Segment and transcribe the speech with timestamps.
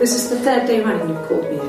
[0.00, 1.68] This is the third day running you've called me in.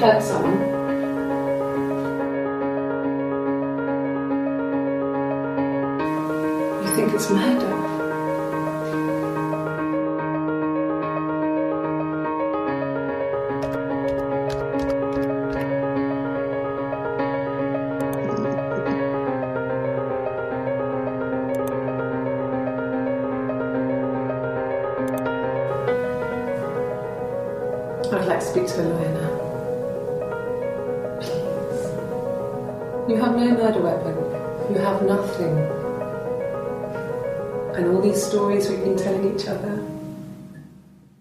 [0.00, 0.58] Hurt someone.
[6.84, 7.77] You think it's murder?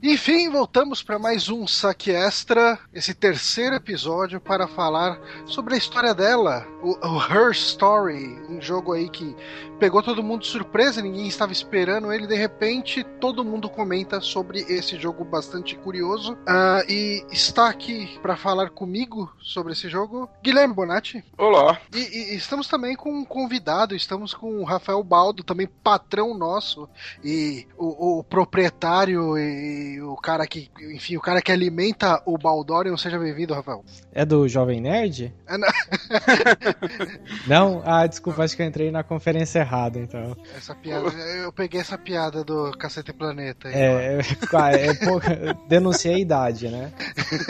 [0.02, 6.14] Enfim, voltamos para mais um saque extra, esse terceiro episódio para falar sobre a história
[6.14, 9.36] dela, o, o Her Story, um jogo aí que
[9.80, 14.60] pegou todo mundo de surpresa, ninguém estava esperando ele, de repente todo mundo comenta sobre
[14.62, 16.38] esse jogo bastante curioso.
[16.48, 21.24] Ah, e está aqui para falar comigo sobre esse jogo, Guilherme Bonatti.
[21.38, 21.80] Olá.
[21.94, 26.90] E, e estamos também com um convidado, estamos com o Rafael Baldo, também patrão nosso,
[27.24, 32.98] e o, o proprietário e o cara que, enfim, o cara que alimenta o Baldorion.
[32.98, 33.84] Seja bem-vindo, Rafael.
[34.12, 35.34] É do Jovem Nerd?
[35.48, 35.68] Ah, não.
[37.48, 37.82] Não?
[37.86, 40.36] Ah, desculpa, acho que eu entrei na conferência errada, então.
[40.56, 43.68] Essa piada, eu peguei essa piada do Cacete Planeta.
[43.68, 46.92] aí, É, é, é denunciei a idade, né?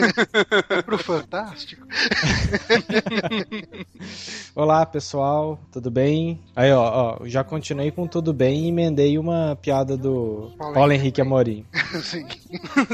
[0.85, 1.85] Pro Fantástico.
[4.55, 6.41] Olá, pessoal, tudo bem?
[6.55, 10.91] Aí, ó, ó, já continuei com tudo bem e emendei uma piada do Paulo Paulo
[10.93, 11.65] Henrique Henrique Amorim.
[12.03, 12.25] Sim.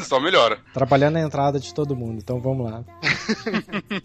[0.03, 0.59] Só melhora.
[0.73, 2.83] Trabalhando na entrada de todo mundo, então vamos lá.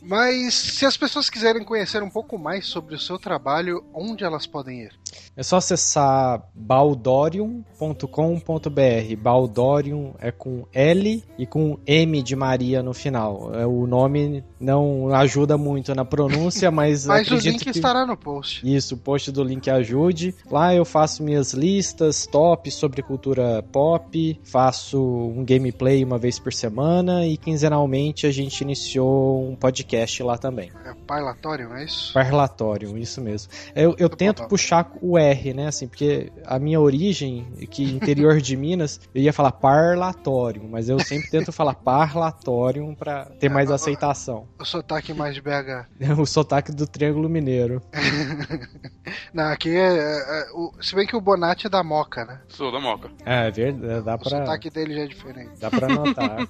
[0.03, 4.47] Mas se as pessoas quiserem conhecer um pouco mais sobre o seu trabalho, onde elas
[4.47, 4.93] podem ir?
[5.37, 9.17] É só acessar baldorium.com.br.
[9.21, 13.55] Baldorium é com L e com M de Maria no final.
[13.55, 17.71] É, O nome não ajuda muito na pronúncia, mas, Mas o link que...
[17.71, 18.69] estará no post.
[18.69, 20.35] Isso, o post do link ajude.
[20.51, 26.53] Lá eu faço minhas listas top sobre cultura pop, faço um gameplay uma vez por
[26.53, 30.71] semana e quinzenalmente a gente iniciou um podcast lá também.
[30.85, 32.13] É parlatório, não é isso?
[32.13, 33.51] Parlatório, isso mesmo.
[33.75, 35.69] Eu, eu tento puxar o R, né?
[35.69, 40.99] Assim, porque a minha origem, que interior de Minas, eu ia falar parlatório, mas eu
[41.01, 44.47] sempre tento falar parlatório pra ter mais aceitação.
[44.59, 45.89] O sotaque mais de BH.
[46.19, 47.83] O sotaque do Triângulo Mineiro.
[49.33, 52.41] Não, aqui é, é- é- o- se bem que o Bonatti é da Moca, né?
[52.49, 53.11] Sou da Moca.
[53.25, 55.51] É, verdade, dá O pra, sotaque dele já é diferente.
[55.61, 56.39] dá pra notar.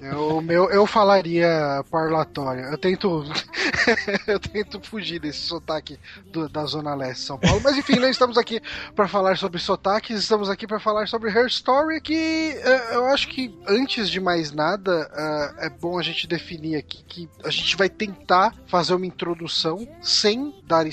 [0.00, 2.64] Eu, o meu, eu falaria parlatório.
[2.64, 3.24] Eu tento.
[4.26, 7.60] eu tento fugir desse sotaque do- da Zona Leste de São Paulo.
[7.62, 8.60] Mas enfim, não estamos aqui
[8.94, 12.00] para falar sobre sotaques, estamos aqui para falar sobre Her Story.
[12.00, 12.14] Que
[12.62, 17.02] eh, eu acho que antes de mais nada eh, é bom a gente definir aqui
[17.04, 20.86] que a gente vai tentar fazer uma introdução sem dar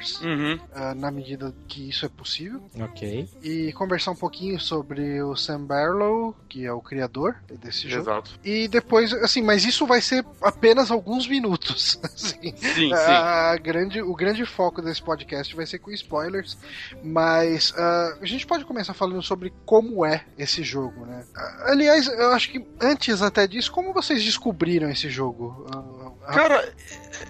[0.00, 0.20] spoilers.
[0.20, 0.58] Uhum.
[0.74, 3.28] eh, na medida que isso é possível, ok.
[3.42, 8.02] e conversar um pouquinho sobre o Sam Barlow, que é o criador desse jogo.
[8.02, 8.40] Exato.
[8.44, 11.98] E depois, assim, mas isso vai ser apenas alguns minutos.
[12.04, 12.54] assim.
[12.56, 12.92] Sim, sim.
[12.92, 16.56] A grande, o grande foco desse podcast vai ser com spoilers,
[17.02, 21.24] mas ah, a gente pode começar falando sobre como é esse jogo, né?
[21.34, 25.66] Ah, Aliás, eu acho que antes até disso, como vocês descobriram esse jogo?
[25.72, 26.74] Ah, ah, Cara,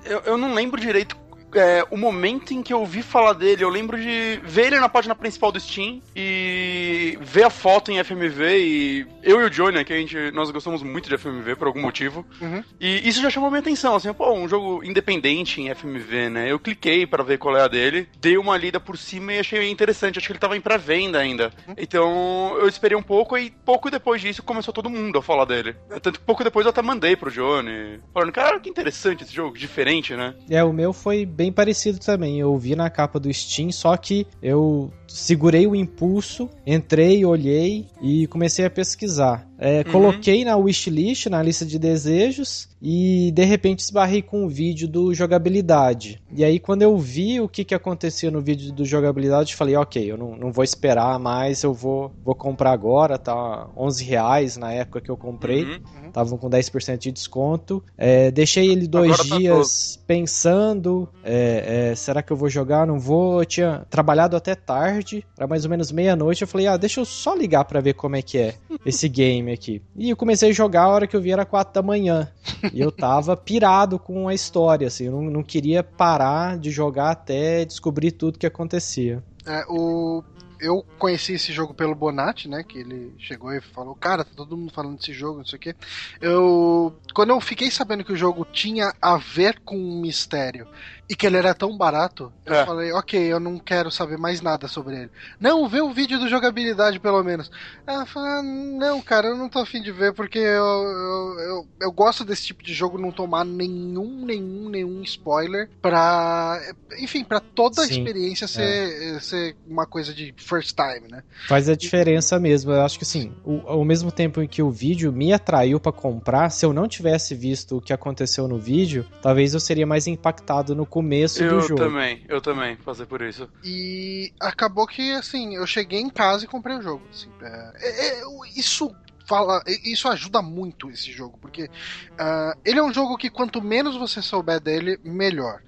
[0.05, 1.17] eu, eu não lembro direito
[1.55, 3.65] é, o momento em que eu ouvi falar dele.
[3.65, 8.03] Eu lembro de ver ele na página principal do Steam e ver a foto em
[8.03, 11.57] FMV e eu e o Johnny, né, que a gente, nós gostamos muito de FMV
[11.57, 12.25] por algum motivo.
[12.41, 12.63] Uhum.
[12.81, 16.51] E isso já chamou minha atenção, assim, pô, um jogo independente em FMV, né?
[16.51, 19.71] Eu cliquei pra ver qual é a dele, dei uma lida por cima e achei
[19.71, 20.19] interessante.
[20.19, 21.53] Acho que ele tava em pré-venda ainda.
[21.77, 25.75] Então eu esperei um pouco e pouco depois disso começou todo mundo a falar dele.
[26.03, 29.57] Tanto que pouco depois eu até mandei pro Johnny, falando, cara, que interessante esse jogo,
[29.57, 30.35] diferente, né?
[30.49, 32.39] É, o meu foi bem parecido também.
[32.39, 38.27] Eu vi na capa do Steam, só que eu segurei o impulso, entrei, olhei e
[38.29, 39.49] comecei a pesquisar.
[39.59, 39.93] É, Uhum.
[39.93, 45.13] Coloquei na wishlist, na lista de desejos, e de repente esbarrei com um vídeo do
[45.13, 46.23] jogabilidade.
[46.35, 49.77] E aí, quando eu vi o que, que acontecia no vídeo do jogabilidade, eu falei,
[49.77, 54.57] ok, eu não, não vou esperar mais, eu vou, vou comprar agora, tá 11 reais
[54.57, 55.65] na época que eu comprei.
[55.65, 55.81] Uhum.
[56.09, 57.83] Estavam com 10% de desconto.
[57.97, 62.87] É, deixei ele dois Agora tá dias pensando: é, é, será que eu vou jogar?
[62.87, 63.41] Não vou.
[63.41, 65.00] Eu tinha trabalhado até tarde,
[65.37, 66.43] era mais ou menos meia-noite.
[66.43, 68.55] Eu falei: ah, deixa eu só ligar pra ver como é que é
[68.85, 69.83] esse game aqui.
[69.97, 72.31] E eu comecei a jogar a hora que eu vi era 4 da manhã.
[72.73, 77.11] e eu tava pirado com a história, assim, eu não, não queria parar de jogar
[77.11, 79.23] até descobrir tudo que acontecia.
[79.47, 80.23] É, o
[80.61, 82.63] eu conheci esse jogo pelo Bonatti, né?
[82.63, 85.61] Que ele chegou e falou, cara, tá todo mundo falando desse jogo, não sei o
[85.61, 85.75] quê.
[86.21, 86.95] Eu.
[87.15, 90.67] Quando eu fiquei sabendo que o jogo tinha a ver com um mistério
[91.09, 92.65] e que ele era tão barato, eu É.
[92.65, 95.11] falei, ok, eu não quero saber mais nada sobre ele.
[95.41, 97.51] Não, vê o vídeo do jogabilidade, pelo menos.
[97.85, 101.69] Eu falei, ah, não, cara, eu não tô afim de ver, porque eu, eu, eu,
[101.81, 106.61] eu gosto desse tipo de jogo não tomar nenhum, nenhum, nenhum spoiler pra.
[106.99, 111.23] Enfim, pra toda a Sim, experiência ser, ser uma coisa de first time, né?
[111.49, 112.73] Faz a diferença mesmo.
[112.73, 115.93] Eu acho que assim, o- ao mesmo tempo em que o vídeo me atraiu pra
[115.93, 120.07] comprar, se eu não tivesse visto o que aconteceu no vídeo, talvez eu seria mais
[120.07, 121.77] impactado no começo do Eu jogo.
[121.85, 123.49] também, eu também, fazer por isso.
[123.65, 127.03] E acabou que, assim, eu cheguei em casa e comprei o jogo.
[127.11, 127.29] assim.
[127.43, 128.23] É, é, é,
[128.57, 128.95] isso
[129.31, 131.71] fala, isso ajuda muito esse jogo, porque
[132.19, 135.61] ah, ele é um jogo que quanto menos você souber dele, melhor.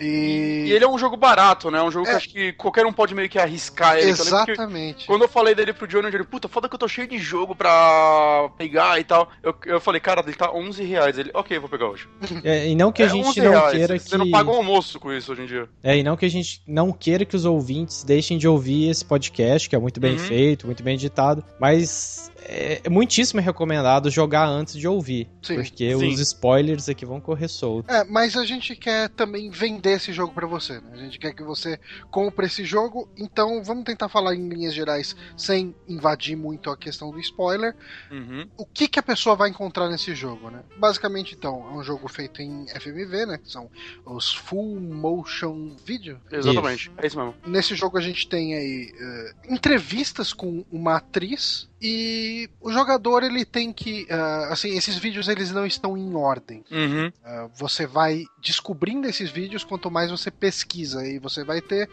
[0.00, 1.82] E, E ele é um jogo barato, né?
[1.82, 2.10] Um jogo É.
[2.10, 4.12] que acho que qualquer um pode meio que arriscar ele.
[4.12, 5.04] então eu exatamente.
[5.06, 7.56] Quando eu falei dele pro Johnny, ele, puta, foda que eu tô cheio de jogo
[7.56, 9.28] pra pegar e tal.
[9.42, 11.18] Eu, eu falei, cara, ele tá 11 reais.
[11.18, 12.06] Ele, ok, vou pegar hoje.
[12.44, 14.16] É, e não que a É gente 11 não reais, queira Você que.
[14.18, 15.68] não paga um almoço com isso hoje em dia.
[15.82, 19.04] É, e não que a gente não queira que os ouvintes deixem de ouvir esse
[19.04, 20.18] podcast, que é muito bem Uhum.
[20.18, 25.56] feito, muito bem editado, mas é muitíssimo recomendado jogar antes de ouvir, Sim.
[25.56, 26.12] porque Sim.
[26.12, 27.90] os spoilers aqui vão correr solto.
[27.90, 30.90] É, mas a gente quer também vender esse jogo pra você, né?
[30.92, 31.78] A gente quer que você
[32.10, 37.10] compre esse jogo, então vamos tentar falar em linhas gerais sem invadir muito a questão
[37.10, 37.76] do spoiler.
[38.10, 38.48] Uhum.
[38.56, 40.62] o que, que a pessoa vai encontrar nesse jogo, né?
[40.78, 43.38] Basicamente, então, é um jogo feito em FMV, né?
[43.38, 43.70] Que são
[44.06, 46.18] os Full Motion Video.
[46.30, 46.90] Exatamente.
[46.96, 47.34] É isso mesmo.
[47.46, 53.44] Nesse jogo a gente tem aí eh, entrevistas com uma atriz e o jogador ele
[53.44, 56.64] tem que, ah, assim, esses vídeos eles não estão em ordem.
[56.70, 57.12] Uhum.
[57.24, 61.88] Ah, você vai descobrindo esses vídeos quanto mais você pesquisa e você vai ter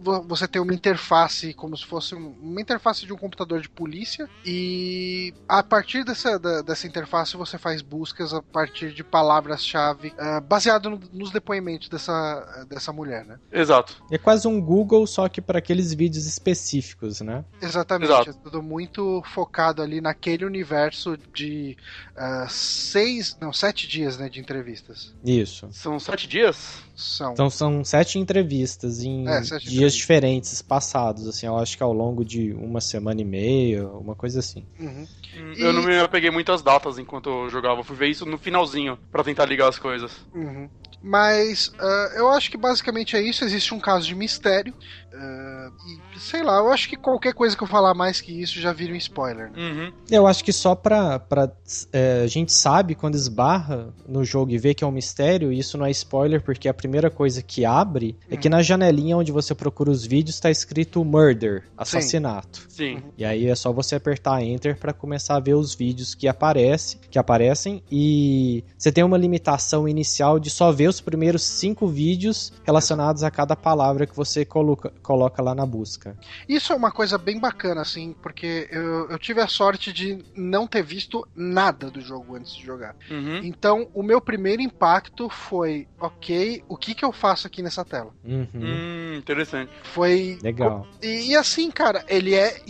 [0.00, 3.68] vo- você tem uma interface como se fosse um- uma interface de um computador de
[3.68, 10.12] polícia e a partir dessa, da- dessa interface você faz buscas a partir de palavras-chave
[10.48, 13.38] baseado no- nos depoimentos dessa, dessa mulher, né?
[13.52, 14.02] Exato.
[14.10, 17.44] É quase um Google, só que para aqueles vídeos específicos, né?
[17.60, 18.30] Exatamente, Exato.
[18.30, 21.76] é tudo muito focado ali naquele universo de
[22.16, 25.14] ah, seis, não, sete dias né, de entrevistas.
[25.24, 25.68] Isso.
[25.72, 26.78] São sete dias?
[26.96, 27.32] São.
[27.32, 29.94] Então são sete entrevistas em É, sete dias entrevistas.
[29.94, 34.40] diferentes, espaçados, assim, eu acho que ao longo de uma semana e meia, uma coisa
[34.40, 34.64] assim.
[34.78, 35.06] Uhum.
[35.36, 37.84] Hum, E- Eu não me apeguei muito às datas enquanto eu jogava.
[37.84, 40.10] Fui ver isso no finalzinho, pra tentar ligar as coisas.
[40.34, 40.68] Uhum.
[41.02, 43.44] Mas ah, eu acho que basicamente é isso.
[43.44, 44.74] Existe um caso de mistério.
[45.18, 45.70] Ah,
[46.14, 48.72] e sei lá, eu acho que qualquer coisa que eu falar mais que isso já
[48.72, 49.50] vira um spoiler.
[49.50, 49.58] Né?
[49.58, 49.92] Uhum.
[50.10, 51.18] Eu acho que só pra.
[51.18, 51.50] pra
[51.92, 55.58] é, a gente sabe quando esbarra no jogo e vê que é um mistério, e
[55.58, 59.32] isso não é spoiler, porque a primeira coisa que abre é que na janelinha onde
[59.32, 62.66] você procura os vídeos tá escrito murder, assassinato.
[62.68, 63.02] Sim.
[63.16, 66.98] E aí é só você apertar enter pra começar a ver os vídeos que aparece,
[67.10, 72.52] que aparecem e você tem uma limitação inicial de só ver os primeiros cinco vídeos
[72.64, 76.16] relacionados a cada palavra que você coloca, coloca lá na busca.
[76.48, 80.66] Isso é uma coisa bem bacana, assim, porque eu, eu tive a sorte de não
[80.66, 82.96] ter visto nada do jogo antes de jogar.
[83.08, 83.38] Uhum.
[83.44, 88.12] Então, o meu primeiro impacto foi: ok, o que, que eu faço aqui nessa tela?
[88.24, 89.70] Uhum, Hum, interessante.
[89.84, 90.86] Foi Legal.
[91.00, 92.60] E, e assim, cara, ele é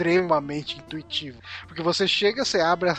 [0.00, 1.40] extremamente intuitivo.
[1.66, 2.92] Porque você chega, você abre a,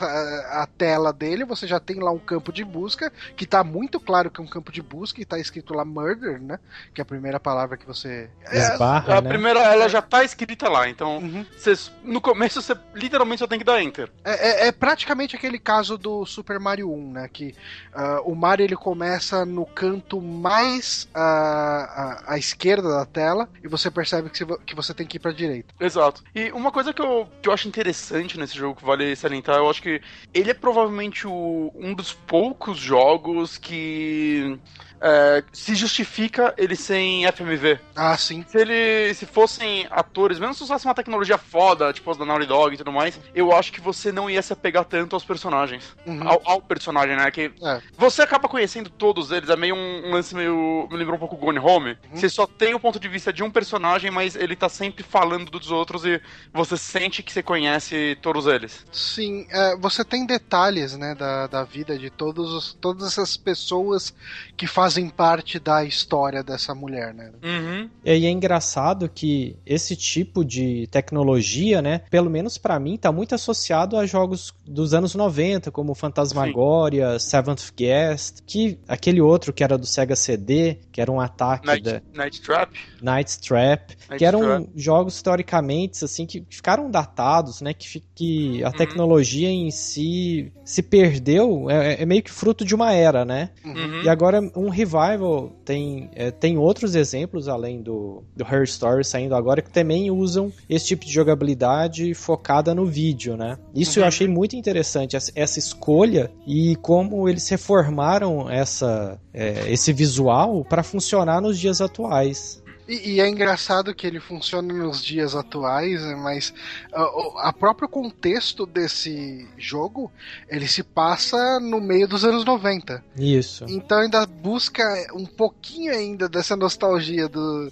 [0.64, 4.30] a- tela dele, você já tem lá um campo de busca, que tá muito claro
[4.30, 6.60] que é um campo de busca, e tá escrito lá murder, né?
[6.94, 8.30] Que é a primeira palavra que você.
[8.46, 9.30] É, Esbarra, A né?
[9.30, 11.46] primeira, ela já tá escrita lá, então Uhum.
[11.58, 11.74] você-
[12.04, 14.12] no começo você literalmente só tem que dar enter.
[14.24, 17.30] É, é- é praticamente aquele caso do Super Mario 1, né?
[17.32, 17.56] Que
[17.94, 23.68] ah, o Mario ele começa no canto mais ah, à, à esquerda da tela e
[23.68, 25.74] você percebe que, você- que você tem que ir pra direita.
[25.80, 26.24] Exato.
[26.36, 29.70] E uma coisa que eu, que eu acho interessante nesse jogo que vale salientar, eu
[29.70, 30.02] acho que
[30.34, 34.60] ele é provavelmente o- um dos poucos jogos que
[35.02, 37.80] é, se justifica ele sem FMV.
[37.96, 38.44] Ah, sim.
[38.48, 39.14] Se ele.
[39.14, 42.78] Se fossem atores, mesmo se usasse uma tecnologia foda, tipo as da Naughty Dog e
[42.78, 45.96] tudo mais, eu acho que você não ia se apegar tanto aos personagens.
[46.06, 46.28] Uhum.
[46.28, 47.30] Ao, ao personagem, né?
[47.32, 47.82] Que É.
[47.98, 50.88] você acaba conhecendo todos eles, é meio um, um lance meio.
[50.90, 51.92] Me lembrou um pouco Gone Home.
[51.92, 52.16] Uhum.
[52.18, 55.52] Você só tem o ponto de vista de um personagem, mas ele tá sempre falando
[55.52, 56.22] dos outros e
[56.54, 58.86] você sente que você conhece todos eles.
[58.92, 64.14] Sim, é, você tem detalhes, né, da, da vida de todos os, todas essas pessoas
[64.56, 67.32] que fazem parte da história dessa mulher, né?
[67.44, 67.90] Uhum.
[68.04, 73.12] E aí é engraçado que esse tipo de tecnologia, né, pelo menos pra mim, tá
[73.12, 79.64] muito associado a jogos dos anos 90, como Fantasmagoria, Seventh Guest, que aquele outro que
[79.64, 82.78] era do Sega CD, que era um ataque Night, da Night Trap.
[83.02, 84.70] Night Trap, Night que eram Trap.
[84.76, 88.68] jogos teoricamente assim que ficaram datados, né, que, que Uhum.
[88.68, 93.52] a tecnologia em si se perdeu, é, é meio que fruto de uma era, né?
[93.64, 94.04] Uhum.
[94.04, 99.36] E agora um revival tem, é, tem outros exemplos além do, do Her Story saindo
[99.36, 103.58] agora que também usam esse tipo de jogabilidade focada no vídeo, né?
[103.76, 104.08] Isso eu Uhum.
[104.08, 110.84] achei muito interessante essa, essa escolha e como eles reformaram essa é, esse visual para
[110.84, 112.62] funcionar nos dias atuais.
[112.88, 116.54] E, e é engraçado que ele funciona nos dias atuais, né, mas
[116.94, 120.12] a, o- a próprio contexto desse jogo,
[120.50, 123.04] ele se passa no meio dos anos 90.
[123.18, 127.70] Isso, Então ainda busca um pouquinho ainda dessa nostalgia do,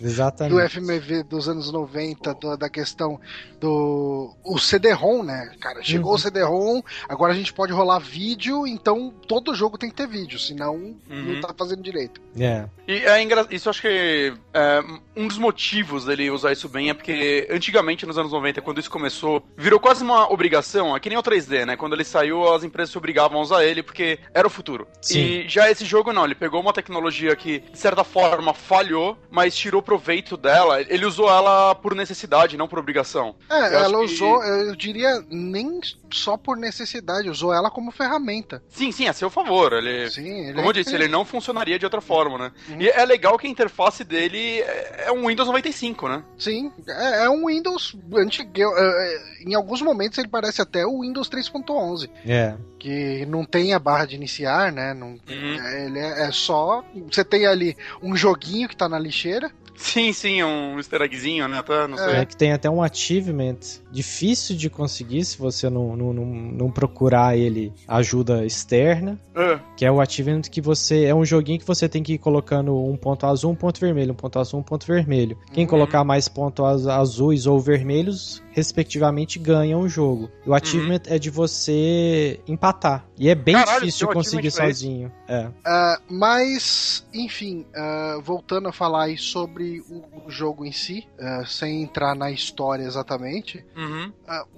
[0.50, 0.60] do.
[0.70, 3.20] FMV dos anos 90, do- da questão
[3.60, 5.52] do o CD-ROM, né?
[5.60, 6.16] Cara, chegou Uhum.
[6.16, 10.38] o CD-ROM, agora a gente pode rolar vídeo, então todo jogo tem que ter vídeo,
[10.40, 11.00] senão Uhum.
[11.10, 12.22] não tá fazendo direito.
[12.38, 12.66] É.
[12.88, 13.48] E é engra...
[13.50, 14.84] isso eu acho que é,
[15.16, 18.90] um dos motivos dele usar isso bem é porque antigamente, nos anos 90, quando isso
[18.92, 20.96] começou, virou quase uma obrigação.
[20.96, 21.76] É que nem o 3D, né?
[21.78, 24.88] Quando ele saiu, as empresas se obrigavam a usar ele porque era o futuro.
[25.02, 25.20] Sim.
[25.20, 29.56] E já esse jogo não, ele pegou uma tecnologia que, de certa forma, falhou, mas
[29.56, 30.82] tirou proveito dela.
[30.82, 33.36] Ele usou ela por necessidade, não por obrigação.
[33.50, 35.80] É, Eu ela que- usou, eu diria, nem
[36.12, 38.64] só por necessidade, usou ela como ferramenta.
[38.70, 39.74] Sim, sim, a seu favor.
[39.74, 40.10] Ele.
[40.10, 42.52] Sim, ele Como é eu disse, ele não funcionaria de outra forma, né?
[42.70, 42.82] Uhum.
[42.82, 46.24] E é legal que a interface dele é é um Windows 95, né?
[46.38, 48.52] Sim, é, é um Windows antigo.
[48.58, 52.56] é, é, em alguns momentos ele parece até o Windows 3.11, É.
[52.80, 54.94] que não tem a barra de iniciar, né?
[54.94, 55.66] Não, Uhum.
[55.66, 56.84] é, ele é, é só.
[57.12, 59.52] Você tem ali um joguinho que tá na lixeira.
[59.76, 61.60] Sim, sim, um easter eggzinho, né?
[61.60, 62.16] Até, não sei.
[62.16, 63.58] É que tem até um achievement
[63.92, 69.20] difícil de conseguir se você não, não, não, não procurar ele ajuda externa.
[69.36, 69.60] É.
[69.76, 71.06] Que é o achievement que você.
[71.06, 74.14] É um joguinho que você tem que ir colocando um ponto azul, um ponto vermelho,
[74.14, 75.38] um ponto azul, um ponto vermelho.
[75.52, 75.70] Quem Uhum.
[75.70, 80.32] colocar mais pontos azuis ou vermelhos, respectivamente, ganha o jogo.
[80.46, 83.06] O achievement é de você empatar.
[83.20, 85.12] E é bem Caralho, difícil conseguir sozinho.
[85.28, 85.50] É.
[85.66, 91.44] Ah, mas, enfim, ah, voltando a falar aí sobre o, o jogo em si, ah,
[91.46, 94.12] sem entrar na história exatamente, Uhum.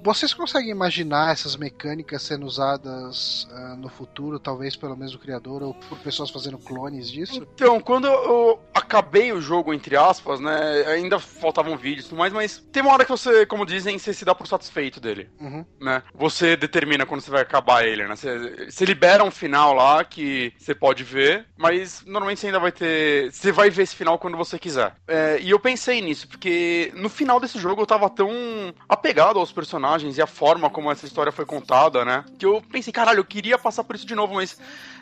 [0.04, 3.48] vocês conseguem imaginar essas mecânicas sendo usadas
[3.80, 7.48] no futuro, talvez pelo mesmo criador ou por pessoas fazendo clones disso?
[7.56, 10.84] Então, quando eu acabei o jogo, entre aspas, né?
[10.88, 14.12] Ainda faltavam vídeos e tudo mais, mas tem uma hora que você, como dizem, você
[14.12, 15.30] se dá por satisfeito dele.
[15.40, 15.64] Uhum.
[15.80, 16.02] né?
[16.16, 18.16] Você determina quando você vai acabar ele, né?
[18.16, 22.72] Você, você libera um final lá que você pode ver, mas normalmente você ainda vai
[22.72, 23.32] ter.
[23.32, 24.96] Você vai ver esse final quando você quiser.
[25.08, 28.30] É, e eu pensei nisso, porque no final desse jogo eu tava tão
[28.90, 32.26] apegado aos personagens e a forma como essa história foi contada, né?
[32.40, 34.60] Que eu pensei, caralho, eu queria passar por isso de novo, mas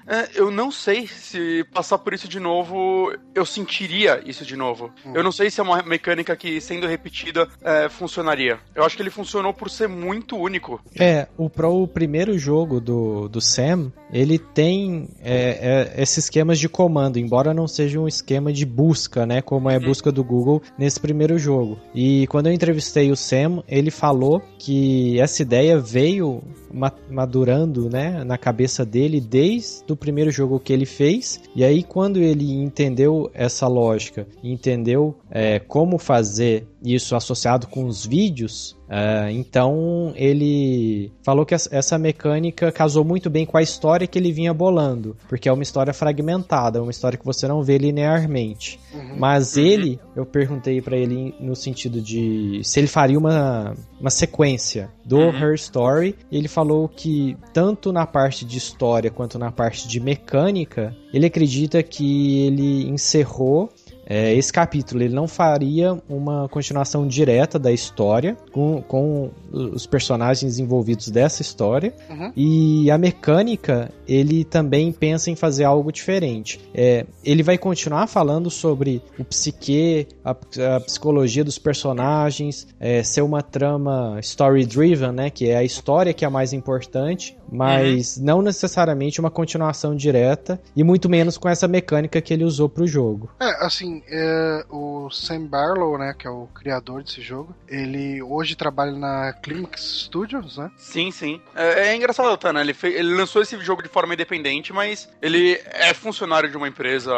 [0.08, 4.92] é, eu não sei se passar por isso de novo eu sentiria isso de novo.
[5.14, 8.60] Eu não sei se é uma mecânica que, sendo repetida, é, funcionaria.
[8.74, 10.82] Eu acho que ele funcionou por ser muito único.
[10.98, 16.58] É, o, pro, o primeiro jogo do, do Sam, ele tem é, é, esses esquemas
[16.58, 19.42] de comando, embora não seja um esquema de busca, né?
[19.42, 21.78] Como é a busca do Google nesse primeiro jogo.
[21.94, 26.42] E quando eu entrevistei o Sam, ele falou que essa ideia veio
[26.74, 31.42] ma- madurando, né, na cabeça dele desde o primeiro jogo que ele fez.
[31.54, 38.06] E aí, quando ele entendeu essa lógica, entendeu é, como fazer isso associado com os
[38.06, 44.20] vídeos, é, então ele falou que essa- mecânica casou muito bem com a história que
[44.20, 47.78] ele vinha bolando, porque é uma história fragmentada, é uma história que você não vê
[47.78, 48.80] linearmente.
[48.94, 49.16] Uhum.
[49.18, 54.90] Mas ele, eu perguntei pra ele no sentido de se ele faria uma, uma sequência
[55.04, 55.30] do Uhum.
[55.44, 60.00] Her Story, e ele falou que tanto na parte de história quanto na parte de
[60.00, 63.70] mecânica, ele acredita que ele encerrou
[64.06, 65.02] é, esse capítulo.
[65.02, 71.94] Ele não faria uma continuação direta da história com, com os personagens envolvidos dessa história.
[72.10, 72.32] Uhum.
[72.36, 76.60] E a mecânica, ele também pensa em fazer algo diferente.
[76.74, 83.22] É, ele vai continuar falando sobre o psique, a, a psicologia dos personagens, é, ser
[83.22, 85.30] uma trama story-driven, né?
[85.30, 90.62] Que é a história que é a mais importante, mas não necessariamente uma continuação direta,
[90.76, 93.30] e muito menos com essa mecânica que ele usou pro jogo.
[93.40, 98.56] É, assim, é, o Sam Barlow, né, que é o criador desse jogo, ele hoje
[98.56, 100.72] trabalha na Climax Studios, né?
[100.78, 101.42] Sim, sim.
[101.56, 102.62] É, é engraçado, né?
[102.62, 106.68] Ele, fez, ele lançou esse jogo de forma independente, mas ele é funcionário de uma
[106.68, 107.14] empresa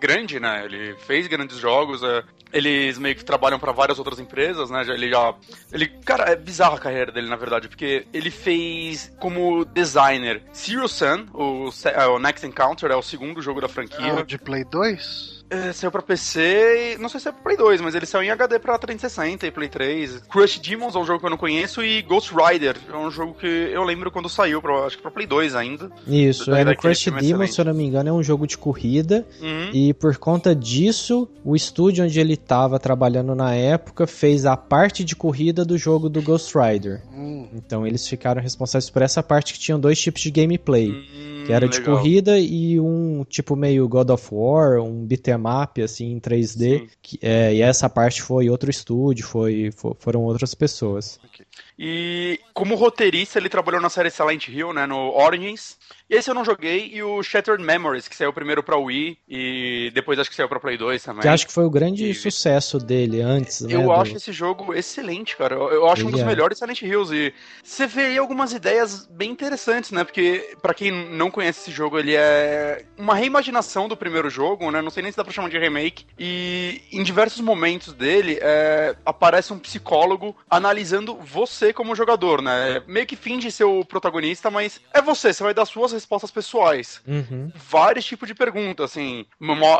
[0.00, 0.64] grande, né?
[0.64, 2.22] Ele fez grandes jogos, é,
[2.52, 4.82] eles meio que trabalham para várias outras empresas, né?
[4.88, 5.34] Ele já.
[5.72, 10.88] Ele, cara, é bizarra a carreira dele, na verdade, porque ele fez como designer Zero
[10.88, 14.06] Sun, o, é, o Next Encounter, é o segundo jogo da franquia.
[14.06, 15.37] É o de Play 2?
[15.50, 16.98] É, saiu pra PC e.
[16.98, 19.50] Não sei se é pra Play 2, mas ele saiu em HD pra 360 e
[19.50, 20.22] Play 3.
[20.28, 23.34] Crush Demons é um jogo que eu não conheço e Ghost Rider é um jogo
[23.34, 25.90] que eu lembro quando saiu, pra, acho que pra Play 2 ainda.
[26.06, 29.26] Isso, é, o Crush Demons, se eu não me engano, é um jogo de corrida.
[29.40, 29.70] Uhum.
[29.72, 35.04] E por conta disso, o estúdio onde ele tava trabalhando na época fez a parte
[35.04, 37.02] de corrida do jogo do Ghost Rider.
[37.12, 37.48] Uhum.
[37.54, 40.90] Então eles ficaram responsáveis por essa parte que tinham dois tipos de gameplay.
[40.90, 41.37] Uhum.
[41.48, 46.12] Que era de corrida e um tipo meio God of War, um beat'em up, assim,
[46.12, 46.90] em 3D.
[47.00, 51.18] Que, é, e essa parte foi outro estúdio, foi, for, foram outras pessoas.
[51.24, 51.46] Okay.
[51.78, 55.78] E como roteirista, ele trabalhou na série Silent Hill, né, no Origins.
[56.08, 60.18] Esse eu não joguei, e o Shattered Memories, que saiu primeiro pra Wii e depois
[60.18, 61.20] acho que saiu pra Play 2 também.
[61.20, 62.14] Que acho que foi o grande e...
[62.14, 63.74] sucesso dele antes, né?
[63.74, 63.92] Eu do...
[63.92, 65.54] acho esse jogo excelente, cara.
[65.54, 66.24] Eu, acho Ele um dos é.
[66.24, 67.14] melhores Silent Hills.
[67.14, 70.02] E você vê aí algumas ideias bem interessantes, né?
[70.02, 74.80] Porque, para quem não conhece esse jogo, ele é uma reimaginação do primeiro jogo, né?
[74.80, 76.06] Não sei nem se dá pra chamar de remake.
[76.18, 78.96] E em diversos momentos dele, é...
[79.04, 82.82] aparece um psicólogo analisando você como jogador, né?
[82.86, 87.00] Meio que finge ser o protagonista, mas é você, você vai dar suas respostas pessoais.
[87.06, 87.50] Uhum.
[87.54, 89.26] Vários tipos de perguntas, assim.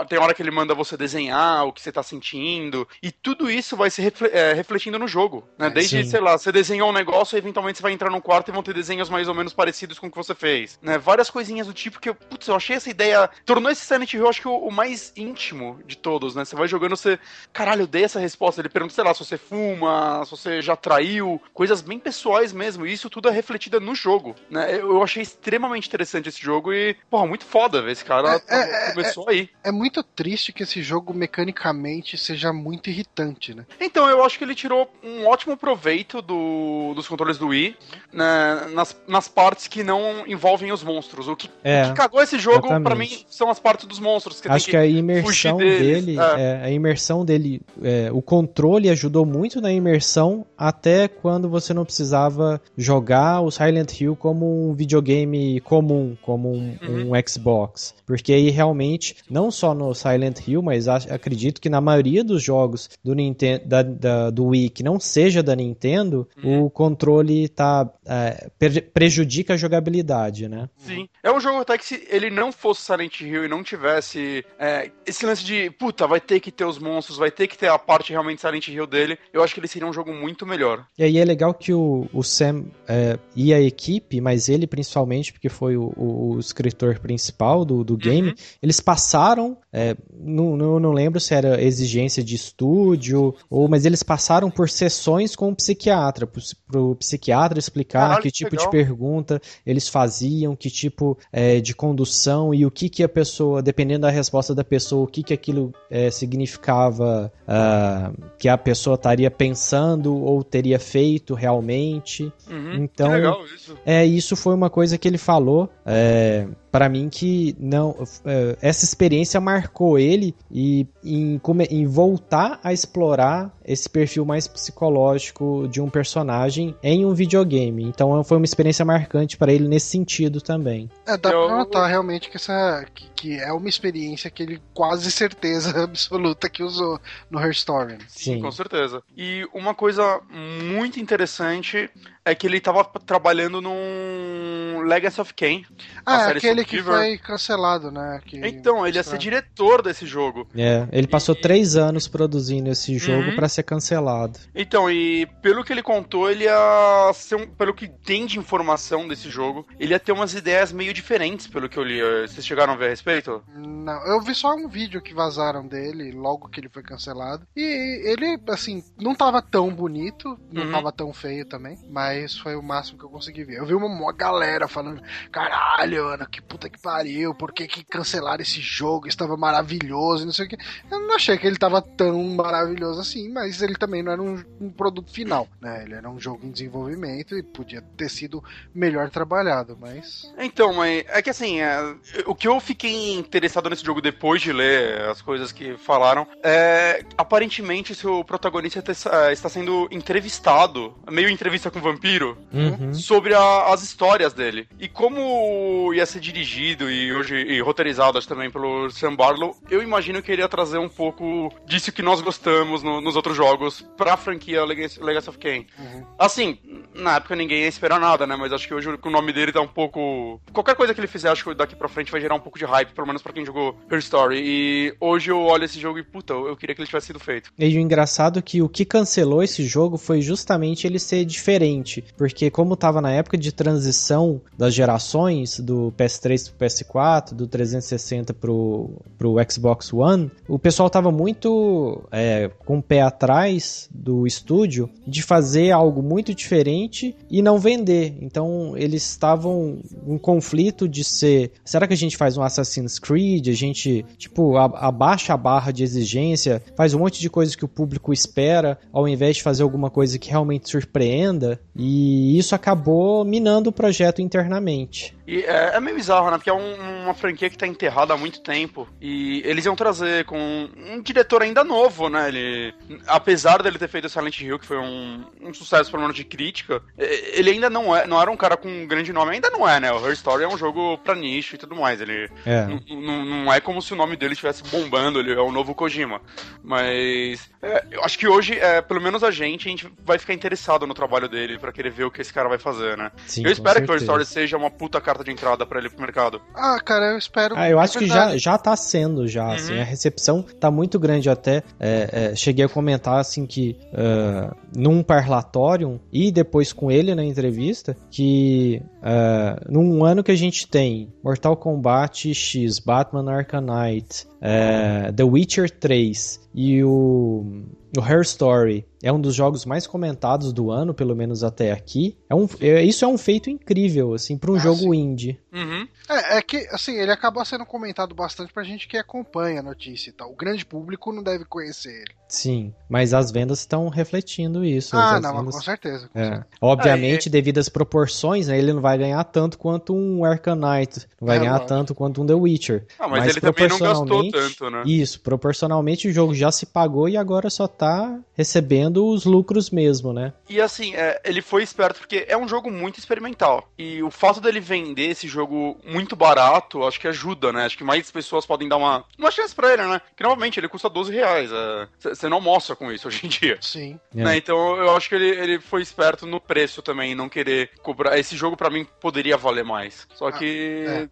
[0.08, 2.86] Tem hora que ele manda você desenhar o que você tá sentindo.
[3.02, 5.48] E tudo isso vai se é, refletindo no jogo.
[5.58, 5.70] Né?
[5.70, 6.10] Desde, Sim.
[6.10, 8.62] sei lá, você desenhou um negócio e eventualmente você vai entrar num quarto e vão
[8.62, 10.78] ter desenhos mais ou menos parecidos com o que você fez.
[10.82, 10.98] Né?
[10.98, 13.30] Várias coisinhas do tipo que eu, putz, eu achei essa ideia.
[13.44, 16.44] Tornou esse Silent Hill, acho que o, o, mais íntimo de todos, né?
[16.44, 17.18] Você vai jogando, você.
[17.52, 18.60] Caralho, eu dei essa resposta.
[18.60, 21.40] Ele pergunta, sei lá, se você fuma, se você já traiu.
[21.52, 22.86] Coisas bem pessoais mesmo.
[22.86, 24.34] E isso tudo é refletido no jogo.
[24.50, 24.76] Né?
[24.78, 28.88] Eu achei extremamente interessante interessante esse jogo e, porra, muito foda ver esse cara é,
[28.88, 29.50] é, começou é, aí.
[29.62, 33.66] É muito triste que esse jogo mecanicamente seja muito irritante, né?
[33.80, 37.76] Então, eu acho que ele tirou um ótimo proveito do, dos controles do Wii
[38.12, 41.28] né, nas, nas partes que não envolvem os monstros.
[41.28, 44.40] O que, é, o que cagou esse jogo, para mim, são as partes dos monstros.
[44.40, 46.40] Que acho que, que, a imersão dele, é.
[46.40, 46.64] é.
[46.64, 52.60] a imersão dele, é, o controle ajudou muito na imersão até quando você não precisava
[52.76, 57.12] jogar o Silent Hill como um videogame comum como um, uhum.
[57.12, 57.94] um, Xbox.
[58.06, 62.90] Porque aí realmente, não só no Silent Hill, mas acredito que na maioria dos jogos
[63.04, 66.64] do, Nintendo, da, da, do Wii que não seja da Nintendo, uhum.
[66.64, 68.48] o controle tá, é,
[68.92, 70.68] prejudica a jogabilidade, né?
[70.76, 71.08] Sim.
[71.22, 74.90] É um jogo até que se ele não fosse Silent Hill e não tivesse é,
[75.06, 77.78] esse lance de, puta, vai ter que ter os monstros, vai ter que ter a
[77.78, 80.86] parte realmente Silent Hill dele, eu acho que ele seria um jogo muito melhor.
[80.98, 85.32] E aí é legal que o, o Sam é, e a equipe, mas ele principalmente,
[85.32, 88.34] porque foi o, o, o escritor principal do, do game, uhum.
[88.62, 94.02] eles passaram, é, não, não, não, lembro se era exigência de estúdio, ou mas eles
[94.02, 98.66] passaram por sessões com o psiquiatra, para o psiquiatra explicar Caralho, que tipo legal.
[98.66, 103.62] de pergunta eles faziam, que tipo é, de condução e o que que a pessoa,
[103.62, 108.94] dependendo da resposta da pessoa, o que que aquilo é, significava uh, que a pessoa
[108.94, 112.32] estaria pensando ou teria feito realmente.
[112.50, 113.76] Uhum, então, isso.
[113.84, 118.84] é isso foi uma coisa que ele falou é, para mim que não é, essa
[118.84, 125.90] experiência marcou ele e em, em, voltar a explorar esse perfil mais psicológico de um
[125.90, 127.84] personagem em um videogame.
[127.84, 130.90] Então foi uma experiência marcante para ele nesse sentido também.
[131.06, 131.46] É, dá Eu...
[131.46, 136.48] pra notar realmente que, essa, que, que, é uma experiência que ele quase certeza absoluta
[136.48, 137.00] que usou
[137.30, 137.98] no Her Story.
[138.08, 139.02] Sim, Sim, com certeza.
[139.16, 141.90] E uma coisa muito interessante
[142.24, 145.64] é que ele estava trabalhando num Legacy of Kain.
[146.04, 148.20] Ah, aquele que foi cancelado, né?
[148.24, 148.38] Que...
[148.46, 150.46] Então, ele ia ser diretor desse jogo.
[150.56, 151.40] É, ele passou e...
[151.40, 153.36] três anos produzindo esse jogo uhum.
[153.36, 154.38] para ser cancelado.
[154.54, 159.06] Então, e pelo que ele contou, ele ia ser um, pelo que tem de informação
[159.08, 162.00] desse jogo, ele ia ter umas ideias meio diferentes, pelo que eu li.
[162.26, 163.42] Vocês chegaram a ver a respeito?
[163.56, 167.46] Não, eu vi só um vídeo que vazaram dele logo que ele foi cancelado.
[167.56, 170.72] E ele, assim, não tava tão bonito, não uhum.
[170.72, 173.58] tava tão feio também, mas mas foi o máximo que eu consegui ver.
[173.58, 177.84] Eu vi uma, uma galera falando, caralho, Ana, que puta que pariu, por que, que
[177.84, 179.06] cancelaram esse jogo?
[179.06, 180.56] Estava maravilhoso, não sei o que.
[180.90, 184.42] Eu não achei que ele estava tão maravilhoso assim, mas ele também não era um,
[184.60, 185.84] um, produto final, né?
[185.84, 188.42] Ele era um jogo em desenvolvimento e podia ter sido
[188.74, 190.32] melhor trabalhado, mas.
[190.38, 191.94] Então, mas é que assim, é,
[192.26, 197.04] o que eu fiquei interessado nesse jogo depois de ler as coisas que falaram é
[197.16, 198.82] aparentemente seu protagonista
[199.30, 202.94] está sendo entrevistado, meio entrevista com o vampiro, uhum.
[202.94, 204.68] sobre a, as histórias dele.
[204.78, 210.22] E como ia ser dirigido e hoje e roteirizado também pelo Sam Barlow, eu imagino
[210.22, 214.16] que ele ia trazer um pouco disso que nós gostamos no, nos outros jogos pra
[214.16, 215.66] franquia Legacy, Legacy of Kain.
[215.78, 216.06] Uhum.
[216.18, 216.58] Assim,
[216.94, 218.36] na época ninguém ia esperar nada, né?
[218.36, 220.40] Mas acho que hoje o nome dele tá um pouco.
[220.52, 222.64] Qualquer coisa que ele fizer, acho que daqui pra frente vai gerar um pouco de
[222.64, 224.40] hype, pelo menos pra quem jogou Her Story.
[224.44, 227.52] E hoje eu olho esse jogo e, puta, eu queria que ele tivesse sido feito.
[227.58, 232.04] E o engraçado é que o que cancelou esse jogo foi justamente ele ser diferente.
[232.16, 238.34] Porque como tava na época de transição das gerações, do PS3 pro PS4, do 360
[238.34, 244.90] pro, pro Xbox One, o pessoal tava muito é, com o pé atrás do estúdio
[245.06, 248.16] de fazer algo muito diferente e não vender.
[248.20, 253.48] Então eles estavam em conflito de ser, será que a gente faz um Assassin's Creed?
[253.48, 257.68] A gente, tipo, abaixa a barra de exigência, faz um monte de coisas que o
[257.68, 261.60] público espera, ao invés de fazer alguma coisa que realmente surpreenda.
[261.74, 265.17] E isso acabou minando o projeto internamente.
[265.28, 266.38] E é, é meio bizarro, né?
[266.38, 268.88] Porque é um, uma franquia que tá enterrada há muito tempo.
[268.98, 272.28] E eles iam trazer com um diretor ainda novo, né?
[272.28, 272.74] Ele,
[273.06, 276.80] apesar dele ter feito Silent Hill, que foi um, um sucesso pelo menos de crítica,
[276.96, 279.78] ele ainda não é, não era um cara com um grande nome, ainda não é,
[279.78, 279.92] né?
[279.92, 282.00] O Her Story é um jogo pra nicho e tudo mais.
[282.00, 282.66] Ele é.
[282.88, 286.22] não é como se o nome dele estivesse bombando, ele é o novo Kojima.
[286.64, 290.32] Mas é, eu acho que hoje, é, pelo menos a gente, a gente vai ficar
[290.32, 293.12] interessado no trabalho dele para querer ver o que esse cara vai fazer, né?
[293.26, 295.90] Sim, eu espero que o Her Story seja uma puta carta de entrada para ele
[295.90, 296.40] pro mercado.
[296.54, 297.54] Ah, cara, eu espero.
[297.56, 299.46] Ah, eu acho que já, já tá sendo, já.
[299.46, 299.54] Uhum.
[299.54, 301.62] Assim, a recepção tá muito grande até.
[301.78, 307.24] É, é, cheguei a comentar, assim, que uh, num parlatório e depois com ele na
[307.24, 314.26] entrevista, que uh, num ano que a gente tem Mortal Kombat X, Batman Arkham Knight,
[314.36, 317.64] uh, The Witcher 3 e o,
[317.96, 322.16] o Her Story é um dos jogos mais comentados do ano, pelo menos até aqui.
[322.28, 324.94] É um, é, isso é um feito incrível, assim, para um ah, jogo sim.
[324.94, 325.38] indie.
[325.52, 325.88] Uhum.
[326.08, 330.10] É, é, que, assim, ele acabou sendo comentado bastante pra gente que acompanha a notícia
[330.10, 330.30] e tal.
[330.30, 332.18] O grande público não deve conhecer ele.
[332.28, 334.94] Sim, mas as vendas estão refletindo isso.
[334.94, 335.54] Ah, não, vendas...
[335.54, 336.10] com certeza.
[336.12, 336.24] Com é.
[336.24, 336.46] certeza.
[336.60, 341.26] Obviamente, ah, devido às proporções, né, ele não vai ganhar tanto quanto um Arcanite, não
[341.26, 342.86] vai é, ganhar tanto quanto um The Witcher.
[342.98, 344.82] Ah, mas, mas ele também não gastou tanto, né?
[344.84, 350.12] Isso, proporcionalmente o jogo já se pagou e agora só tá recebendo os lucros mesmo,
[350.12, 350.34] né?
[350.50, 353.70] E assim, é, ele foi esperto porque é um jogo muito experimental.
[353.78, 357.64] E o fato dele vender esse jogo muito barato, acho que ajuda, né?
[357.64, 360.00] Acho que mais pessoas podem dar uma, uma chance pra ele, né?
[360.16, 361.50] Que novamente ele custa 12 reais.
[361.52, 363.58] É, você não mostra com isso hoje em dia.
[363.60, 363.98] Sim.
[364.16, 364.24] É.
[364.24, 364.36] Né?
[364.36, 368.18] Então eu acho que ele, ele foi esperto no preço também, não querer cobrar.
[368.18, 370.06] Esse jogo para mim poderia valer mais.
[370.14, 371.08] Só ah, que ah,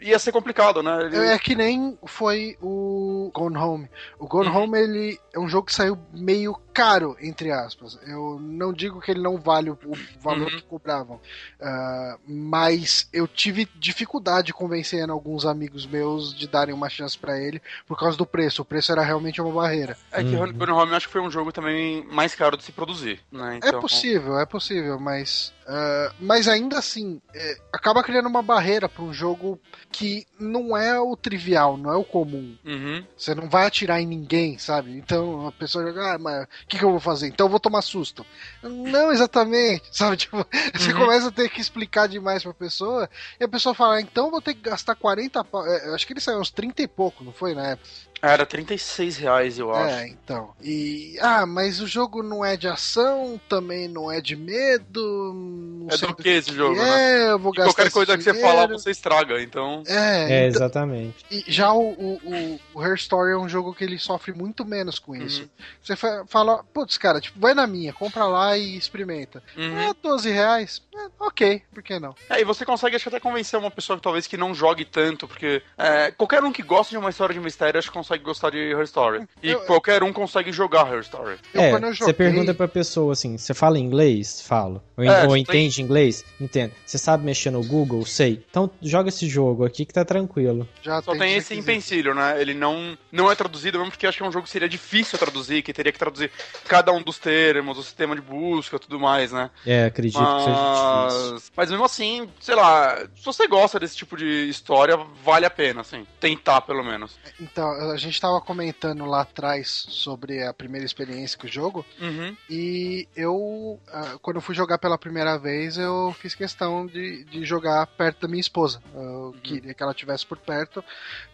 [0.00, 0.06] é.
[0.08, 1.06] ia ser complicado, né?
[1.06, 1.16] Ele...
[1.16, 3.88] É que nem foi o Gone Home.
[4.18, 4.64] O Gone uhum.
[4.64, 7.98] Home ele é um jogo que saiu meio caro, entre aspas.
[8.06, 9.78] Eu não digo que ele não vale o,
[10.20, 10.56] valor uhum.
[10.58, 17.18] que cobravam, uh, mas eu tive dificuldade convencendo alguns amigos meus de darem uma chance
[17.18, 18.62] para ele por causa do preço.
[18.62, 19.96] O preço era realmente uma barreira.
[20.12, 20.52] É que uhum.
[20.52, 23.20] Gone Home acho que foi um jogo também mais caro de se produzir.
[23.32, 23.54] Né?
[23.54, 23.78] É então...
[23.78, 29.02] É possível, é possível, mas Uh, mas ainda assim, é, acaba criando uma barreira para
[29.02, 29.60] um jogo
[29.92, 32.56] que não é o trivial, não é o comum.
[32.64, 33.04] Uhum.
[33.14, 34.96] Você não vai atirar em ninguém, sabe?
[34.96, 37.26] Então a pessoa joga, ah, mas o que, que, eu vou fazer?
[37.28, 38.24] Então eu vou tomar susto.
[38.62, 40.16] Não exatamente, sabe?
[40.16, 40.38] Tipo,
[40.74, 41.00] você uhum.
[41.00, 43.06] começa a ter que explicar demais pra pessoa
[43.38, 45.66] e a pessoa fala, ah, então eu vou ter que gastar 40 pau.
[45.66, 47.86] É, acho que ele saiu uns 30 e pouco, não foi na época?
[48.20, 49.94] Era 36 reais, eu acho.
[49.94, 50.50] É, então.
[50.62, 51.16] E.
[51.20, 55.86] Ah, mas o jogo não é de ação, também não é de medo.
[55.90, 57.30] é do que esse jogo, é, né?
[57.30, 59.82] eu vou gastar qualquer coisa que você falar, você estraga, então.
[59.86, 60.56] É, é então...
[60.56, 61.24] exatamente.
[61.30, 64.98] E já o, o, o, Her Story é um jogo que ele sofre muito menos
[64.98, 65.42] com isso.
[65.42, 65.48] Uhum.
[65.82, 69.42] Você fala, putz, cara, tipo, vai na minha, compra lá e experimenta.
[69.56, 69.78] Uhum.
[69.78, 70.82] É 12 reais.
[70.94, 72.14] É, ok, por que não?
[72.28, 75.28] É, e você consegue acho, até convencer uma pessoa que talvez que não jogue tanto,
[75.28, 78.50] porque é, qualquer um que gosta de uma história de mistério, acho que consegue gostar
[78.50, 79.28] de Her Story.
[79.42, 81.36] E Eu- qualquer um consegue jogar Her Story.
[81.52, 84.40] Eu, é, eu você joguei, pergunta pra pessoa assim, você fala inglês?
[84.40, 84.82] Falo.
[84.96, 86.24] Ou, É, ou entende inglês?
[86.40, 86.72] Entendo.
[86.84, 88.04] Você sabe mexer no Google?
[88.06, 88.44] Sei.
[88.50, 90.66] Então joga esse jogo aqui que tá tranquilo.
[90.82, 92.40] já Só tem os esse empecilho, né?
[92.40, 95.18] Ele não, não é traduzido mesmo porque acho que é um jogo que seria difícil
[95.18, 96.30] traduzir, que teria que traduzir
[96.66, 99.50] cada um dos termos, o sistema de busca e tudo mais, né?
[99.66, 101.32] É, acredito que seja difícil.
[101.32, 105.50] Mas, mas mesmo assim, sei lá, se você gosta desse tipo de história, vale a
[105.50, 106.06] pena, assim.
[106.20, 107.16] Tentar, pelo menos.
[107.40, 112.36] Então, gente tava comentando lá atrás sobre a primeira experiência com o jogo, Uhum.
[112.48, 117.44] e eu, ah, quando eu fui jogar pela primeira vez, eu fiz questão de, de
[117.44, 118.80] jogar perto da minha esposa.
[118.94, 120.82] Eu queria que ela estivesse por perto,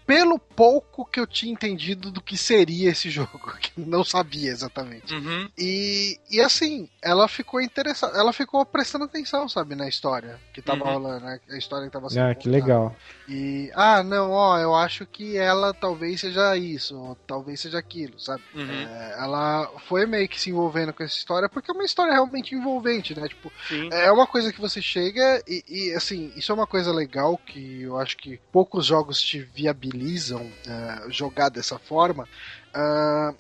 [0.07, 4.51] pelo pouco que eu tinha entendido do que seria esse jogo, que eu não sabia
[4.51, 5.15] exatamente.
[5.15, 5.49] Uhum.
[5.59, 10.85] E, e assim, ela ficou interessada, ela ficou prestando atenção, sabe, na história que tava
[10.85, 10.93] Uhum.
[10.93, 11.41] rolando, né?
[11.51, 12.65] A história que tava sendo Ah, que contada.
[12.65, 12.97] legal.
[13.29, 18.19] E, ah, não, ó, eu acho que ela talvez seja isso, ou talvez seja aquilo,
[18.21, 18.43] sabe?
[18.55, 18.71] Uhum.
[18.71, 22.55] É, ela foi meio que se envolvendo com essa história, porque é uma história realmente
[22.55, 23.27] envolvente, né?
[23.29, 23.89] Tipo, Sim.
[23.91, 27.83] é uma coisa que você chega e, e, assim, isso é uma coisa legal que
[27.83, 29.94] eu acho que poucos jogos te viabilizam
[30.67, 32.29] é, jogar dessa forma.
[32.77, 33.35] É,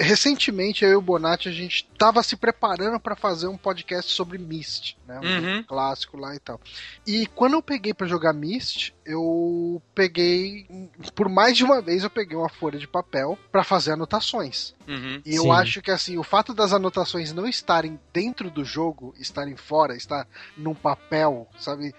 [0.00, 4.38] recentemente eu e o Bonatti a gente tava se preparando para fazer um podcast sobre
[4.38, 5.20] Myst, né?
[5.20, 5.62] Um Uhum.
[5.64, 6.58] clássico lá e tal.
[7.06, 10.66] E quando eu peguei para jogar Myst, eu peguei
[11.14, 14.74] por mais de uma vez eu peguei uma folha de papel para fazer anotações.
[14.86, 15.20] Uhum.
[15.24, 15.50] E eu Sim.
[15.50, 20.26] acho que assim, o fato das anotações não estarem dentro do jogo, estarem fora, estar
[20.56, 21.94] num papel, sabe,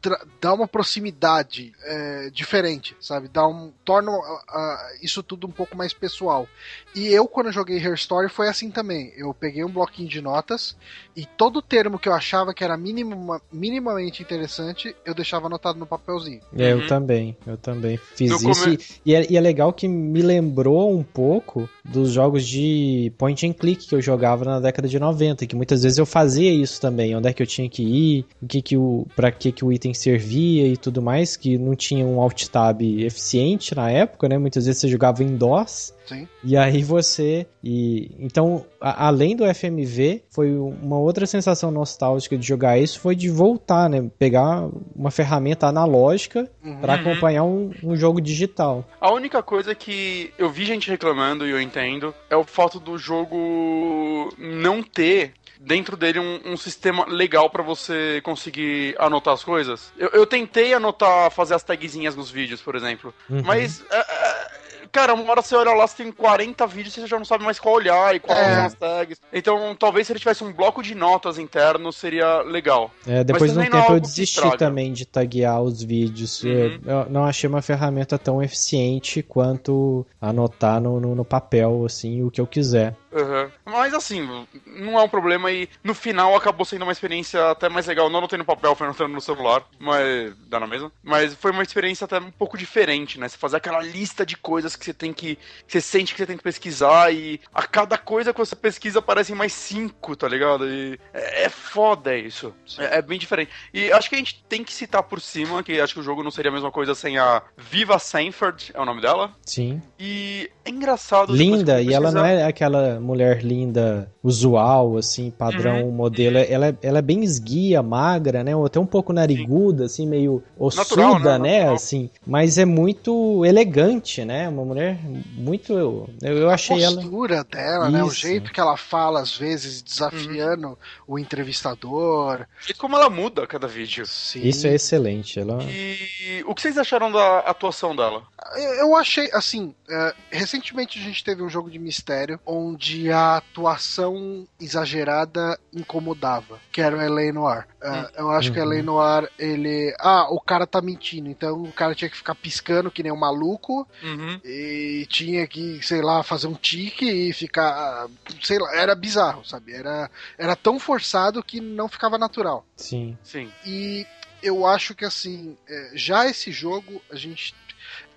[0.00, 4.10] tra- dá uma proximidade é, diferente, sabe, dá um torna
[4.48, 6.48] ah, isso tudo um pouco mais pessoal.
[6.94, 9.12] E eu quando eu joguei Her Story foi assim também.
[9.16, 10.76] Eu peguei um bloquinho de notas
[11.16, 15.86] e todo termo que eu achava que era minima, minimamente interessante, eu deixava anotado no
[15.86, 16.27] papelzinho.
[16.56, 16.80] É, Uhum.
[16.80, 18.62] eu também, eu também fiz No isso.
[18.64, 23.12] come- E, e é, e é legal que me lembrou um pouco dos jogos de
[23.16, 26.52] point and click que eu jogava na década de 90, que muitas vezes eu fazia
[26.52, 29.50] isso também, onde é que eu tinha que ir, o que que o, pra que
[29.52, 33.90] que o item servia e tudo mais, que não tinha um alt tab eficiente na
[33.90, 34.38] época, né?
[34.38, 36.28] Muitas vezes você jogava em DOS, Sim.
[36.42, 37.46] e aí você.
[37.62, 43.14] E, então, a- além do FMV, foi uma outra sensação nostálgica de jogar isso, foi
[43.14, 44.08] de voltar, né?
[44.18, 46.80] Pegar uma ferramenta analógica Uhum.
[46.80, 48.84] Pra acompanhar um, um jogo digital.
[49.00, 52.98] A única coisa que eu vi gente reclamando e eu entendo é o fato do
[52.98, 59.92] jogo não ter dentro dele um, um sistema legal pra você conseguir anotar as coisas.
[59.98, 63.42] Eu, eu tentei anotar, fazer as tagzinhas nos vídeos, por exemplo, Uhum.
[63.44, 63.82] mas.
[63.90, 64.48] é, é,
[64.92, 67.44] Cara, uma hora você olha lá, você tem 40 vídeos e você já não sabe
[67.44, 68.54] mais qual olhar e quais É.
[68.54, 69.20] são as tags.
[69.32, 72.90] Então, talvez se ele tivesse um bloco de notas interno, seria legal.
[73.06, 76.42] É, depois de um é tempo eu desisti também de taguear os vídeos.
[76.42, 76.50] Uhum.
[76.50, 82.22] Eu, eu não achei uma ferramenta tão eficiente quanto anotar no, no, no papel, assim,
[82.22, 82.94] o que eu quiser.
[83.10, 83.50] Uhum.
[83.64, 87.86] Mas assim, não é um problema e no final acabou sendo uma experiência até mais
[87.86, 88.10] legal.
[88.10, 90.92] Não anotei no papel, foi anotando no celular, mas dá na mesma.
[91.02, 93.28] Mas foi uma experiência até um pouco diferente, né?
[93.28, 95.36] Você fazer aquela lista de coisas que você tem que.
[95.36, 98.98] que você sente que você tem que pesquisar e a cada coisa que você pesquisa
[98.98, 100.68] aparecem mais cinco, tá ligado?
[100.68, 102.54] E é, é foda isso.
[102.78, 103.50] É, é bem diferente.
[103.72, 106.22] E acho que a gente tem que citar por cima, que acho que o jogo
[106.22, 109.32] não seria a mesma coisa sem a Viva Sanford, é o nome dela.
[109.44, 109.82] Sim.
[109.98, 111.34] E é engraçado.
[111.34, 115.92] Linda, e ela não é aquela mulher linda usual, assim, padrão Uhum.
[115.92, 116.38] modelo.
[116.38, 118.54] Ela, é- ela é bem esguia, magra, né?
[118.54, 121.64] Ou até um pouco nariguda, assim, meio ossuda, Natural, né?
[121.64, 121.72] né?
[121.72, 124.48] Assim, mas é muito elegante, né?
[124.48, 124.98] Uma mulher
[125.34, 125.72] muito.
[125.72, 126.96] Eu, eu achei a ela.
[127.00, 128.02] postura dela, né?
[128.02, 128.16] O Isso.
[128.20, 132.46] jeito que ela fala, às vezes, desafiando o entrevistador.
[132.68, 134.06] E como ela muda a cada vídeo.
[134.06, 134.40] Sim.
[134.46, 135.38] Isso é excelente.
[135.38, 135.58] Ela...
[135.64, 138.22] E o que vocês acharam da atuação dela?
[138.56, 143.36] Eu eu achei, assim, é, recentemente a gente teve um jogo de mistério onde a
[143.36, 147.32] atuação exagerada incomodava, que era o L.A.
[147.32, 147.66] Noir.
[147.80, 148.72] É, eu acho que o Uhum.
[148.72, 148.82] L.A.
[148.82, 149.94] Noir, ele...
[149.98, 153.16] Ah, o cara tá mentindo, então o cara tinha que ficar piscando que nem um
[153.16, 154.40] maluco Uhum.
[154.44, 158.06] e tinha que, sei lá, fazer um tique e ficar,
[158.42, 159.72] sei lá, era bizarro, sabe?
[159.72, 162.64] Era, era tão forçado que não ficava natural.
[162.76, 163.16] Sim.
[163.22, 163.50] Sim.
[163.66, 164.06] E
[164.42, 167.54] eu acho que assim, é, já esse jogo a gente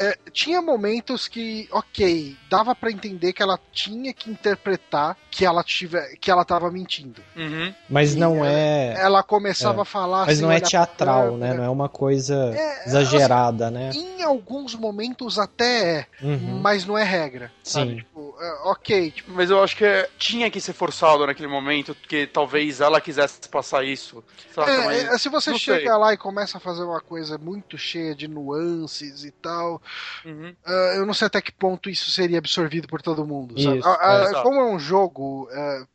[0.02, 5.64] é, tinha momentos que, ok, dava pra entender que ela tinha que interpretar que ela
[5.64, 7.22] tiver, que ela tava mentindo.
[7.36, 7.74] Uhum.
[7.90, 8.94] Mas E não é.
[8.98, 9.82] Ela começava É.
[9.84, 11.48] a falar Mas sem não é teatral, né?
[11.48, 11.54] câmera.
[11.58, 13.92] Não é uma coisa É, exagerada, né?
[13.94, 16.60] Em alguns momentos até é, Uhum.
[16.62, 17.52] mas não é regra.
[17.64, 17.72] Sim.
[17.80, 17.96] Sabe?
[17.98, 18.31] Tipo, é,
[18.63, 22.82] ok, tipo, Mas eu acho que é- tinha que ser forçado naquele momento, porque talvez
[22.82, 24.23] ela quisesse passar isso.
[24.54, 24.71] Saca?
[24.71, 25.97] É, Mas é, se você chega sei.
[25.97, 29.82] lá e começa a fazer uma coisa muito cheia de nuances e tal,
[30.25, 30.56] Uhum.
[30.65, 33.60] ah, eu não sei até que ponto isso seria absorvido por todo mundo.
[33.62, 33.80] sabe?
[33.80, 35.88] Isso, A- a- é, como é um jogo, ah,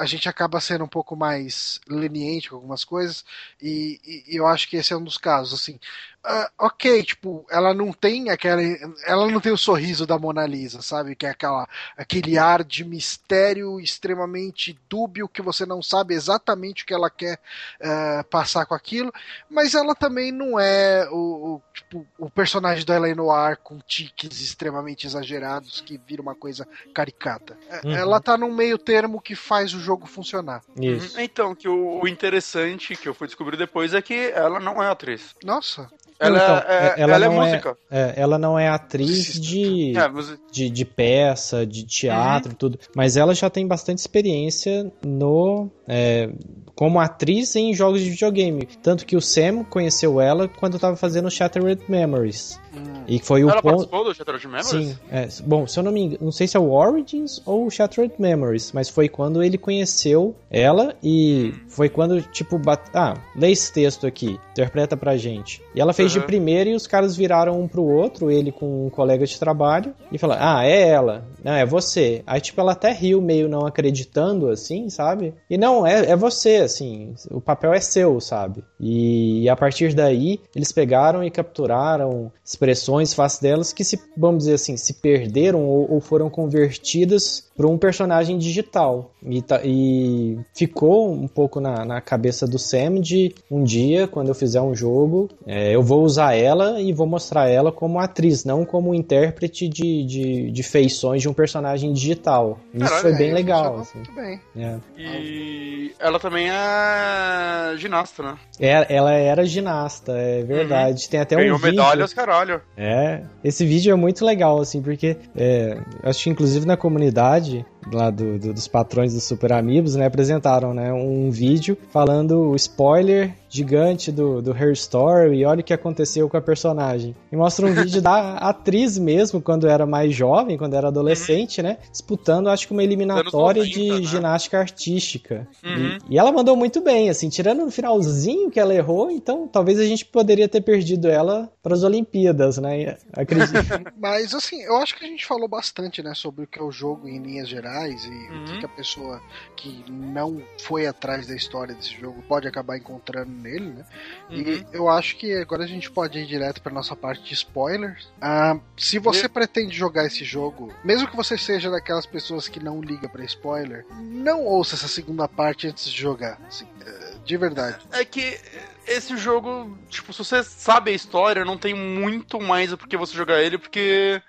[0.00, 3.24] a gente acaba sendo um pouco mais leniente com algumas coisas,
[3.60, 5.60] e, e- e eu acho que esse é um dos casos.
[5.60, 5.78] Assim,
[6.24, 8.62] Ah, ok, tipo, ela não tem aquela.
[9.06, 11.14] Ela não tem o sorriso da Mona Lisa, sabe?
[11.14, 16.86] Que é aquela, aquele ar de mistério extremamente dúbio que você não sabe exatamente o
[16.86, 17.38] que ela quer
[17.78, 19.12] eh, passar com aquilo,
[19.50, 24.40] mas ela também não é o, o, tipo, o personagem da Ellen Noir com tiques
[24.40, 27.56] extremamente exagerados que vira uma coisa caricata.
[27.68, 27.94] Eh, Uhum.
[27.94, 30.62] Ela tá num meio termo que faz o jogo funcionar.
[30.80, 31.16] Isso.
[31.16, 31.22] Uhum.
[31.22, 34.88] Então, que o, o interessante que eu fui descobrir depois é que ela não é
[34.88, 35.34] atriz.
[35.44, 37.76] Nossa, Ela, Então, é, é- ela ela é não é- música.
[37.90, 40.08] É, ela não é atriz de, É,
[40.52, 46.30] de, de peça, de teatro e tudo, mas ela já tem bastante experiência no é,
[46.74, 48.68] como atriz em jogos de videogame.
[48.82, 52.60] Tanto que o Sam conheceu ela quando estava fazendo Shattered Memories.
[52.74, 53.04] Hum.
[53.06, 53.72] E foi o ela ponto.
[53.88, 54.68] participou do Shattered Memories?
[54.68, 57.66] Sim, é, bom, se eu não me engano, não sei se é o Origins ou
[57.66, 62.80] o Shattered Memories, mas foi quando ele conheceu ela e foi quando, tipo, bat...
[62.94, 65.62] ah, lê esse texto aqui, interpreta pra gente.
[65.74, 66.26] E ela fez de Uhum.
[66.26, 70.18] primeira e os caras viraram um pro outro, ele com um colega de trabalho, e
[70.18, 72.22] falaram, ah, é ela, não, é você.
[72.26, 75.34] Aí, tipo, ela até riu meio não acreditando, assim, sabe?
[75.48, 78.64] E não, é, é você, assim, o papel é seu, sabe?
[78.80, 84.54] E, a partir daí, eles pegaram e capturaram expressões, face delas, que se, vamos dizer
[84.54, 89.12] assim, se perderam ou, ou foram convertidas para um personagem digital.
[89.22, 94.28] E, tá- e ficou um pouco na, na cabeça do Sam de um dia, quando
[94.28, 98.44] eu fizer um jogo, é, eu vou usar ela e vou mostrar ela como atriz,
[98.44, 102.58] não como intérprete de, de, de feições de um personagem digital.
[102.72, 103.78] Isso Caralho, foi É, bem legal.
[103.78, 103.98] assim.
[103.98, 104.40] Muito bem.
[104.56, 104.76] É.
[104.98, 108.34] E ela também é ginasta, né?
[108.60, 111.08] É, Ela era ginasta, é verdade.
[111.08, 111.70] Tem até um Ganhou vídeo.
[111.72, 112.60] medalhas, caralho.
[112.76, 118.10] É, esse vídeo é muito legal, assim, porque é, acho que inclusive na comunidade lá
[118.10, 123.34] do, do- dos patrões dos Super Amigos, né, apresentaram, né, um vídeo falando o spoiler
[123.48, 127.14] gigante do, do Her Story e olha o que aconteceu com a personagem.
[127.30, 131.78] E mostra um vídeo da atriz mesmo, quando era mais jovem, quando era adolescente, né,
[131.90, 134.02] disputando, acho que uma eliminatória 90, de né?
[134.02, 135.46] ginástica artística.
[135.64, 135.98] Uhum.
[136.08, 139.78] E, e ela mandou muito bem, assim, tirando no finalzinho que ela errou, então talvez
[139.78, 142.96] a gente poderia ter perdido ela para as Olimpíadas, né?
[143.12, 143.54] Acredito.
[143.98, 146.72] Mas assim, eu acho que a gente falou bastante, né, sobre o que é o
[146.72, 147.73] jogo em linhas gerais
[148.08, 148.44] e o Uhum.
[148.46, 149.22] que, que a pessoa
[149.56, 153.84] que não foi atrás da história desse jogo pode acabar encontrando nele, né?
[154.30, 154.36] Uhum.
[154.36, 158.08] E eu acho que agora a gente pode ir direto para nossa parte de spoilers.
[158.20, 162.80] Ah, se você pretende jogar esse jogo, mesmo que você seja daquelas pessoas que não
[162.80, 166.38] liga para spoiler, não ouça essa segunda parte antes de jogar.
[166.46, 167.78] assim, eh, de verdade.
[167.92, 168.38] É que
[168.86, 173.14] esse jogo, tipo, se você sabe a história, não tem muito mais o porquê você
[173.14, 174.20] jogar ele, porque.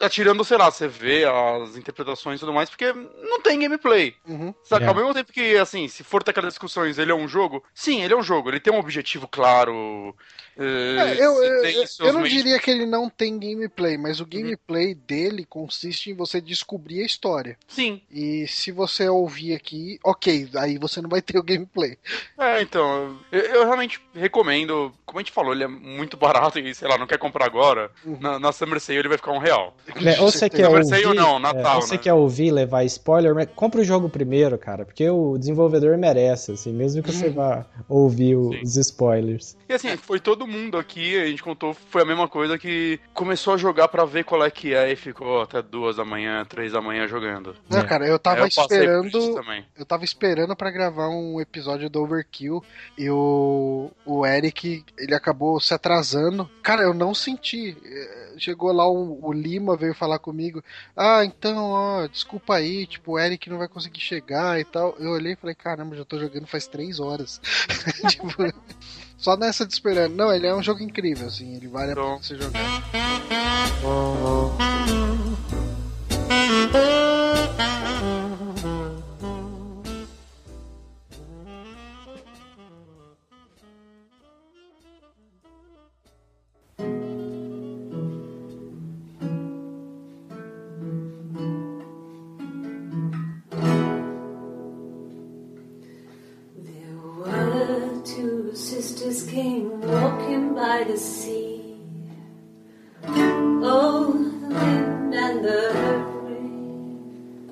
[0.00, 4.14] Atirando, sei lá, você vê as interpretações e tudo mais, porque não tem gameplay.
[4.26, 4.54] Uhum.
[4.64, 4.84] Saca?
[4.84, 4.88] É.
[4.88, 7.62] Ao mesmo tempo que, assim, se for daquelas discussões, ele é um jogo?
[7.74, 8.48] Sim, ele é um jogo.
[8.48, 10.14] Ele tem um objetivo claro.
[10.56, 14.20] eh, É, eu, eu, tem eu- não meios- diria que ele não tem gameplay, mas
[14.20, 14.26] Uhum.
[14.26, 17.56] o gameplay dele consiste em você descobrir a história.
[17.66, 18.00] Sim.
[18.10, 21.96] E se você ouvir aqui, ok, aí você não vai ter o gameplay.
[22.38, 23.81] É, então, eu, eu realmente
[24.14, 24.92] recomendo.
[25.04, 27.90] Como a gente falou, ele é muito barato e, sei lá, não quer comprar agora.
[28.04, 28.18] Uhum.
[28.20, 29.76] Na, na Summer Sale ele vai ficar um real.
[30.04, 32.00] É, ou você quer Summer ouvir, não, Natal, é, ou você né?
[32.02, 36.72] quer ouvir, levar spoiler, mas compra o jogo primeiro, cara, porque o desenvolvedor merece, assim,
[36.72, 39.56] mesmo que você vá ouvir o- os spoilers.
[39.68, 43.54] E assim, foi todo mundo aqui, a gente contou, foi a mesma coisa que começou
[43.54, 46.72] a jogar pra ver qual é que é e ficou até duas da manhã, três
[46.72, 47.54] da manhã jogando.
[47.68, 47.84] Não, É.
[47.86, 49.40] cara, eu tava eu esperando.
[49.76, 52.62] Eu tava esperando pra gravar um episódio do Overkill
[52.98, 53.14] e o,
[54.04, 56.48] o Eric, ele acabou se atrasando.
[56.62, 57.76] Cara, eu não senti.
[58.38, 60.62] Chegou lá o, o Lima, veio falar comigo.
[60.96, 64.96] Ah, então, ó, desculpa aí, tipo, o Eric não vai conseguir chegar e tal.
[64.98, 67.40] Eu olhei e falei, caramba, já tô jogando faz três horas.
[68.08, 68.28] tipo,
[69.16, 70.14] só nessa de esperando.
[70.14, 72.60] Não, ele é um jogo incrível, assim, ele vale a pena você jogar.
[76.72, 77.81] There
[100.84, 101.76] the sea.
[103.04, 105.72] Oh, the wind and the
[106.24, 107.48] rain.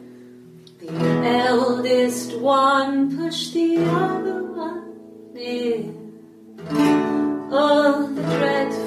[0.78, 0.92] The
[1.28, 6.18] eldest one pushed the other one in.
[7.52, 8.79] Oh, the dreadful.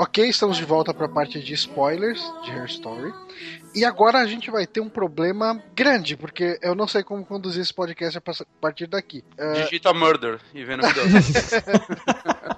[0.00, 3.12] Ok, estamos de volta para a parte de spoilers de Her Story.
[3.74, 7.62] E agora a gente vai ter um problema grande, porque eu não sei como conduzir
[7.62, 8.22] esse podcast a
[8.60, 9.24] partir daqui.
[9.36, 11.02] É, Digita murder e vê no que dá.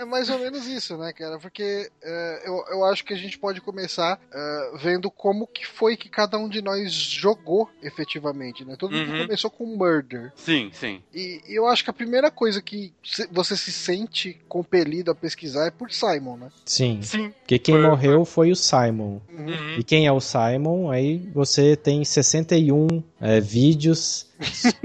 [0.00, 1.38] é mais ou menos isso, né, cara?
[1.38, 5.96] Porque é, eu, eu acho que a gente pode começar é, vendo como que foi
[5.96, 8.76] que cada um de nós jogou efetivamente, né?
[8.78, 9.18] Todo mundo Uhum.
[9.22, 10.32] começou com Murder.
[10.36, 11.02] Sim, sim.
[11.14, 12.92] E eu acho que a primeira coisa que
[13.30, 16.48] você se sente compelido a pesquisar é por Simon, né?
[16.64, 17.00] Sim.
[17.02, 17.30] Sim.
[17.40, 19.20] Porque quem Foi- morreu foi o Simon.
[19.30, 19.76] Uhum.
[19.78, 20.90] E quem é o Simon?
[20.90, 24.26] Aí você tem 61 é, vídeos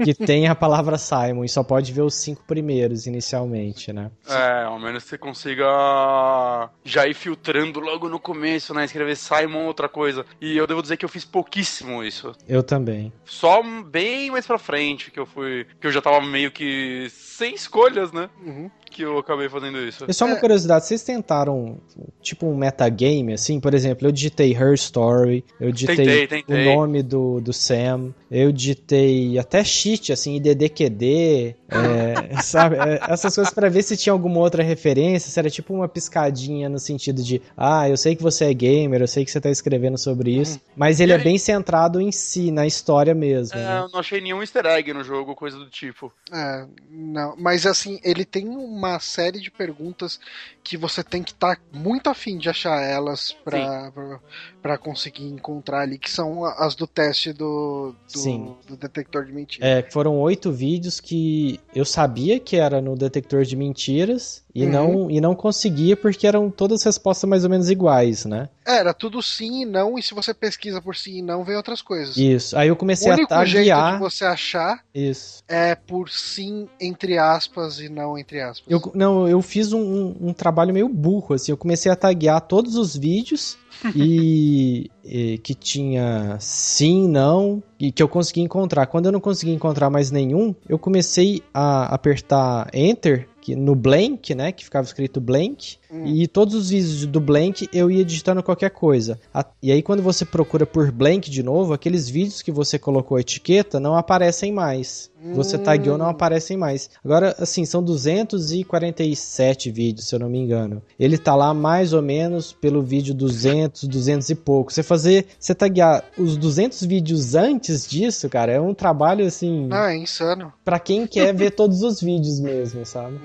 [0.04, 4.10] que tem a palavra Simon e só pode ver os cinco primeiros inicialmente, né?
[4.28, 8.84] É, ao menos você consiga já ir filtrando logo no começo, né?
[8.84, 10.26] Escrever Simon outra coisa.
[10.40, 12.32] E eu devo dizer que eu fiz pouquíssimo isso.
[12.46, 13.12] Eu também.
[13.24, 15.66] Só bem mais pra frente que eu fui.
[15.80, 18.28] Que eu já tava meio que sem escolhas, né?
[18.44, 18.70] Uhum.
[18.90, 20.04] Que eu acabei fazendo isso.
[20.08, 20.40] E só uma É.
[20.40, 21.78] curiosidade, vocês tentaram
[22.22, 23.60] tipo um metagame, assim?
[23.60, 26.62] Por exemplo, eu digitei Her Story, eu digitei Tentei, tentei.
[26.68, 32.76] o nome do, do Sam, eu digitei até cheat, assim, IDDQD, é, sabe?
[32.76, 36.68] É, essas coisas pra ver se tinha alguma outra referência, se era tipo uma piscadinha
[36.68, 39.50] no sentido de, ah, eu sei que você é gamer, eu sei que você tá
[39.50, 43.58] escrevendo sobre isso, mas ele E é aí- bem centrado em si, na história mesmo,
[43.58, 43.78] É, né?
[43.80, 46.12] eu não achei nenhum easter egg no jogo, coisa do tipo.
[46.32, 48.46] É, não, mas assim, ele tem
[48.76, 50.20] uma série de perguntas
[50.62, 56.10] que você tem que estar muito afim de achar elas pra conseguir encontrar ali, que
[56.10, 58.56] são as do teste do, Sim.
[58.66, 59.66] do, do detector de mentira.
[59.66, 64.70] É, foram oito vídeos que eu sabia que era no detector de mentiras e, Uhum.
[64.72, 68.48] não, e não conseguia porque eram todas respostas mais ou menos iguais, né?
[68.66, 71.56] É, Era tudo sim e não, e se você pesquisa por sim e não, vem
[71.56, 72.16] outras coisas.
[72.16, 72.56] Isso.
[72.56, 73.98] Aí eu o comecei a único jeito de taguear.
[74.00, 75.42] você achar Isso.
[75.46, 78.66] é por sim entre aspas e não entre aspas.
[78.68, 81.52] Eu, não, eu fiz um, um- um trabalho meio burro, assim.
[81.52, 83.56] Eu comecei a taguear todos os vídeos
[83.94, 88.86] e, e que tinha sim, não, e que eu consegui encontrar.
[88.86, 94.34] Quando eu não consegui encontrar mais nenhum, eu comecei a apertar Enter que, no blank,
[94.34, 94.50] né?
[94.50, 95.78] Que ficava escrito blank.
[95.90, 96.04] Hum.
[96.06, 99.18] E todos os vídeos do blank eu ia digitando qualquer coisa.
[99.62, 103.20] E aí, quando você procura por blank de novo, aqueles vídeos que você colocou a
[103.20, 105.10] etiqueta não aparecem mais.
[105.34, 105.60] Você Hum.
[105.62, 106.88] tagueou, não aparecem mais.
[107.04, 110.82] Agora, assim, são 247 vídeos, se eu não me engano.
[110.98, 114.72] Ele tá lá mais ou menos pelo vídeo 200, 200 e pouco.
[114.72, 119.92] Você fazer, você taguear os 200 vídeos antes disso, cara, é um trabalho, assim, Ah,
[119.92, 120.52] é insano.
[120.64, 123.18] pra quem quer ver todos os vídeos mesmo, sabe?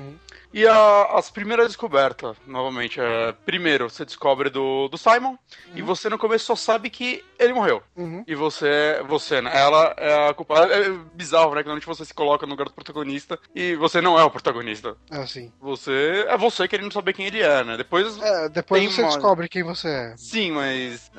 [0.54, 3.32] E a- as primeiras descobertas, novamente, é.
[3.45, 5.36] Primeiro, você descobre do, do Simon,
[5.74, 7.82] e você no começo só sabe que ele morreu.
[7.95, 8.24] Uhum.
[8.28, 9.52] E você, você, né?
[9.54, 10.74] Ela é a culpada.
[10.74, 11.62] É bizarro, né?
[11.62, 14.95] Que normalmente você se coloca no lugar do protagonista e você não é o protagonista.
[15.10, 15.52] Assim.
[15.62, 17.78] Você é você querendo saber quem ele é, né?
[17.78, 18.18] Depois.
[18.22, 20.14] É, depois você uma- descobre quem você é.
[20.18, 21.10] Sim, mas.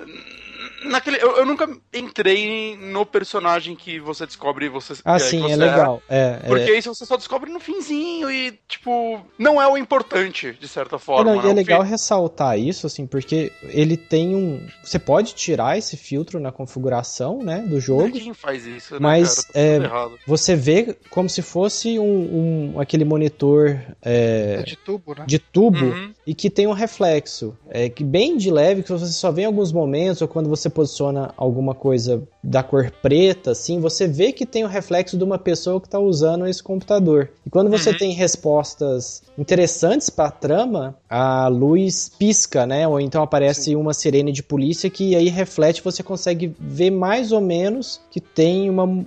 [0.84, 1.16] Naquele.
[1.22, 4.94] Eu, eu nunca entrei no personagem que você descobre você.
[5.04, 6.02] Ah, é, sim, que é você legal.
[6.08, 6.46] É, é.
[6.46, 10.98] Porque isso você só descobre no finzinho e, tipo, não é o importante, de certa
[10.98, 11.34] forma.
[11.34, 14.60] Não, e é O legal fi- ressaltar isso, assim, porque ele tem um.
[14.82, 18.04] Você pode tirar esse filtro na configuração, né, do jogo.
[18.04, 19.88] Ninguém faz isso, né, Mas, cara?
[19.88, 20.18] Tá é.
[20.26, 25.24] Você vê como se fosse um, um- aquele monitor É é, de tubo, né?
[25.26, 26.12] de tubo Uhum.
[26.26, 29.46] e que tem um reflexo, é, que bem de leve, que você só vê em
[29.46, 34.46] alguns momentos, ou quando você posiciona alguma coisa da cor preta, assim, você vê que
[34.46, 37.30] tem o reflexo de uma pessoa que está usando esse computador.
[37.46, 37.96] E quando você Uhum.
[37.96, 42.86] tem respostas interessantes para a trama, a luz pisca, né?
[42.86, 47.40] Ou então aparece uma sirene de polícia que aí reflete, você consegue ver mais ou
[47.40, 49.04] menos que tem uma,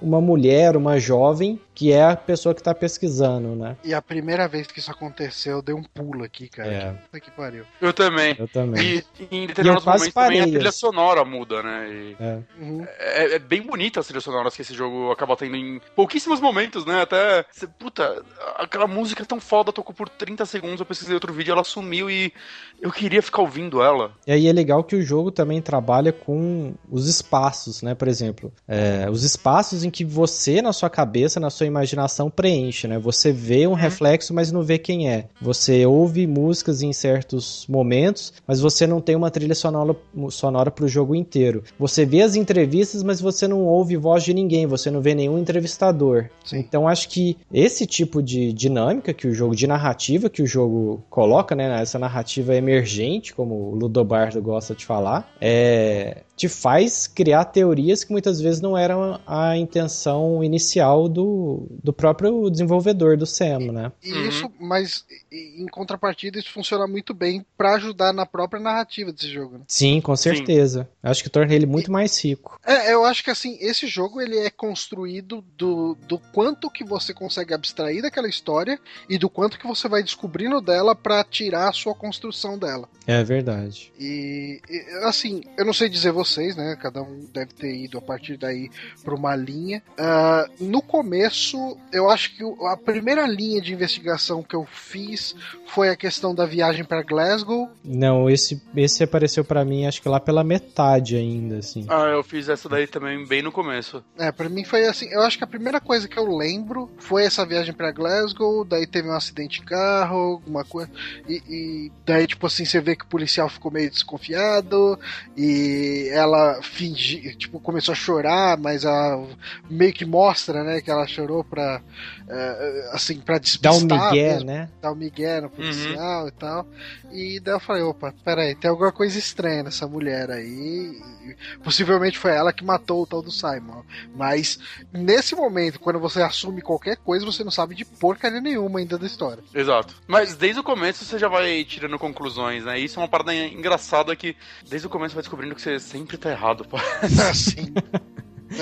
[0.00, 3.76] uma mulher, uma jovem, que é a pessoa que está pesquisando, né?
[3.84, 6.72] E a primeira vez que isso aconteceu, eu dei um pulo aqui, cara.
[6.72, 6.92] É.
[6.92, 7.64] Puta que pariu.
[7.82, 8.34] Eu também.
[8.38, 8.82] Eu também.
[8.82, 10.78] E, e em determinados quase momentos também a parei, trilha assim.
[10.78, 11.88] sonora muda, né?
[11.90, 12.38] E É.
[12.58, 12.86] Uhum.
[12.98, 16.86] é, é bem bonita as trilhas sonoras que esse jogo acaba tendo em pouquíssimos momentos,
[16.86, 17.02] né?
[17.02, 17.44] Até.
[17.52, 18.24] cê- puta,
[18.56, 22.08] aquela música é tão foda, tocou por 30 segundos, eu pesquisei outro vídeo, ela sumiu
[22.10, 22.32] e
[22.80, 24.12] eu queria ficar ouvindo ela.
[24.26, 27.94] E aí é legal que o jogo também trabalha com os espaços, né?
[27.94, 32.30] Por exemplo, é, os espaços em que você, na sua cabeça, na sua sua imaginação
[32.30, 32.98] preenche, né?
[32.98, 35.26] Você vê um reflexo, mas não vê quem é.
[35.40, 39.96] Você ouve músicas em certos momentos, mas você não tem uma trilha sonora,
[40.30, 41.62] sonora pro jogo inteiro.
[41.78, 45.38] Você vê as entrevistas, mas você não ouve voz de ninguém, você não vê nenhum
[45.38, 46.26] entrevistador.
[46.44, 46.58] Sim.
[46.58, 51.02] Então acho que esse tipo de dinâmica que o jogo, de narrativa que o jogo
[51.10, 51.82] coloca, né?
[51.82, 58.12] Essa narrativa emergente, como o Ludobardo gosta de falar, é, te faz criar teorias que
[58.12, 63.90] muitas vezes não eram a intenção inicial do, do próprio desenvolvedor do SEM, né?
[64.02, 64.28] E Uhum.
[64.28, 69.28] isso, mas e- em contrapartida, isso funciona muito bem pra ajudar na própria narrativa desse
[69.32, 69.58] jogo.
[69.58, 69.64] né?
[69.66, 70.88] Sim, com certeza.
[71.02, 72.60] Acho que torna ele muito mais rico.
[72.64, 77.14] É, eu acho que assim, esse jogo ele é construído do, do quanto que você
[77.14, 78.78] consegue abstrair daquela história
[79.08, 82.88] e do quanto que você vai descobrindo dela pra tirar a sua construção dela.
[83.06, 83.92] É verdade.
[83.98, 86.76] E, e, assim, eu não sei dizer vocês, né?
[86.80, 88.70] Cada um deve ter ido a partir daí
[89.04, 89.82] pra uma linha.
[89.98, 95.34] Ah, no começo, eu acho que a primeira linha de investigação que eu fiz
[95.68, 97.70] foi a questão da viagem pra Glasgow.
[97.84, 101.86] Não, esse, esse apareceu pra mim acho que lá pela metade ainda, assim.
[101.88, 104.02] Ah, eu fiz essa daí também bem no começo.
[104.18, 105.06] É, pra mim foi assim.
[105.10, 108.64] Eu acho que a primeira coisa que eu lembro foi essa viagem pra Glasgow.
[108.64, 110.90] Daí teve um acidente de carro, alguma coisa.
[111.28, 114.98] E, e daí, tipo assim, você vê que o policial ficou meio desconfiado.
[115.36, 119.22] E ela fingi, tipo, começou a chorar, mas a,
[119.70, 121.80] meio que mostra, né, que ela chorou pra.
[122.28, 123.72] eh, assim, pra despistar.
[123.72, 124.68] um migué, mesmo, né?
[124.80, 126.66] Dar um migué no policial e tal.
[127.12, 131.00] E daí eu falei, opa, peraí, tem alguma coisa estranha nessa mulher aí.
[131.26, 133.82] E possivelmente foi ela que matou o tal do Simon.
[134.14, 134.58] Mas
[134.92, 139.06] nesse momento, quando você assume qualquer coisa, você não sabe de porcaria nenhuma ainda da
[139.06, 139.42] história.
[139.54, 139.94] Exato.
[140.06, 142.78] Mas desde o começo você já vai tirando conclusões, né?
[142.78, 144.36] Isso é uma parada engraçada que
[144.68, 146.76] desde o começo você vai descobrindo que você sempre tá errado, pô.
[147.30, 147.72] Assim.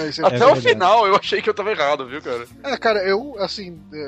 [0.08, 2.46] Isso é- Até o final eu achei que eu tava errado, viu, cara?
[2.62, 3.98] É, cara, eu, assim, é,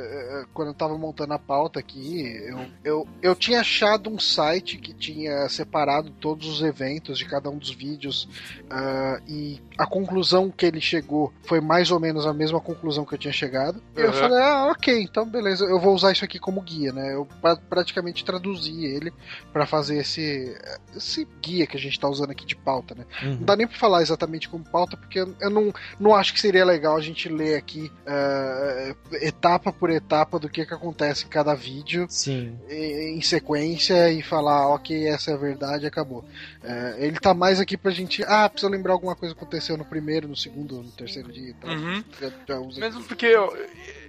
[0.43, 4.79] é, quando eu tava montando a pauta aqui, eu, eu, eu tinha achado um site
[4.79, 8.29] que tinha separado todos os eventos de cada um dos vídeos
[8.71, 13.15] ah, e a conclusão que ele chegou foi mais ou menos a mesma conclusão que
[13.15, 13.83] eu tinha chegado.
[13.97, 17.15] E eu falei, ah, ok, então beleza, eu vou usar isso aqui como guia, né?
[17.15, 19.13] Eu pra- praticamente traduzi ele
[19.53, 20.57] pra fazer esse,
[20.97, 23.05] esse guia que a gente tá usando aqui de pauta, né?
[23.23, 23.35] Uhum.
[23.37, 25.66] Não dá nem pra falar exatamente como pauta, porque eu eu não,
[25.99, 30.65] não acho que seria legal a gente ler aqui eh, etapa por etapa do que,
[30.67, 32.59] que acontece em cada vídeo Sim.
[32.69, 36.25] em em sequência e falar, ok, essa é a verdade, acabou.
[36.63, 39.85] Eh, ele tá mais aqui pra gente, ah, precisa lembrar alguma coisa que aconteceu no
[39.85, 41.71] primeiro, no segundo, no terceiro dia e tal.
[41.71, 42.05] Uhum.
[42.21, 43.57] Já, já Mesmo porque, eu-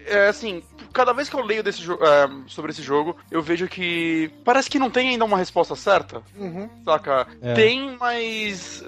[0.08, 0.62] é assim,
[0.93, 4.80] cada vez que eu leio desse é, sobre esse jogo, eu vejo que parece que
[4.80, 6.70] não tem ainda uma resposta certa, Uhum.
[6.86, 7.28] saca?
[7.41, 7.53] É.
[7.53, 8.84] Tem, mas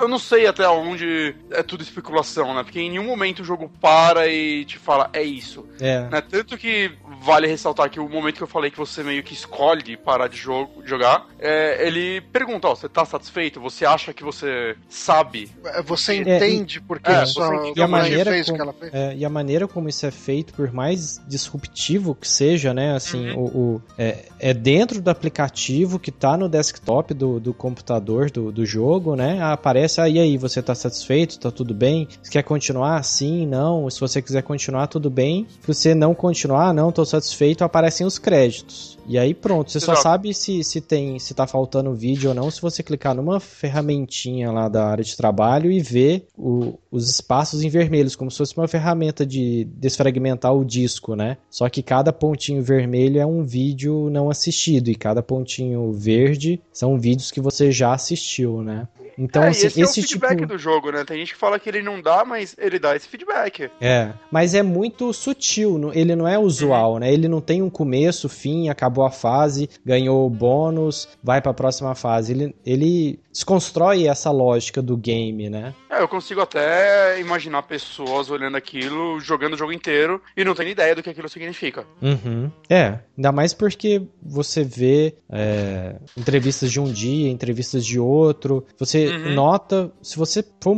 [0.00, 2.62] eu- não sei até onde é tudo especulação, né?
[2.62, 5.66] Porque em nenhum momento o jogo para e te fala, é isso.
[5.80, 6.00] É.
[6.08, 6.20] Né?
[6.20, 9.96] Tanto que vale ressaltar que o momento que eu falei que você meio que escolhe
[9.96, 13.60] parar de jogo, jogar, é, ele pergunta, ó, você tá satisfeito?
[13.60, 15.50] Você acha que você sabe?
[15.64, 18.56] Eh, Você É, entende porque é, sua você entende E a maneira fez o como-
[18.56, 18.94] que ela fez?
[18.94, 22.94] É, e a maneira como isso é feito, por mais disruptivo que seja, né?
[22.94, 23.38] Assim, Uhum.
[23.38, 28.50] o, o- é, é dentro do aplicativo que tá no desktop do, do computador do,
[28.52, 29.40] do jogo, né?
[29.42, 31.38] Aparece, ah, e aí, você tá satisfeito?
[31.38, 32.08] Tá tudo bem?
[32.22, 33.02] Você quer continuar?
[33.04, 33.88] Sim, não.
[33.90, 35.46] Se você quiser continuar, tudo bem.
[35.60, 38.98] Se você não continuar, não, tô satisfeito, aparecem os créditos.
[39.06, 40.02] E aí pronto, você só Exato.
[40.02, 44.50] sabe se, se tem se tá faltando vídeo ou não se você clicar numa ferramentinha
[44.50, 48.56] lá da área de trabalho e ver o- os espaços em vermelhos, como se fosse
[48.56, 51.36] uma ferramenta de desfragmentar o disco, né?
[51.50, 56.98] Só que cada pontinho vermelho é um vídeo não assistido e cada pontinho verde são
[56.98, 58.88] vídeos que você já assistiu, né?
[59.18, 60.46] Então, é, assim, esse, é o esse feedback tipo.
[60.46, 61.04] do jogo, né?
[61.04, 63.70] Tem gente que fala que ele não dá, mas ele dá esse feedback.
[63.80, 67.12] É, mas é muito sutil, ele não é usual, né?
[67.12, 71.94] Ele não tem um começo, fim, acabou a fase, ganhou o bônus, vai pra próxima
[71.94, 72.32] fase.
[72.32, 75.74] Ele, ele desconstrói essa lógica do game, né?
[75.90, 80.70] É, eu consigo até imaginar pessoas olhando aquilo, jogando o jogo inteiro e não tendo
[80.70, 81.84] ideia do que aquilo significa.
[82.00, 82.50] Uhum.
[82.68, 88.64] É, ainda mais porque você vê é, entrevistas de um dia, entrevistas de outro.
[88.78, 89.34] Você Uhum.
[89.34, 90.76] nota, se você for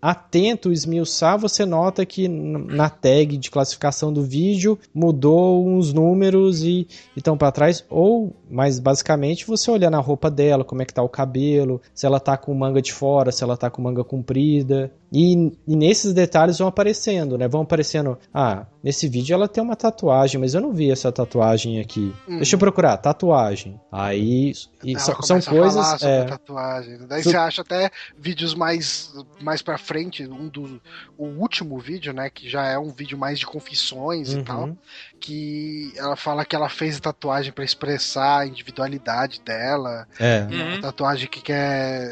[0.00, 6.86] atento, esmiuçar, você nota que na tag de classificação do vídeo mudou uns números e
[7.16, 7.84] estão para trás.
[7.88, 12.06] Ou, mais basicamente, você olhar na roupa dela, como é que tá o cabelo, se
[12.06, 14.92] ela tá com manga de fora, se ela tá com manga comprida.
[15.12, 17.46] E, e nesses detalhes vão aparecendo, né?
[17.46, 18.18] Vão aparecendo.
[18.32, 22.14] Ah, nesse vídeo ela tem uma tatuagem, mas eu não vi essa tatuagem aqui.
[22.26, 22.36] Uhum.
[22.36, 23.78] Deixa eu procurar, tatuagem.
[23.92, 24.54] Aí.
[24.82, 25.86] e Ela são, coisas.
[26.00, 26.98] sobre é, tatuagem.
[27.06, 30.80] Daí Su- você acha até vídeos mais, mais pra frente, um do,
[31.18, 32.30] o último vídeo, né?
[32.30, 34.44] Que já é um vídeo mais de confissões e uhum.
[34.44, 34.76] tal.
[35.20, 40.08] Que ela fala que ela fez a tatuagem pra expressar a individualidade dela.
[40.18, 40.40] É.
[40.50, 40.68] Uhum.
[40.68, 42.08] Uma tatuagem que quer,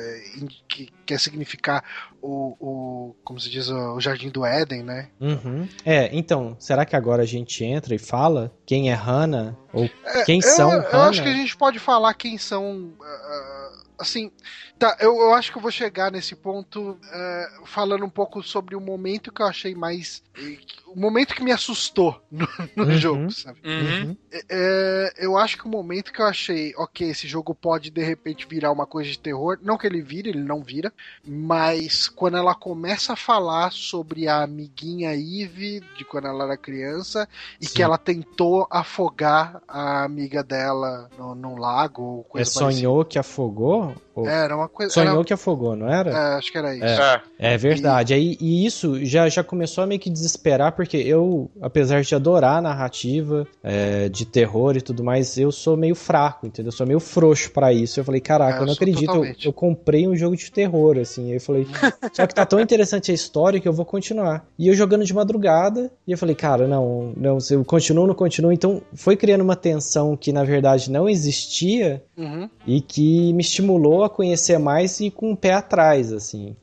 [0.68, 1.82] que quer significar
[2.22, 3.16] o, o.
[3.24, 5.08] Como se diz, o Jardim do Éden, né?
[5.20, 5.68] Uhum.
[5.84, 9.56] É, então, será que agora a gente entra e fala quem é Hannah?
[9.72, 9.88] Ou
[10.24, 11.08] quem eu, são eu Hannah?
[11.08, 12.92] acho que a gente pode falar quem são.
[13.02, 13.70] ah,
[14.00, 14.32] assim,
[14.78, 18.74] tá, eu, eu acho que eu vou chegar nesse ponto ah, falando um pouco sobre
[18.74, 20.22] o momento que eu achei mais.
[20.86, 22.96] O momento que me assustou no, no Uhum.
[22.96, 23.60] jogo, sabe?
[23.64, 24.08] Uhum.
[24.10, 24.16] Uhum.
[24.48, 28.46] É, eu acho que o momento que eu achei, ok, esse jogo pode de repente
[28.48, 30.92] virar uma coisa de terror, não que ele vire, ele não vira,
[31.24, 37.28] mas quando ela começa a falar sobre a amiguinha Eve, de quando ela era criança,
[37.60, 37.74] e Sim.
[37.74, 43.18] que ela tentou afogar a amiga dela no, num lago ou É coisa sonhou que
[43.18, 43.89] afogou?
[44.14, 44.44] Ou- parecida.
[44.44, 44.92] Era uma coisa.
[44.92, 46.10] Sonhou era- que afogou, não era?
[46.10, 46.84] é, acho que era isso.
[46.84, 47.22] É.
[47.38, 47.54] É.
[47.54, 48.12] É verdade.
[48.14, 52.58] Aí, e isso já, já começou a meio que desesperar, porque eu, apesar de adorar
[52.58, 56.68] a narrativa é, de terror e tudo mais, eu sou meio fraco, entendeu?
[56.68, 57.98] Eu sou meio frouxo pra isso.
[58.00, 59.14] Eu falei, caraca, É, eu eu não acredito.
[59.24, 61.28] Eu, eu comprei um jogo de terror, assim.
[61.30, 61.66] Aí eu falei,
[62.12, 64.44] só que tá tão interessante a história que eu vou continuar.
[64.58, 68.14] E eu jogando de madrugada, e eu falei, cara, não, não, se eu continuo, não
[68.14, 68.52] continuo.
[68.52, 72.50] Então foi criando uma tensão que na verdade não existia Uhum.
[72.66, 76.56] e que me estimulou a conhecer mais e com o pé atrás, assim.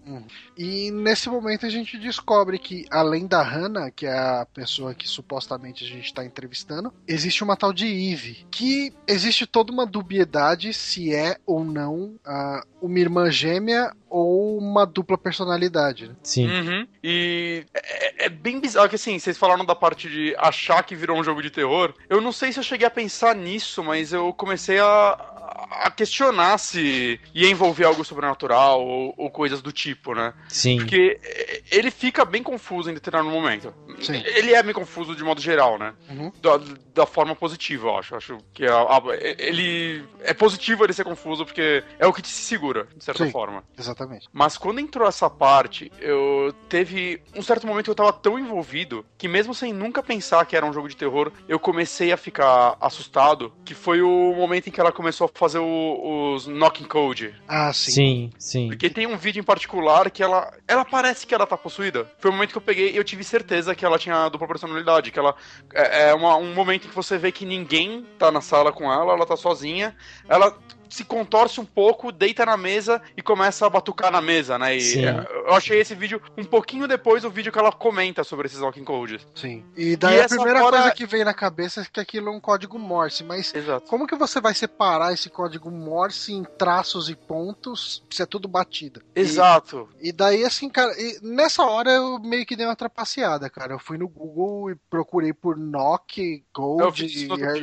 [0.58, 5.08] E nesse momento a gente descobre que, além da Hannah, que é a pessoa que
[5.08, 8.46] supostamente a gente está entrevistando, existe uma tal de Eve.
[8.50, 14.86] Que existe toda uma dubiedade se é ou não ah, uma irmã gêmea ou uma
[14.86, 16.08] dupla personalidade.
[16.08, 16.16] né?
[16.24, 16.48] Sim.
[16.48, 16.88] Uhum.
[17.04, 21.20] E é, é bem bizarro que assim, vocês falaram da parte de achar que virou
[21.20, 21.94] um jogo de terror.
[22.10, 25.37] Eu não sei se eu cheguei a pensar nisso, mas eu comecei a,
[25.72, 30.34] a questionar se ia envolver algo sobrenatural ou, ou coisas do tipo, né?
[30.50, 30.78] Sim.
[30.78, 33.74] Porque é, ele fica bem confuso em determinado momento.
[34.02, 34.22] Sim.
[34.26, 35.94] Ele é bem confuso de modo geral, né?
[36.10, 36.32] Uhum.
[36.42, 36.60] Da,
[36.94, 38.14] da forma positiva, eu acho.
[38.14, 39.02] Eu acho que a- a-
[39.38, 43.32] ele é positivo ele ser confuso porque é o que te segura, de certa Sim.
[43.32, 43.64] forma.
[43.78, 44.28] Exatamente.
[44.32, 49.06] Mas quando entrou essa parte, eu teve um certo momento que eu tava tão envolvido
[49.18, 52.78] que mesmo sem nunca pensar que era um jogo de terror, eu comecei a ficar
[52.80, 57.34] assustado, que foi o momento em que ela começou a fazer o- os knocking code.
[57.48, 57.92] Ah, sim.
[57.92, 58.68] Sim, sim.
[58.68, 60.52] Porque tem um vídeo em particular que ela.
[60.68, 62.10] Ela parece que ela tá possuída.
[62.20, 65.12] Foi o momento que eu peguei e eu tive certeza que ela tinha dupla personalidade.
[65.12, 65.36] Que ela.
[65.74, 68.92] É, é uma- um momento em que você vê que ninguém tá na sala com
[68.92, 69.96] ela, ela tá sozinha.
[70.28, 70.56] Ela
[70.90, 74.76] se contorce um pouco, deita na mesa e começa a batucar na mesa, né?
[74.76, 75.04] E Sim.
[75.06, 78.84] eu achei esse vídeo um pouquinho depois do vídeo que ela comenta sobre esses knocking
[78.84, 79.26] codes.
[79.36, 79.64] Sim.
[79.76, 82.32] E daí E a primeira fora- coisa que vem na cabeça é que aquilo é
[82.32, 83.88] um código Morse, mas Exato.
[83.88, 88.48] como que você vai separar esse código Morse em traços e pontos se é tudo
[88.48, 89.02] batida?
[89.16, 89.90] E- Exato.
[90.02, 93.74] E daí, assim, cara, e nessa hora eu meio que dei uma trapaceada, cara.
[93.74, 97.10] Eu fui no Google e procurei por Nock, Eu Gold,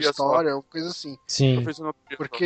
[0.04, 0.10] só.
[0.10, 1.12] Story, coisa assim.
[1.12, 1.56] Eu Sim.
[1.64, 2.16] fiz isso no outro dia.
[2.16, 2.44] Porque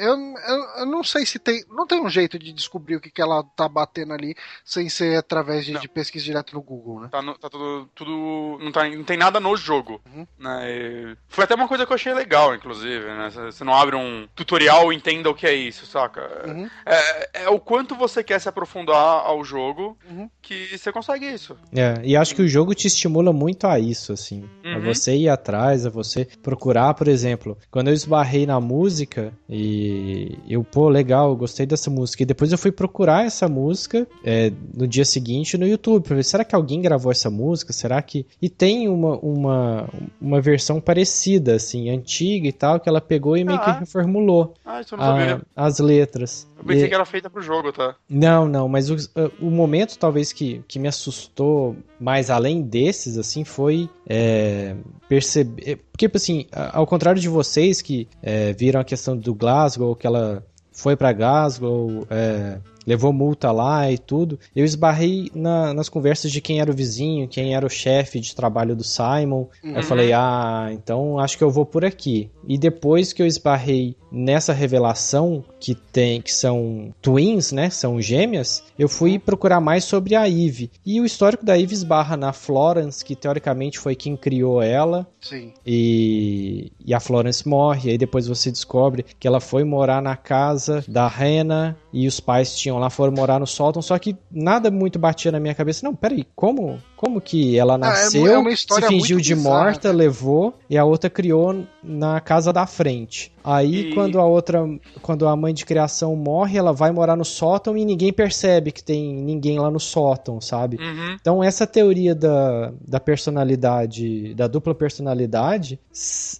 [0.00, 0.16] eu,
[0.48, 1.64] eu, eu não sei se tem.
[1.70, 5.16] Não tem um jeito de descobrir o que, que ela tá batendo ali sem ser
[5.18, 7.08] através de, de pesquisa direto no Google, né?
[7.10, 10.00] Tá, no- tá tudo, tudo não, tá, não tem nada no jogo.
[10.12, 10.26] Uhum.
[10.38, 10.70] Né?
[10.70, 13.04] E Foi até uma coisa que eu achei legal, inclusive.
[13.04, 13.30] Né?
[13.30, 16.20] Você- não abre um tutorial e entenda o que é isso, saca?
[16.46, 16.68] Uhum.
[16.86, 20.28] É, é o quanto você quer se aprofundar ao jogo Uhum.
[20.42, 21.56] que você consegue isso.
[21.72, 24.48] É, e acho que o jogo te estimula muito a isso, assim.
[24.64, 24.80] A Uhum.
[24.82, 27.56] você ir atrás, a você procurar, por exemplo.
[27.70, 30.09] Quando eu esbarrei na música e
[30.48, 32.22] eu, pô, legal, gostei dessa música.
[32.22, 36.24] E depois eu fui procurar essa música é, no dia seguinte no YouTube, pra ver,
[36.24, 37.72] será que alguém gravou essa música?
[37.72, 38.26] Será que.
[38.40, 39.88] E tem uma, uma,
[40.20, 43.72] uma versão parecida, assim, antiga e tal, que ela pegou e meio Ah.
[43.74, 45.42] que reformulou Ah, isso eu não a- sabia.
[45.56, 46.48] as letras.
[46.58, 47.94] Eu pensei E- que era feita pro jogo, tá?
[48.08, 48.96] não, não, mas o,
[49.40, 54.74] o momento talvez que, que me assustou mais além desses, assim, foi é,
[55.08, 55.78] perceber.
[56.00, 60.06] Porque, tipo assim, ao contrário de vocês que é, viram a questão do Glasgow, que
[60.06, 60.42] ela
[60.72, 66.40] foi pra Glasgow, é, levou multa lá e tudo, eu esbarrei na- nas conversas de
[66.40, 69.46] quem era o vizinho, quem era o chefe de trabalho do Simon.
[69.62, 69.76] Uhum.
[69.76, 72.30] Eu falei, ah, então acho que eu vou por aqui.
[72.48, 77.70] E depois que eu esbarrei nessa revelação que tem, que são twins, né?
[77.70, 80.68] São gêmeas, eu fui procurar mais sobre a Eve.
[80.84, 85.06] E o histórico da Eve esbarra na Florence, que teoricamente foi quem criou ela.
[85.20, 85.52] Sim.
[85.64, 90.82] E, e a Florence morre, aí depois você descobre que ela foi morar na casa
[90.88, 94.98] da Hannah e os pais tinham lá, foram morar no sótão, só que nada muito
[94.98, 95.84] batia na minha cabeça.
[95.84, 98.38] Não, peraí, como, como que ela Ah, é nasceu, é
[98.82, 99.94] se fingiu de bizarra, morta, cara.
[99.94, 103.32] levou, e a outra criou na casa da frente.
[103.42, 104.62] Aí, E- quando a outra,
[105.00, 108.84] quando a mãe de criação morre, ela vai morar no sótão e ninguém percebe que
[108.84, 110.76] tem ninguém lá no sótão, sabe?
[110.76, 111.16] Uhum.
[111.18, 115.78] Então, essa teoria da, da personalidade, da dupla personalidade,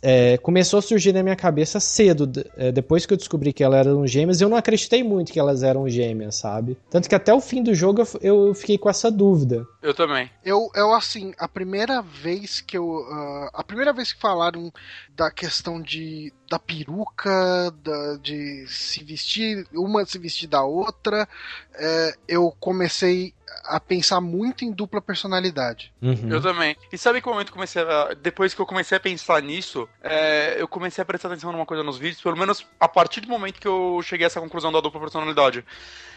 [0.03, 2.31] é, começou a surgir na minha cabeça cedo.
[2.57, 5.63] é, depois que eu descobri que elas eram gêmeas, eu não acreditei muito que elas
[5.63, 6.77] eram gêmeas, sabe?
[6.91, 9.67] Tanto que até o fim do jogo eu eu fiquei com essa dúvida.
[9.83, 10.31] Eu também.
[10.51, 13.07] Eu, eu assim, a primeira vez que eu.
[13.09, 14.73] ah, a primeira vez que falaram
[15.15, 21.29] da questão de da peruca, da, de se vestir, uma se vestir da outra,
[21.75, 23.33] é, eu comecei
[23.65, 25.93] a pensar muito em dupla personalidade.
[26.03, 26.29] Uhum.
[26.29, 26.77] Eu também.
[26.93, 28.15] E sabe que o momento comecei a.
[28.15, 31.85] Depois que eu comecei a pensar nisso, é, eu comecei a prestar atenção numa coisa
[31.85, 34.81] nos vídeos, pelo menos a partir do momento que eu cheguei a essa conclusão da
[34.81, 35.65] dupla personalidade.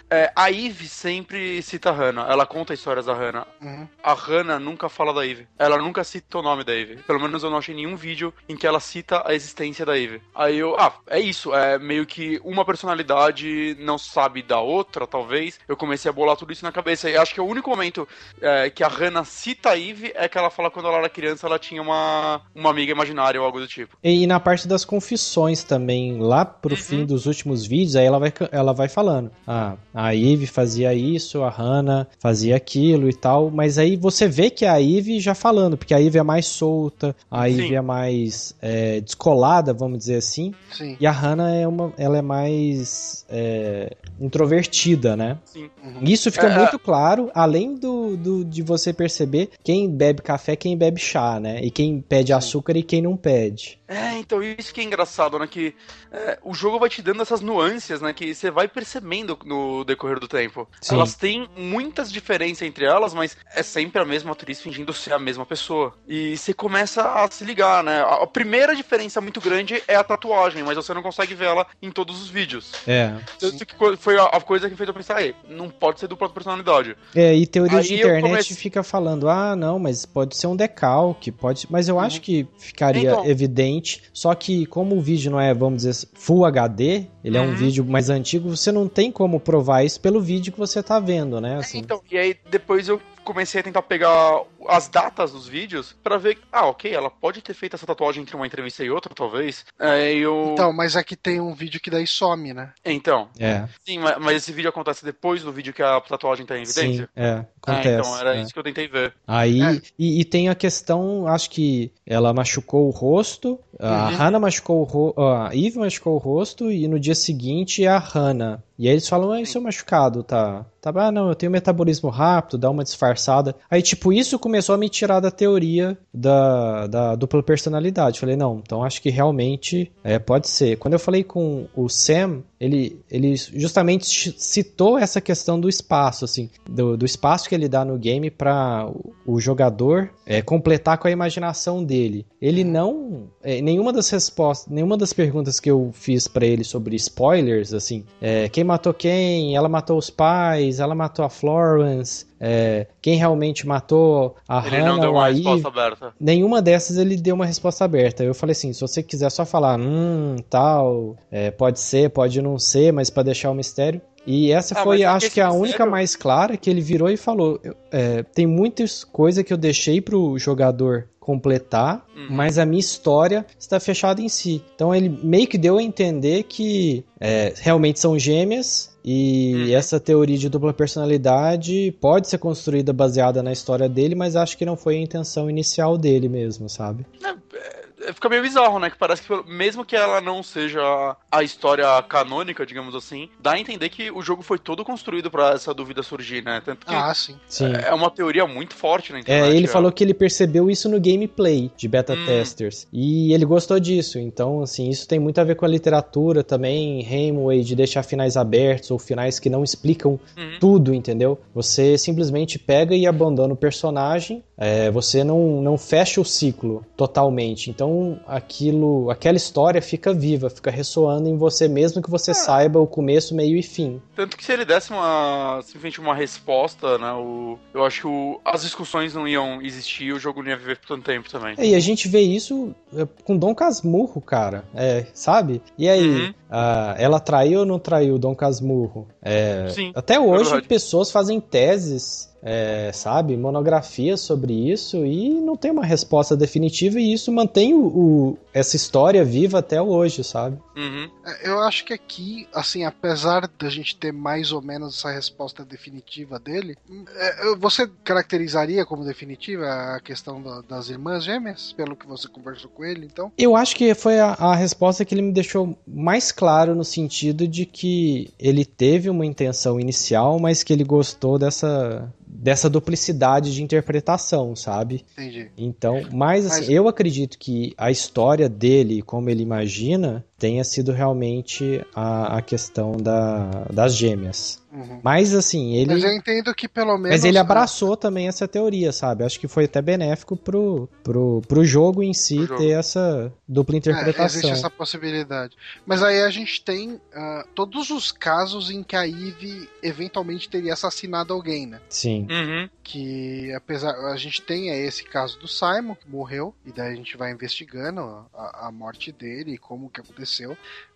[0.09, 3.47] É, a Eve sempre cita a Hannah, ela conta histórias da Hannah.
[3.61, 3.87] Uhum.
[4.03, 5.47] A Hannah nunca fala da Eve.
[5.57, 6.97] Ela nunca cita o nome da Eve.
[6.97, 10.21] Pelo menos eu não achei nenhum vídeo em que ela cita a existência da Eve.
[10.35, 11.53] Aí eu, ah, é isso.
[11.53, 15.59] É meio que uma personalidade não sabe da outra, talvez.
[15.67, 17.09] Eu comecei a bolar tudo isso na cabeça.
[17.09, 18.07] E acho que o único momento
[18.41, 21.47] é, que a Hannah cita a Eve é que ela fala quando ela era criança
[21.47, 23.97] ela tinha uma, uma amiga imaginária ou algo do tipo.
[24.03, 26.77] E, e na parte das confissões também, lá pro Uhum.
[26.77, 29.31] fim dos últimos vídeos, aí ela vai, ela vai falando.
[29.47, 33.51] Ah, a Eve fazia isso, a Hannah fazia aquilo e tal.
[33.51, 36.45] Mas aí você vê que é a Eve já falando, porque a Eve é mais
[36.47, 37.65] solta, a Sim.
[37.65, 40.53] Eve é mais é, descolada, vamos dizer assim.
[40.71, 40.97] Sim.
[40.99, 45.37] E a Hannah é uma, ela é mais é, introvertida, né?
[45.45, 45.69] Sim.
[45.83, 45.99] Uhum.
[46.03, 50.75] Isso fica É, muito claro, além do, do- de você perceber quem bebe café, quem
[50.77, 51.61] bebe chá, né?
[51.63, 53.79] E quem pede açúcar e quem não pede.
[53.87, 55.45] É, então isso que é engraçado, né?
[55.47, 55.75] Que
[56.11, 58.11] é, o jogo vai te dando essas nuances, né?
[58.13, 60.67] Que você vai percebendo no decorrer do tempo.
[60.81, 60.95] Sim.
[60.95, 65.19] Elas têm muitas diferenças entre elas, mas é sempre a mesma atriz fingindo ser a
[65.19, 65.93] mesma pessoa.
[66.07, 68.01] E você começa a se ligar, né?
[68.01, 71.91] A primeira diferença muito grande é a tatuagem, mas você não consegue ver ela em
[71.91, 72.71] todos os vídeos.
[72.87, 73.13] É.
[73.39, 76.95] Tanto que foi a coisa que fez eu pensar, "Ei, não pode ser dupla personalidade.
[77.15, 80.55] É, e teoria Aí de internet comecei- fica falando, ah, não, mas pode ser um
[80.55, 81.67] decalque, pode.
[81.69, 84.03] Mas eu acho que ficaria Então- evidente.
[84.13, 87.55] Só que como o vídeo não é, vamos dizer, Full HD, ele é um Uhum.
[87.55, 91.57] vídeo mais antigo, você não tem como provar pelo vídeo que você tá vendo, né?
[91.57, 91.79] Assim.
[91.79, 96.37] Então, e aí depois eu comecei a tentar pegar as datas dos vídeos pra ver,
[96.51, 99.65] ah, ok, ela pode ter feito essa tatuagem entre uma entrevista e outra, talvez.
[99.79, 100.49] É, eu...
[100.53, 102.71] Então, mas aqui tem um vídeo que daí some, né?
[102.85, 106.57] Então, É, sim, ma- mas esse vídeo acontece depois do vídeo que a tatuagem tá
[106.57, 107.09] em sim, evidência?
[107.15, 107.89] é, Ah, acontece.
[108.07, 108.41] então era é.
[108.41, 109.13] isso que eu tentei ver.
[109.27, 109.81] Aí, É.
[109.97, 114.15] e, e tem a questão, acho que ela machucou o rosto, a Uhum.
[114.15, 117.97] Hannah machucou o rosto, a Eve machucou o rosto e no dia seguinte é a
[117.97, 118.61] Hannah.
[118.77, 122.57] E aí eles falam, ah, seu machucado tá, tá, ah, não, eu tenho metabolismo rápido,
[122.57, 123.55] dá uma disfarçada.
[123.69, 128.19] Aí, tipo, isso começou a me tirar da teoria da, da dupla personalidade.
[128.19, 130.77] Falei, não, então acho que realmente é, pode ser.
[130.77, 136.49] Quando eu falei com o Sam, ele, ele justamente citou essa questão do espaço, assim,
[136.69, 141.07] do, do espaço que ele dá no game para o, o jogador é, completar com
[141.07, 142.25] a imaginação dele.
[142.41, 146.95] Ele não, é, nenhuma das respostas, nenhuma das perguntas que eu fiz para ele sobre
[146.95, 152.87] spoilers, assim, é, quem matou quem, ela matou os pais, ela matou a Florence, é,
[153.01, 156.13] quem realmente matou a Ele não Hannah deu ou uma a Eve, resposta aberta.
[156.19, 158.21] Nenhuma dessas ele deu uma resposta aberta.
[158.21, 162.59] Eu falei assim, se você quiser só falar, hum, tal, é, pode ser, pode não
[162.59, 164.01] ser, mas pra deixar o mistério.
[164.25, 167.09] E essa Ah, foi, é acho que a mistério- única mais clara que ele virou
[167.09, 167.59] e falou.
[167.91, 172.27] é, tem muitas coisas que eu deixei pro jogador completar, Uhum.
[172.29, 174.61] mas a minha história está fechada em si.
[174.75, 179.75] Então ele meio que deu a entender que é, realmente são gêmeas e Uhum.
[179.75, 184.65] essa teoria de dupla personalidade pode ser construída baseada na história dele, mas acho que
[184.65, 187.05] não foi a intenção inicial dele mesmo, sabe?
[187.23, 187.82] É,
[188.13, 188.89] Fica meio bizarro, né?
[188.89, 193.59] Que parece que, mesmo que ela não seja a história canônica, digamos assim, dá a
[193.59, 196.61] entender que o jogo foi todo construído pra essa dúvida surgir, né?
[196.63, 197.35] Tanto que Ah, sim.
[197.47, 197.71] Sim.
[197.73, 199.55] é uma teoria muito forte na É, internet.
[199.55, 199.69] ele é.
[199.69, 202.25] falou que ele percebeu isso no gameplay de beta Hum.
[202.25, 202.87] testers.
[202.91, 204.19] E ele gostou disso.
[204.19, 208.35] Então, assim, isso tem muito a ver com a literatura também, Hemingway, de deixar finais
[208.37, 210.57] abertos ou finais que não explicam Uhum.
[210.59, 211.39] tudo, entendeu?
[211.53, 217.69] Você simplesmente pega e abandona o personagem, é, você não, não fecha o ciclo totalmente.
[217.69, 222.79] Então Então, aquilo, aquela história fica viva, fica ressoando em você mesmo que você saiba
[222.79, 224.01] o começo, meio e fim.
[224.15, 228.39] Tanto que se ele desse uma, simplesmente uma resposta, né, o, eu acho que o-
[228.43, 231.55] as discussões não iam existir e o jogo não ia viver por tanto tempo também.
[231.59, 235.61] E a gente vê isso é, com Dom Casmurro, cara, é, sabe?
[235.77, 236.33] E aí, Uhum.
[236.55, 239.07] Ah, ela traiu ou não traiu Dom Casmurro?
[239.21, 240.67] É, Sim, até hoje, verdade.
[240.67, 247.11] pessoas fazem teses, é, sabe, monografias sobre isso e não tem uma resposta definitiva e
[247.13, 250.59] isso mantém o, o- essa história viva até hoje, sabe?
[250.75, 251.09] Uhum.
[251.25, 255.65] É, Eu acho que aqui, assim, apesar da gente ter mais ou menos essa resposta
[255.65, 256.75] definitiva dele,
[257.15, 262.69] é, você caracterizaria como definitiva a questão da- das irmãs gêmeas, pelo que você conversou
[262.69, 263.31] com ele, então?
[263.37, 266.42] Eu acho que foi a, a resposta que ele me deixou mais claro
[266.75, 272.69] no sentido de que ele teve uma intenção inicial, mas que ele gostou dessa, dessa
[272.69, 275.05] duplicidade de interpretação, sabe?
[275.13, 275.49] Entendi.
[275.57, 280.91] Então, mas assim, Mas- eu acredito que a história dele, como ele imagina, tenha sido
[280.91, 284.61] realmente a, a questão da, das gêmeas.
[284.73, 284.99] Uhum.
[285.03, 285.93] Mas assim, ele.
[285.93, 287.11] Mas eu entendo que pelo menos.
[287.11, 289.23] Mas ele abraçou também essa teoria, sabe?
[289.23, 292.57] Acho que foi até benéfico pro, pro, pro jogo em si jogo.
[292.57, 294.25] ter essa dupla É, interpretação.
[294.25, 295.55] existe essa possibilidade.
[295.85, 300.73] Mas aí a gente tem ah, todos os casos em que a Eve eventualmente teria
[300.73, 301.79] assassinado alguém, né?
[301.87, 302.27] Sim.
[302.29, 302.67] Uhum.
[302.83, 303.93] Que apesar.
[304.11, 307.31] A gente tem é, esse caso do Simon, que morreu, e daí a gente vai
[307.31, 308.01] investigando
[308.33, 310.32] a, a morte dele e como que aconteceu.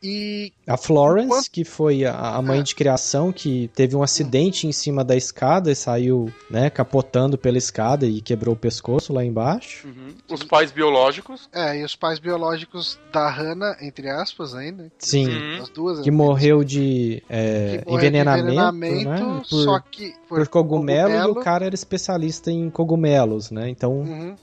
[0.02, 0.54] E.
[0.68, 2.64] A Florence, Enquanto- que foi a, mãe É.
[2.64, 7.58] de criação, que teve um acidente em cima da escada e saiu, né, capotando pela
[7.58, 9.88] escada e quebrou o pescoço lá embaixo.
[9.88, 10.14] Uhum.
[10.30, 11.50] Os pais biológicos.
[11.52, 14.92] É, e os pais biológicos da Hannah, entre aspas, ainda.
[15.00, 15.28] Sim.
[15.30, 15.62] Uhum.
[15.64, 16.00] As duas.
[16.02, 16.18] Que né?
[16.18, 21.10] morreu de é, Que morreu de envenenamento, envenenamento, né, por, só que foi por cogumelo,
[21.12, 21.44] e o cogumelo.
[21.44, 23.68] cara era especialista em cogumelos, né?
[23.70, 24.36] Então Uhum.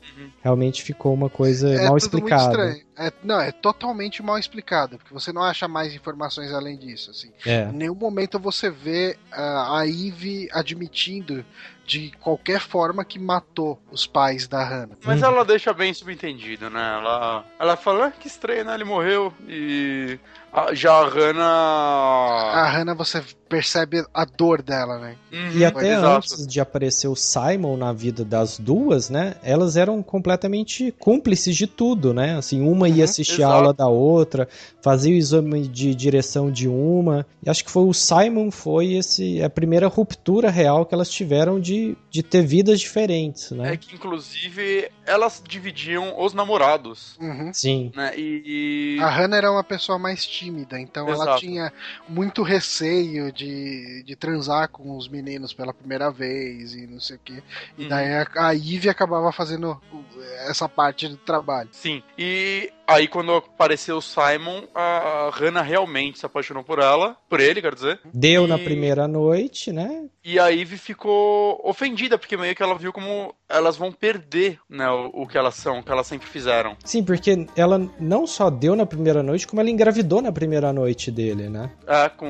[0.42, 2.76] realmente ficou uma coisa É mal explicada.
[2.96, 7.32] É, não, é totalmente mal explicado, porque você não acha mais informações além disso, assim.
[7.44, 7.64] É.
[7.64, 11.44] Em nenhum momento você vê ah, a Eve admitindo
[11.86, 14.96] de qualquer forma que matou os pais da Hannah.
[15.04, 15.28] Mas Uhum.
[15.28, 16.96] ela deixa bem subentendido, né?
[16.98, 18.74] Ela, ela fala, ah, que estranho, né?
[18.74, 19.32] Ele morreu.
[19.48, 20.18] E
[20.52, 21.44] a- já a Hannah.
[21.44, 25.16] A Hannah, você percebe a dor dela, né?
[25.32, 26.16] Uhum, E até exato.
[26.16, 29.34] antes de aparecer o Simon na vida das duas, né?
[29.42, 32.36] Elas eram completamente cúmplices de tudo, né?
[32.36, 34.48] Assim, uma ia Uhum, assistir a aula da outra,
[34.82, 37.26] fazia o exame de direção de uma.
[37.44, 41.60] E acho que foi o Simon foi esse a primeira ruptura real que elas tiveram
[41.60, 41.73] de,
[42.10, 43.76] de ter vidas diferentes, É né?
[43.76, 47.16] que, inclusive, elas dividiam os namorados.
[47.20, 47.52] Uhum.
[47.52, 47.92] Sim.
[47.94, 48.12] Né?
[48.16, 48.98] E.
[49.00, 51.40] A Hannah era uma pessoa mais tímida, então ela Exato.
[51.40, 51.72] tinha
[52.08, 57.20] muito receio de, de transar com os meninos pela primeira vez e não sei o
[57.24, 57.42] quê.
[57.78, 57.88] E Uhum.
[57.88, 60.04] daí a, a Eve acabava fazendo o-
[60.48, 61.68] essa parte do trabalho.
[61.72, 62.02] Sim.
[62.18, 67.60] E aí, quando apareceu o Simon, a Hannah realmente se apaixonou por ela, por ele,
[67.62, 68.00] quer dizer.
[68.12, 70.06] Deu na E- primeira noite, né?
[70.22, 74.88] E a Eve ficou ofendida, porque meio que ela viu como elas vão perder, né,
[74.94, 76.76] o, o que elas são, o que elas sempre fizeram.
[76.84, 81.10] Sim, porque ela não só deu na primeira noite, como ela engravidou na primeira noite
[81.10, 81.70] dele, né?
[81.86, 82.26] É, com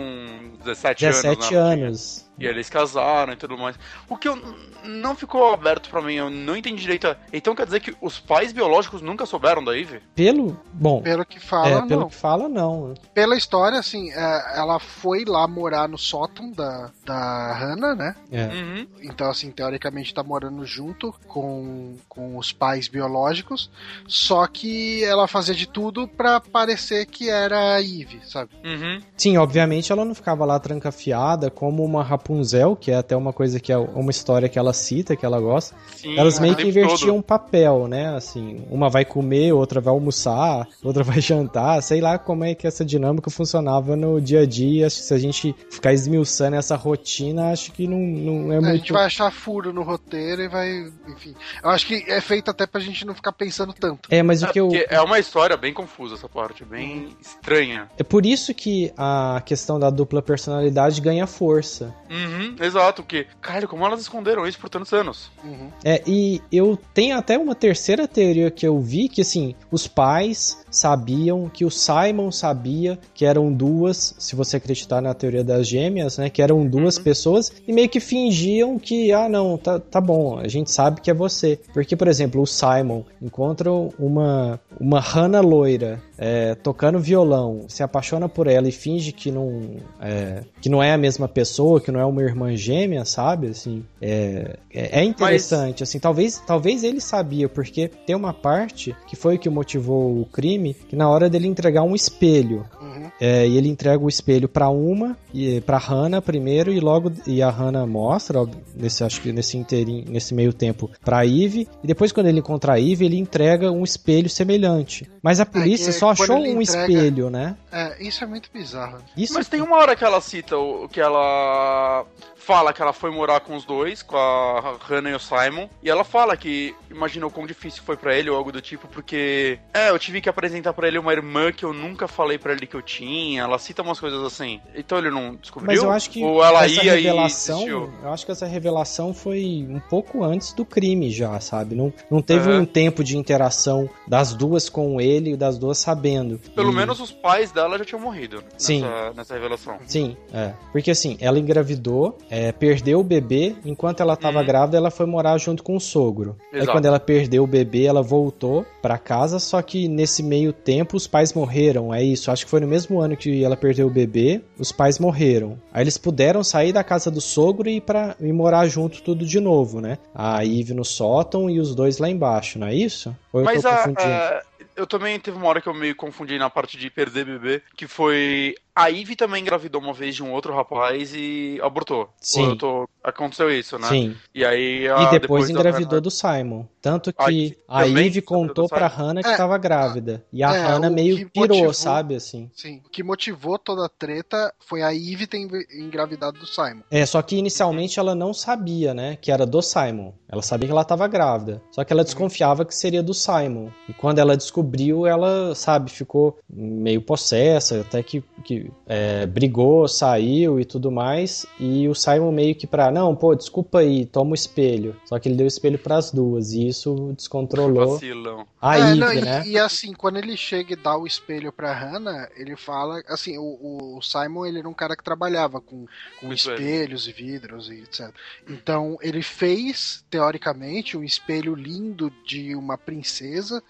[0.65, 1.51] 17, 17 anos.
[1.51, 1.85] né?
[1.85, 2.31] anos.
[2.39, 3.79] E eles casaram e tudo mais.
[4.09, 4.37] O que eu
[4.85, 7.15] não ficou aberto pra mim, eu não entendi direito.
[7.33, 10.01] Então quer dizer que os pais biológicos nunca souberam da Eve?
[10.15, 10.59] Pelo.
[10.73, 12.09] Bom, Pelo que fala, é, pelo não.
[12.09, 12.95] que fala, não.
[13.15, 18.17] Pela história, assim, é, ela foi lá morar no sótão da, da Hannah, né?
[18.31, 18.47] É.
[18.47, 18.87] Uhum.
[19.03, 23.71] Então, assim, teoricamente tá morando junto com, com os pais biológicos.
[24.07, 28.51] Só que ela fazia de tudo pra parecer que era a Eve, sabe?
[28.65, 29.01] Uhum.
[29.17, 33.61] Sim, obviamente ela não ficava lá trancafiada como uma Rapunzel, que é até uma coisa
[33.61, 35.77] que é uma história que ela cita, que ela gosta.
[35.97, 38.17] Sim, Elas meio que invertiam um papel, né?
[38.17, 41.83] Assim, uma vai comer, outra vai almoçar, outra vai jantar.
[41.83, 44.87] Sei lá como é que essa dinâmica funcionava no dia a dia.
[44.87, 48.61] Acho que se a gente ficar esmiuçando essa rotina, acho que não, não é A
[48.61, 48.77] muito.
[48.79, 50.91] gente vai achar furo no roteiro e vai.
[51.09, 51.35] Enfim.
[51.63, 54.09] Eu acho que é feito até pra gente não ficar pensando tanto.
[54.11, 54.71] É, mas o É, que eu.
[54.89, 57.89] é uma história bem confusa essa parte, bem estranha.
[57.99, 61.95] É por isso que a questão da dupla personalidade ganha força.
[62.15, 65.33] Uhum, exato, que, cara, como elas esconderam isso por tantos anos?
[65.43, 65.69] Uhum.
[65.85, 70.65] É, e eu tenho até uma terceira teoria que eu vi, que assim, os pais
[70.71, 76.19] sabiam, que o Simon sabia que eram duas, se você acreditar na teoria das gêmeas,
[76.19, 80.39] né, que eram duas pessoas, e meio que fingiam que, ah não, tá, tá bom,
[80.39, 81.59] a gente sabe que é você.
[81.73, 88.29] Porque, por exemplo, o Simon encontra uma, uma Hannah loira é, tocando violão, se apaixona
[88.29, 92.01] por ela e finge que não, é, que não é a mesma pessoa, que não
[92.01, 93.49] é uma irmã gêmea, sabe?
[93.49, 99.17] Assim, é, é, é interessante, assim, talvez, talvez ele sabia, porque tem uma parte que
[99.17, 103.11] foi o que motivou o crime, que na hora dele entregar um espelho, Uhum.
[103.21, 107.43] é, e ele entrega o espelho pra uma, e para Hannah primeiro, e logo e
[107.43, 111.87] a Hannah mostra, ó, nesse, acho que nesse inteirinho, nesse meio tempo, pra Eve, e
[111.87, 115.09] depois quando ele encontra a Eve, ele entrega um espelho semelhante.
[115.23, 117.57] Mas a polícia que só achou um entrega- espelho, né?
[117.73, 118.99] É, isso é muito bizarro.
[119.17, 122.34] Isso Mas tem uma hora que ela cita o que ela あ。
[122.45, 126.05] Fala que ela foi morar com os dois, com a Hannah e o Simon, e ela
[126.05, 129.91] fala que imagina o quão difícil foi pra ele ou algo do tipo, porque é,
[129.91, 132.75] eu tive que apresentar pra ele uma irmã que eu nunca falei pra ele que
[132.77, 133.43] eu tinha.
[133.43, 134.61] Ela cita umas coisas assim.
[134.75, 135.67] Então ele não descobriu?
[135.67, 137.67] Mas eu acho que ou ela essa ia revelação,
[138.03, 141.75] eu acho que essa revelação foi um pouco antes do crime já, sabe?
[141.75, 142.61] Não, não teve Aham.
[142.61, 146.39] um tempo de interação das duas com ele e das duas sabendo.
[146.55, 148.83] Pelo E- menos os pais dela já tinham morrido Sim.
[148.83, 149.79] nessa, nessa revelação.
[149.87, 150.53] Sim, é.
[150.73, 154.47] Porque assim, ela engravidou, é, perdeu o bebê, enquanto ela tava Uhum.
[154.47, 156.37] grávida, ela foi morar junto com o sogro.
[156.53, 156.73] Aí Exato.
[156.73, 161.07] quando ela perdeu o bebê, ela voltou pra casa, só que nesse meio tempo os
[161.07, 162.31] pais morreram, é isso.
[162.31, 165.59] Acho que foi no mesmo ano que ela perdeu o bebê, os pais morreram.
[165.73, 167.83] Aí eles puderam sair da casa do sogro e
[168.21, 169.99] e morar junto tudo de novo, né?
[170.15, 173.15] A Eve no sótão e os dois lá embaixo, não é isso?
[173.33, 174.03] Ou eu Mas tô a, confundindo?
[174.15, 174.43] a-
[174.77, 177.87] eu também teve uma hora que eu meio confundi na parte de perder bebê, que
[177.87, 182.09] foi a Ivy também engravidou uma vez de um outro rapaz e abortou.
[182.21, 182.57] Sim.
[183.03, 183.87] Aconteceu isso, né?
[183.89, 184.17] Sim.
[184.35, 186.65] E aí E a- depois, da engravidou Hannah- do Simon.
[186.81, 188.87] Tanto Ah, que a Eve engravidou contou pra?
[188.87, 190.25] Hannah que É, tava grávida.
[190.33, 192.51] E a é, Hannah meio pirou, motivou- sabe, assim.
[192.55, 192.81] Sim.
[192.85, 195.39] O que motivou toda a treta foi a Eve ter
[195.79, 196.81] engravidado do Simon.
[196.91, 200.13] É, só que inicialmente ela não sabia, né, que era do Simon.
[200.29, 201.63] Ela sabia que ela tava grávida.
[201.71, 203.69] Só que ela desconfiava que seria do Simon.
[203.89, 210.59] E quando ela descobriu, ela, sabe, ficou meio possessa, até que, que é, brigou, saiu
[210.61, 211.47] e tudo mais.
[211.59, 214.97] E o Simon meio que pra, não, pô, desculpa aí, toma o espelho.
[215.05, 216.53] Só que ele deu o espelho pras duas.
[216.53, 218.47] E isso descontrolou Vacilão.
[218.61, 219.43] a É, Eve, não, e, né?
[219.47, 223.97] e assim, quando ele chega e dá o espelho pra Hannah, ele fala, assim, o,
[223.97, 225.87] o Simon ele era um cara que trabalhava com,
[226.21, 226.55] com Com espelho.
[226.57, 228.11] espelhos e vidros e etc.
[228.49, 233.63] Então ele fez, teoricamente, um espelho lindo de uma princesa,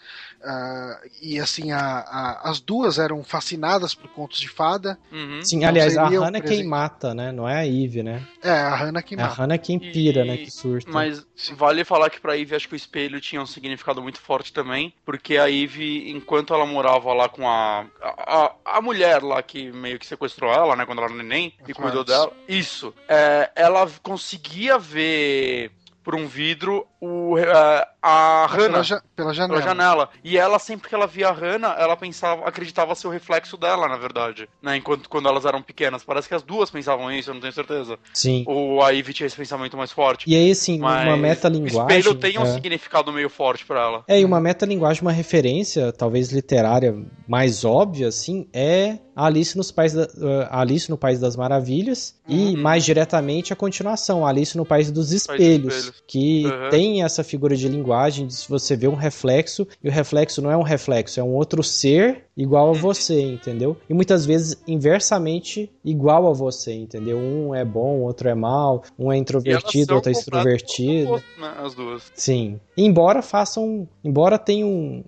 [0.44, 4.98] ah, e assim, a, a- as duas eram fascinadas por contos de fada.
[5.10, 5.40] Uhum.
[5.42, 7.32] Sim, Então aliás, a seria um Hannah é quem mata, né?
[7.32, 8.22] Não é a Eve, né?
[8.42, 9.34] É, a Hannah que É a mata.
[9.34, 10.36] Hannah quem pira, E- né?
[10.36, 10.90] Que surta.
[10.90, 11.26] Mas
[11.56, 14.92] vale falar que pra Eve acho que o espelho tinha um significado muito forte também,
[15.04, 19.98] porque a Eve, enquanto ela morava lá com a, a, a mulher lá que meio
[19.98, 23.88] que sequestrou ela, né, quando ela era neném, e A cuidou dela, isso, é, ela
[24.02, 25.70] conseguia ver
[26.04, 28.82] por um vidro o, é, a Pela, Hannah.
[28.82, 29.62] ja- pela Pela janela.
[29.62, 30.08] janela.
[30.22, 33.88] E ela, sempre que ela via a Hannah, ela pensava, acreditava ser o reflexo dela,
[33.88, 34.46] na verdade.
[34.62, 34.76] Né?
[34.76, 36.04] Enquanto quando elas eram pequenas.
[36.04, 37.98] Parece que as duas pensavam isso, eu não tenho certeza.
[38.12, 38.44] Sim.
[38.46, 40.28] Ou a Ivy tinha esse pensamento mais forte.
[40.30, 41.98] E aí, assim, Mas uma O metalinguagem.
[41.98, 42.52] espelho tem um é.
[42.52, 44.04] significado meio forte pra ela.
[44.06, 46.94] É, e uma metalinguagem, uma referência, talvez literária
[47.26, 52.14] mais óbvia, assim, é a Alice, nos País da- uh, Alice no País das Maravilhas
[52.28, 52.56] e, Uhum.
[52.62, 56.02] mais diretamente, a continuação, Alice no País dos dos Espelhos, Espelhos.
[56.06, 56.70] que Uhum.
[56.70, 60.50] tem essa figura de linguagem de se você vê um reflexo, e o reflexo não
[60.50, 62.74] é um reflexo, é um outro ser igual a Uhum.
[62.78, 63.76] você, entendeu?
[63.88, 67.18] E muitas vezes inversamente igual a você, entendeu?
[67.18, 71.22] Um é bom, outro é mal, um é E introvertido, outro é extrovertido.
[71.38, 72.02] né, as duas.
[72.14, 72.58] Sim.
[72.76, 73.88] Embora façam.
[74.02, 75.04] Embora tenham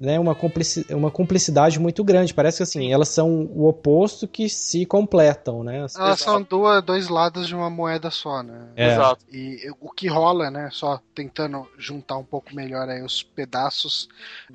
[0.00, 2.32] né, uma, complici, uma cumplicidade muito grande.
[2.32, 5.78] Parece que assim, elas são o oposto que se completam, né?
[5.78, 6.22] Elas Exato.
[6.22, 8.68] são duas, dois lados de uma moeda só, né?
[8.74, 8.92] É.
[8.92, 9.24] Exato.
[9.30, 10.70] E o que rola, né?
[10.72, 14.08] Só tentando juntar um pouco melhor aí os pedaços,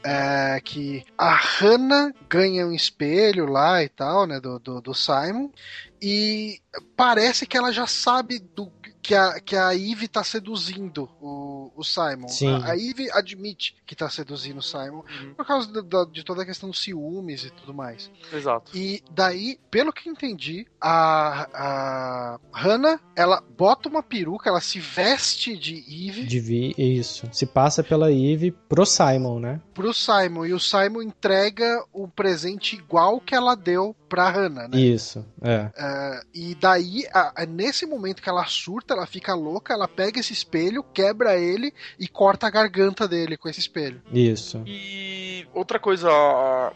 [0.03, 4.39] é que a Hannah ganha um espelho lá e tal, né?
[4.39, 5.51] Do, do, do Simon.
[6.01, 6.59] E
[6.95, 8.67] parece que ela já sabe do
[9.05, 12.27] que a, que a Eve tá seduzindo o, o Simon.
[12.27, 12.53] Sim.
[12.63, 15.33] A, a Eve admite que tá seduzindo o Simon Uhum.
[15.35, 15.69] por causa
[16.11, 18.09] de toda a questão dos ciúmes e tudo mais.
[18.33, 18.71] Exato.
[18.75, 24.79] E daí, pelo que eu entendi, a, a Hannah, ela bota uma peruca, ela se
[24.79, 25.75] veste de
[26.07, 27.27] Eve De vi, isso.
[27.31, 29.61] Se passa pela Eve pro Simon, né?
[29.73, 34.79] pro Simon, e o Simon entrega o presente igual que ela deu pra Hannah, né?
[34.79, 35.25] Isso.
[35.41, 35.69] É.
[35.77, 40.19] É, e daí, a- a- nesse momento que ela surta, ela fica louca, ela pega
[40.19, 44.01] esse espelho, quebra ele e corta a garganta dele com esse espelho.
[44.11, 44.61] Isso.
[44.65, 46.09] E outra coisa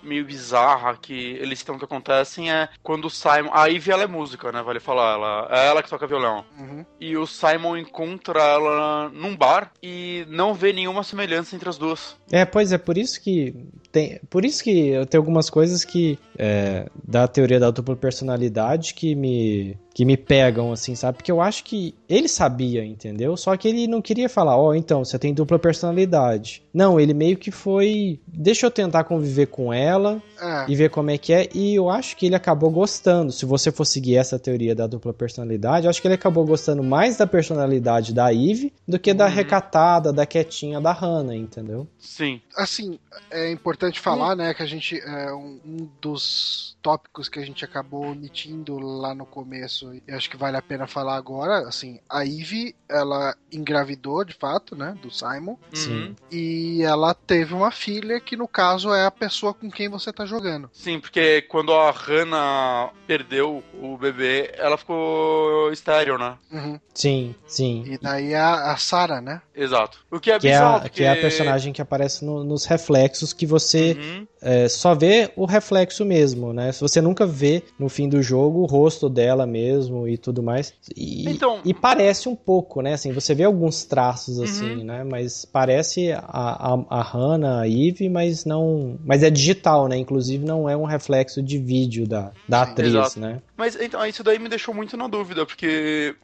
[0.02, 3.50] meio bizarra que eles citam que acontecem é quando o Simon.
[3.52, 4.62] A Ivy ela é música, né?
[4.62, 5.14] Vale falar.
[5.14, 6.46] Ela, é ela que toca violão.
[6.58, 6.86] Uhum.
[7.00, 12.16] E o Simon encontra ela num bar e não vê nenhuma semelhança entre as duas.
[12.32, 13.54] É, pois é, por isso que
[13.92, 18.94] tem, por isso que eu tenho algumas coisas que é, da teoria da dupla personalidade
[18.94, 21.18] que me que me pegam assim, sabe?
[21.18, 23.36] Porque eu acho que ele sabia, entendeu?
[23.36, 26.64] Só que ele não queria falar, ó, oh, então você tem dupla personalidade.
[26.74, 30.66] Não, ele meio que foi, deixa eu tentar conviver com ela É.
[30.72, 31.50] e ver como é que é.
[31.54, 33.30] E eu acho que ele acabou gostando.
[33.34, 36.82] Se você for seguir essa teoria da dupla personalidade, eu acho que ele acabou gostando
[36.82, 39.32] mais da personalidade da Eve do que da Uhum.
[39.32, 41.86] recatada, da quietinha da Hannah, entendeu?
[42.00, 42.40] Sim.
[42.56, 42.98] Assim,
[43.30, 45.00] é importante falar, né, que a gente.
[45.00, 50.30] É, um, um dos tópicos que a gente acabou omitindo lá no começo, e acho
[50.30, 55.12] que vale a pena falar agora, assim, a Ivy, ela engravidou de fato, né, do
[55.12, 55.90] Simon, Sim.
[55.90, 56.16] Uhum.
[56.32, 60.26] e ela teve uma filha que no caso é a pessoa com quem você tá
[60.26, 60.70] jogando.
[60.74, 66.38] Sim, porque quando a Hannah perdeu o bebê, ela ficou estéreo, né?
[66.52, 66.80] Uhum.
[66.94, 67.84] Sim, sim.
[67.86, 69.42] E daí a, a Sarah, né?
[69.60, 70.00] Exato.
[70.10, 70.96] O que é Que é, bizarro, a, porque...
[70.98, 74.28] que é a personagem que aparece no- nos reflexos que você Uhum.
[74.42, 76.72] é, só vê o reflexo mesmo, né?
[76.72, 80.74] Você nunca vê no fim do jogo o rosto dela mesmo e tudo mais.
[80.96, 82.94] E, Então- e parece um pouco, né?
[82.94, 84.84] Assim, você vê alguns traços assim, Uhum.
[84.86, 85.04] né?
[85.04, 88.98] Mas parece a, a, a Hannah, a Eve, mas não.
[89.06, 89.98] Mas é digital, né?
[89.98, 93.20] Inclusive não é um reflexo de vídeo da, da Sim, atriz, exato.
[93.20, 93.42] né?
[93.58, 96.16] Mas então, isso daí me deixou muito na dúvida, porque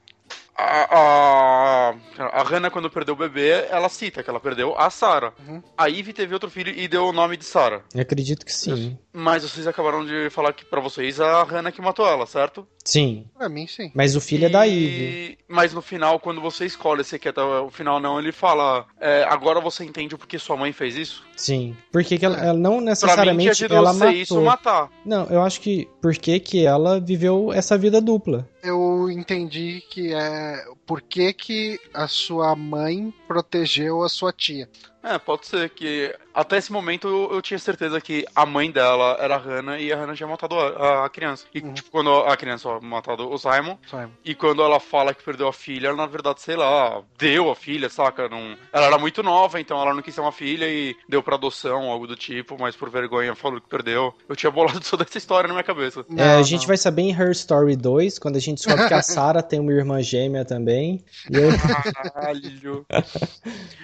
[0.57, 1.95] a, a,
[2.39, 5.33] a Hannah, quando perdeu o bebê, ela cita que ela perdeu a Sarah.
[5.47, 5.61] Uhum.
[5.77, 7.81] A Ivy teve outro filho e deu o nome de Sarah.
[7.93, 8.97] Eu acredito que sim.
[9.13, 12.67] Mas vocês acabaram de falar que pra vocês a Hannah que matou ela, certo?
[12.83, 13.25] Sim.
[13.37, 13.91] Pra mim, sim.
[13.95, 15.37] Mas o filho é da E- Eve.
[15.47, 19.59] Mas no final, quando você escolhe se quer o final não, ele fala: é, agora
[19.61, 21.23] você entende o porquê sua mãe fez isso?
[21.35, 21.75] Sim.
[21.91, 22.47] Porque que ela, É.
[22.49, 24.11] ela não Pra mim, necessariamente ela matou.
[24.13, 24.89] isso matar.
[25.05, 28.47] Não, eu acho que porque que ela viveu essa vida dupla.
[28.65, 34.67] Eu entendi que é por que, que a sua mãe protegeu a sua tia.
[35.07, 39.15] É, pode ser que até esse momento eu, eu tinha certeza que a mãe dela
[39.19, 41.45] era a Hannah e a Hannah tinha matado a, a criança.
[41.53, 41.73] E Uhum.
[41.73, 44.09] tipo, quando a criança ó, matado o Simon, Simon.
[44.25, 47.55] e quando ela fala que perdeu a filha, ela, na verdade, sei lá, deu a
[47.55, 48.27] filha, saca?
[48.27, 48.57] Não...
[48.73, 51.83] Ela era muito nova, então ela não quis ter uma filha e deu pra adoção,
[51.91, 54.11] algo do tipo, mas por vergonha falou que perdeu.
[54.27, 55.99] Eu tinha bolado toda essa história na minha cabeça.
[56.01, 56.67] É, Não, a gente não.
[56.69, 59.71] vai saber em Her Story 2, quando a gente descobre que a Sarah tem uma
[59.71, 61.05] irmã gêmea também.
[61.29, 62.85] E aí- Caralho.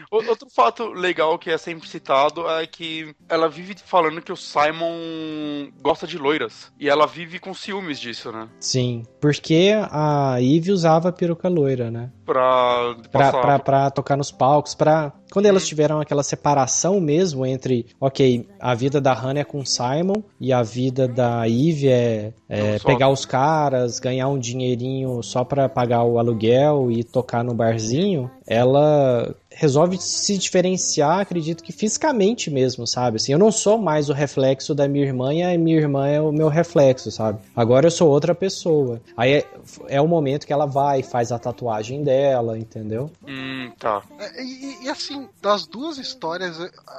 [0.09, 5.70] Outro fato legal que é sempre citado é que ela vive falando que o Simon
[5.82, 6.72] gosta de loiras.
[6.80, 8.47] E ela vive com ciúmes disso, né?
[8.59, 12.09] sim, porque a Eve usava a peruca loira, né?
[12.26, 15.12] Pra Pra, pra, pra tocar nos palcos, pra...
[15.32, 19.66] Quando elas tiveram aquela separação mesmo entre, ok, a vida da Hannah é com o
[19.66, 25.24] Simon e a vida da Eve é, é só- pegar os caras, ganhar um dinheirinho
[25.24, 31.72] só pra pagar o aluguel e tocar no barzinho, ela resolve se diferenciar, acredito que
[31.72, 33.18] fisicamente mesmo, sabe?
[33.18, 36.20] Assim, eu não sou mais o reflexo da minha irmã e a minha irmã é
[36.20, 37.38] o meu reflexo, sabe?
[37.55, 38.99] Agora eu sou outra pessoa.
[39.16, 39.45] Aí é,
[39.88, 43.12] é o momento que ela vai, faz a tatuagem dela, entendeu?
[43.28, 44.01] Hum, tá.
[44.18, 46.57] É, E, e, assim, das duas histórias,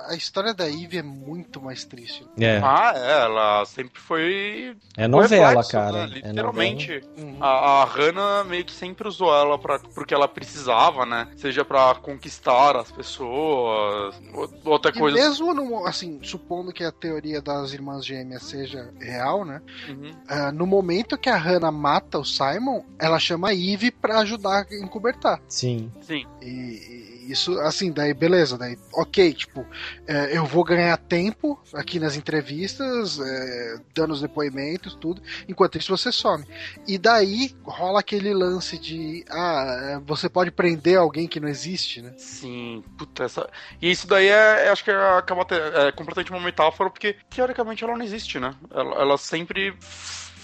[0.08, 2.24] a história da Eve é muito mais triste.
[2.38, 4.76] É, Ah, é, ela sempre foi.
[4.96, 6.06] é novela, reflexo, cara.
[6.06, 6.20] né?
[6.22, 7.02] É Literalmente.
[7.18, 7.36] Uhum.
[7.40, 11.26] A, a Hannah meio que sempre usou ela pra, porque ela precisava, né?
[11.36, 15.16] Seja pra conquistar as pessoas, ou outra E coisa.
[15.16, 19.60] mesmo, no, assim, supondo que a teoria das irmãs gêmeas seja real, né?
[19.88, 20.10] Uhum.
[20.28, 24.66] ah, no momento que a Hannah mata o Simon, ela chama a Eve pra ajudar
[24.70, 25.40] a encobertar.
[25.48, 25.90] Sim.
[26.00, 26.24] Sim.
[26.40, 29.66] E, e isso, assim, daí beleza, daí ok, tipo,
[30.06, 35.96] é, eu vou ganhar tempo aqui nas entrevistas, é, dando os depoimentos, tudo, enquanto isso
[35.96, 36.44] você some.
[36.86, 42.02] E daí rola aquele lance de, ah, é, você pode prender alguém que não existe,
[42.02, 42.12] né?
[42.16, 43.48] Sim, puta, essa.
[43.80, 47.84] E isso daí é, acho que é, acaba te- é completamente uma metáfora, porque teoricamente
[47.84, 48.54] ela não existe, né?
[48.70, 49.74] Ela, ela sempre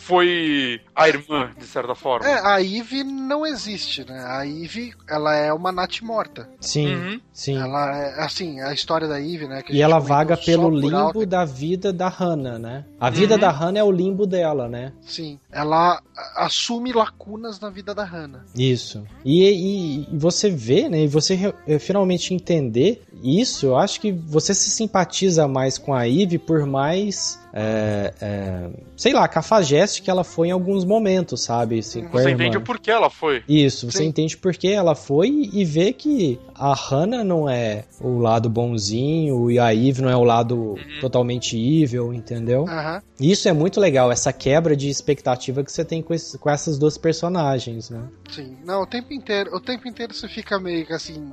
[0.09, 2.27] foi a irmã, de certa forma.
[2.27, 4.25] É, a Eve não existe, né?
[4.27, 6.49] A Eve, ela é uma Nath morta.
[6.59, 7.21] Sim, Uhum.
[7.31, 7.57] sim.
[7.59, 9.63] Ela é, assim, a história da Eve, né?
[9.69, 12.85] E ela vaga pelo limbo da vida da Hannah, né?
[12.99, 13.41] A vida Uhum.
[13.41, 14.93] da Hannah é o limbo dela, né?
[15.03, 16.01] Sim, ela
[16.35, 18.45] assume lacunas na vida da Hannah.
[18.57, 19.05] Isso.
[19.25, 21.03] E, e- e você vê, né?
[21.03, 25.93] E você re- eh, finalmente entender isso, eu acho que você se simpatiza mais com
[25.93, 31.43] a Eve por mais é, é, sei lá, cafajeste que ela foi em alguns momentos,
[31.43, 31.81] sabe?
[31.81, 32.31] Assim, Você irmã.
[32.45, 33.43] entende o porquê ela foi.
[33.49, 34.05] Isso, você Sim.
[34.07, 39.51] entende por que ela foi e vê que a Hannah não é o lado bonzinho
[39.51, 42.65] e a Eve não é o lado totalmente evil, entendeu?
[42.69, 43.03] Aham.
[43.21, 46.79] Isso é muito legal, essa quebra de expectativa que você tem com, esse- com essas
[46.79, 48.03] duas personagens, né?
[48.29, 48.59] Sim.
[48.65, 51.33] Não, o tempo inteiro, o tempo inteiro você fica meio que assim,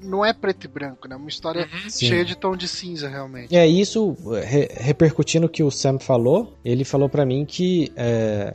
[0.00, 1.16] não é preto e branco, né?
[1.16, 2.06] Uma história Sim.
[2.06, 3.54] cheia de tom de cinza, realmente.
[3.56, 8.54] É isso, re- repercutindo o que o Sam falou, ele falou pra mim que é,